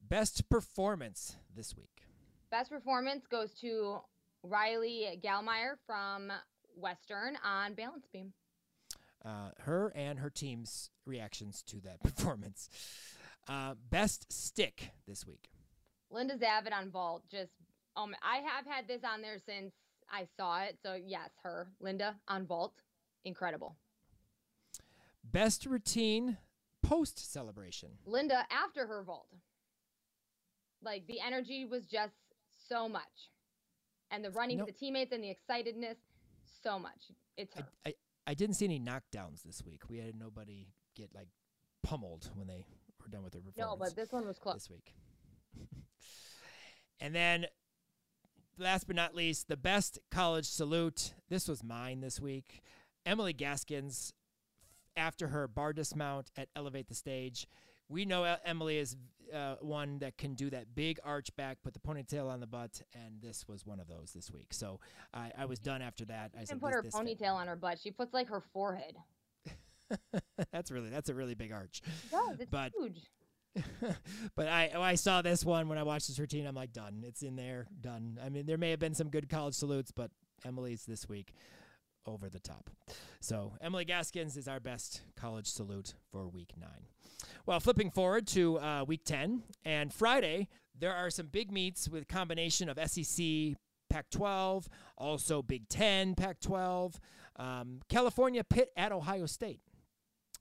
[0.00, 2.02] Best performance this week.
[2.50, 3.98] best performance goes to
[4.44, 6.30] Riley Galmeyer from
[6.76, 8.32] Western on balance beam.
[9.24, 12.68] Uh, her and her team's reactions to that performance.
[13.48, 15.48] Uh, best stick this week.
[16.10, 17.22] Linda Zavid on vault.
[17.30, 17.52] Just
[17.96, 19.72] um, I have had this on there since
[20.10, 20.78] I saw it.
[20.82, 22.74] So yes, her Linda on vault,
[23.24, 23.76] incredible.
[25.24, 26.36] Best routine
[26.82, 27.90] post celebration.
[28.04, 29.28] Linda after her vault.
[30.82, 32.12] Like the energy was just
[32.68, 33.30] so much,
[34.14, 34.64] and the running No.
[34.66, 35.96] to the teammates and the excitedness,
[36.62, 37.10] so much.
[37.36, 37.66] It's I, her.
[37.86, 37.94] I,
[38.26, 39.82] I didn't see any knockdowns this week.
[39.88, 41.28] We had nobody get like
[41.82, 42.64] pummeled when they
[43.02, 43.72] were done with their performance.
[43.72, 44.54] no, but this one was close.
[44.54, 44.94] this week.
[47.00, 47.46] and then,
[48.56, 51.14] last but not least, the best college salute.
[51.28, 52.62] This was mine this week.
[53.04, 54.12] Emily Gaskins,
[54.96, 57.46] after her bar dismount at Elevate the Stage.
[57.88, 58.96] We know Emily is
[59.34, 62.80] uh, one that can do that big arch back, put the ponytail on the butt,
[62.94, 64.48] and this was one of those this week.
[64.52, 64.80] So
[65.12, 66.32] I, I was done after that.
[66.36, 67.78] I She said, didn't put her this, ponytail on her butt.
[67.82, 68.94] She puts like her forehead.
[70.52, 71.82] that's really that's a really big arch.
[71.84, 72.40] It does.
[72.40, 73.00] It's But- huge.
[74.34, 76.44] but I I saw this one when I watched this routine.
[76.46, 77.04] I'm like, done.
[77.06, 78.18] It's in there, done.
[78.24, 80.10] I mean, there may have been some good college salutes, but
[80.44, 81.32] Emily's this week
[82.06, 82.70] over the top.
[83.20, 86.86] So Emily Gaskins is our best college salute for week nine.
[87.46, 90.48] Well, flipping forward to uh, week 10 and Friday,
[90.78, 93.56] there are some big meets with combination of SEC,
[93.88, 94.68] Pac 12,
[94.98, 97.00] also Big 10, Pac 12,
[97.36, 99.60] um, California, Pitt at Ohio State.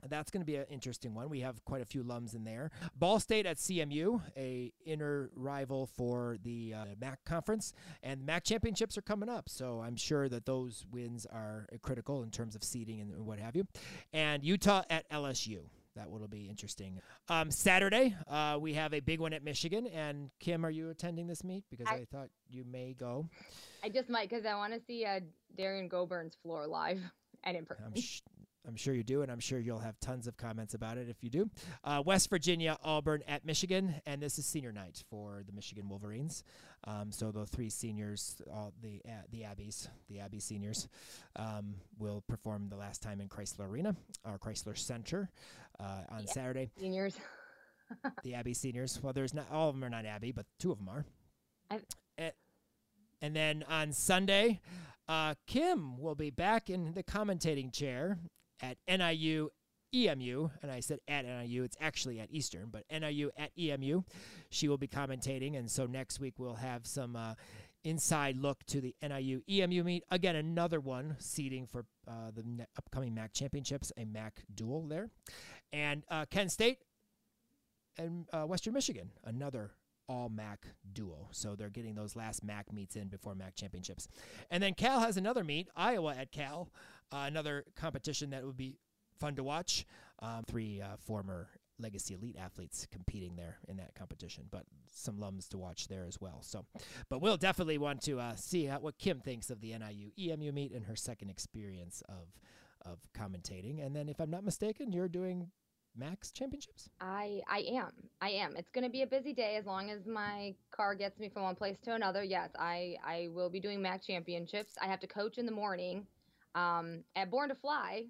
[0.09, 1.29] That's going to be an interesting one.
[1.29, 2.71] We have quite a few lums in there.
[2.95, 8.97] Ball State at CMU, a inner rival for the uh, MAC conference, and MAC championships
[8.97, 9.49] are coming up.
[9.49, 13.55] So I'm sure that those wins are critical in terms of seeding and what have
[13.55, 13.65] you.
[14.11, 15.59] And Utah at LSU.
[15.95, 16.99] That will be interesting.
[17.29, 19.85] Um, Saturday, uh, we have a big one at Michigan.
[19.85, 21.65] And Kim, are you attending this meet?
[21.69, 23.29] Because I, I- thought you may go.
[23.83, 25.19] I just might because I want to see uh,
[25.55, 26.99] Derrian Gobourne's floor live
[27.43, 27.83] and in person.
[27.95, 28.21] I'm, sh-
[28.65, 31.21] I'm sure you do, and I'm sure you'll have tons of comments about it if
[31.21, 31.49] you do.
[31.83, 36.43] Uh, West Virginia, Auburn at Michigan, and this is senior night for the Michigan Wolverines.
[36.85, 40.87] Um, so the three seniors, all the uh, the Abbeys, the Abbey seniors,
[41.35, 43.95] um, will perform the last time in Crisler Arena
[44.25, 45.29] or Crisler Center
[45.79, 46.31] uh, on Yeah.
[46.31, 46.69] Saturday.
[46.79, 47.15] Seniors.
[48.23, 49.03] The Abbey seniors.
[49.03, 51.05] Well, there's not all of them are not Abbey, but two of them are.
[53.21, 54.61] And then on Sunday,
[55.07, 58.17] uh, Kim will be back in the commentating chair
[58.63, 59.49] at NIU
[59.93, 64.01] EMU, and I said at NIU, it's actually at Eastern, but NIU at EMU.
[64.49, 67.35] She will be commentating, and so next week we'll have some uh,
[67.83, 70.03] inside look to the NIU EMU meet.
[70.09, 75.09] Again, another one seeding for uh, the ne- upcoming MAC championships, a MAC duel there,
[75.71, 76.79] and uh, Kent State
[77.97, 79.71] and uh, Western Michigan, another
[80.09, 81.29] all MAC duel.
[81.31, 84.07] So they're getting those last MAC meets in before MAC championships.
[84.49, 86.69] And then Cal has another meet, Iowa at Cal,
[87.11, 88.77] uh, another competition that would be
[89.19, 89.85] fun to watch.
[90.19, 91.49] Um, three uh, former
[91.79, 96.19] legacy elite athletes competing there in that competition, but some lums to watch there as
[96.21, 96.39] well.
[96.41, 96.65] So,
[97.09, 100.51] but we'll definitely want to uh, see how, what Kim thinks of the NIU EMU
[100.51, 102.27] meet and her second experience of
[102.85, 103.85] of commentating.
[103.85, 105.49] And then, if I'm not mistaken, you're doing
[105.95, 106.89] MAC championships.
[106.99, 107.91] I I am.
[108.21, 108.55] I am.
[108.57, 111.43] It's going to be a busy day as long as my car gets me from
[111.43, 112.23] one place to another.
[112.23, 114.73] Yes, I I will be doing MAC championships.
[114.81, 116.07] I have to coach in the morning
[116.55, 118.05] um, at Born to Fly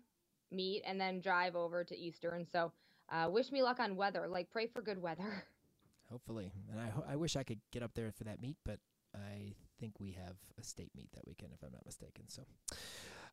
[0.51, 2.45] meet and then drive over to Eastern.
[2.45, 2.71] So
[3.09, 4.27] uh, wish me luck on weather.
[4.27, 5.43] Like pray for good weather.
[6.11, 8.79] Hopefully, and I ho- I wish I could get up there for that meet, but
[9.15, 12.25] I think we have a state meet that weekend, if I'm not mistaken.
[12.27, 12.43] So,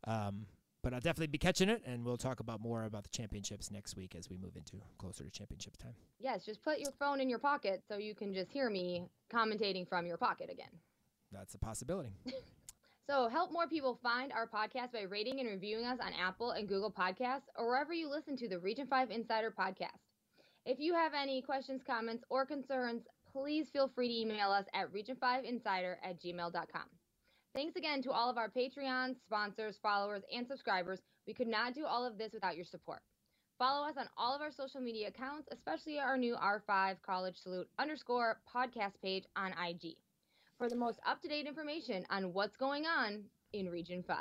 [0.04, 0.46] um,
[0.82, 3.96] but I'll definitely be catching it, and we'll talk about more about the championships next
[3.96, 5.94] week as we move into closer to championship time.
[6.18, 9.86] yes, just put your phone in your pocket so you can just hear me commentating
[9.86, 10.70] from your pocket again.
[11.32, 12.10] That's a possibility.
[13.10, 16.68] So help more people find our podcast by rating and reviewing us on Apple and
[16.68, 19.98] Google Podcasts or wherever you listen to the Region 5 Insider podcast.
[20.64, 24.92] If you have any questions, comments, or concerns, please feel free to email us at
[24.92, 26.84] region5insider at gmail.com.
[27.52, 31.00] Thanks again to all of our Patreons, sponsors, followers, and subscribers.
[31.26, 33.00] We could not do all of this without your support.
[33.58, 37.66] Follow us on all of our social media accounts, especially our new R5 College Salute
[37.76, 39.96] underscore podcast page on IG
[40.60, 43.24] for the most up to date information on what's going on
[43.54, 44.16] in Region 5.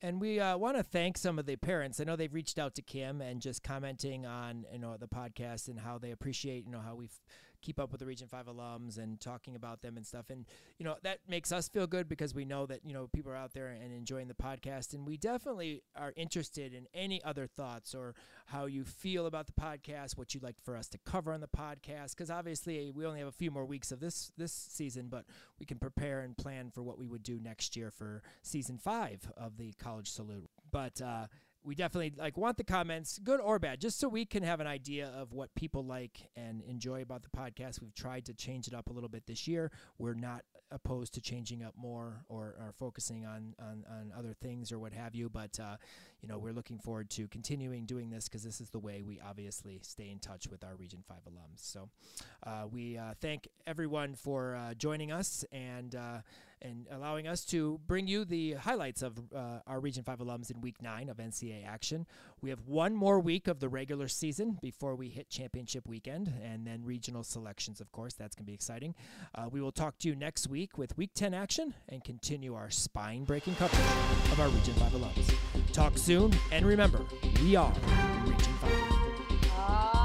[0.00, 2.00] And we uh, want to thank some of the parents.
[2.00, 5.68] I know they've reached out to Kim and just commenting on you know the podcast
[5.68, 7.20] and how they appreciate you know how we f-
[7.62, 10.26] keep up with the Region Five alums and talking about them and stuff.
[10.30, 10.46] And
[10.78, 13.36] you know that makes us feel good because we know that you know people are
[13.36, 14.92] out there and enjoying the podcast.
[14.92, 18.14] And we definitely are interested in any other thoughts or
[18.46, 21.48] how you feel about the podcast, what you'd like for us to cover on the
[21.48, 22.10] podcast.
[22.10, 25.24] Because obviously we only have a few more weeks of this this season, but
[25.58, 29.30] we can prepare and plan for what we would do next year for season five
[29.36, 30.50] of the College Salute.
[30.70, 31.26] But uh,
[31.64, 34.66] we definitely like want the comments, good or bad, just so we can have an
[34.66, 37.80] idea of what people like and enjoy about the podcast.
[37.80, 39.70] We've tried to change it up a little bit this year.
[39.98, 44.72] We're not opposed to changing up more or, or focusing on, on on other things
[44.72, 45.28] or what have you.
[45.28, 45.76] But uh,
[46.20, 49.20] you know, we're looking forward to continuing doing this because this is the way we
[49.20, 51.58] obviously stay in touch with our Region Five alums.
[51.58, 51.88] So
[52.44, 55.96] uh, we uh, thank everyone for uh, joining us and.
[56.64, 60.60] And allowing us to bring you the highlights of uh, our Region 5 alums in
[60.60, 62.06] week nine of NCAA action.
[62.40, 66.64] We have one more week of the regular season before we hit championship weekend, and
[66.66, 68.14] then regional selections, of course.
[68.14, 68.94] That's going to be exciting.
[69.34, 72.70] Uh, we will talk to you next week with week 10 action and continue our
[72.70, 75.72] spine breaking coverage of our Region 5 alums.
[75.72, 77.04] Talk soon, and remember,
[77.42, 77.72] we are
[78.24, 78.72] Region 5.
[79.54, 80.01] Uh,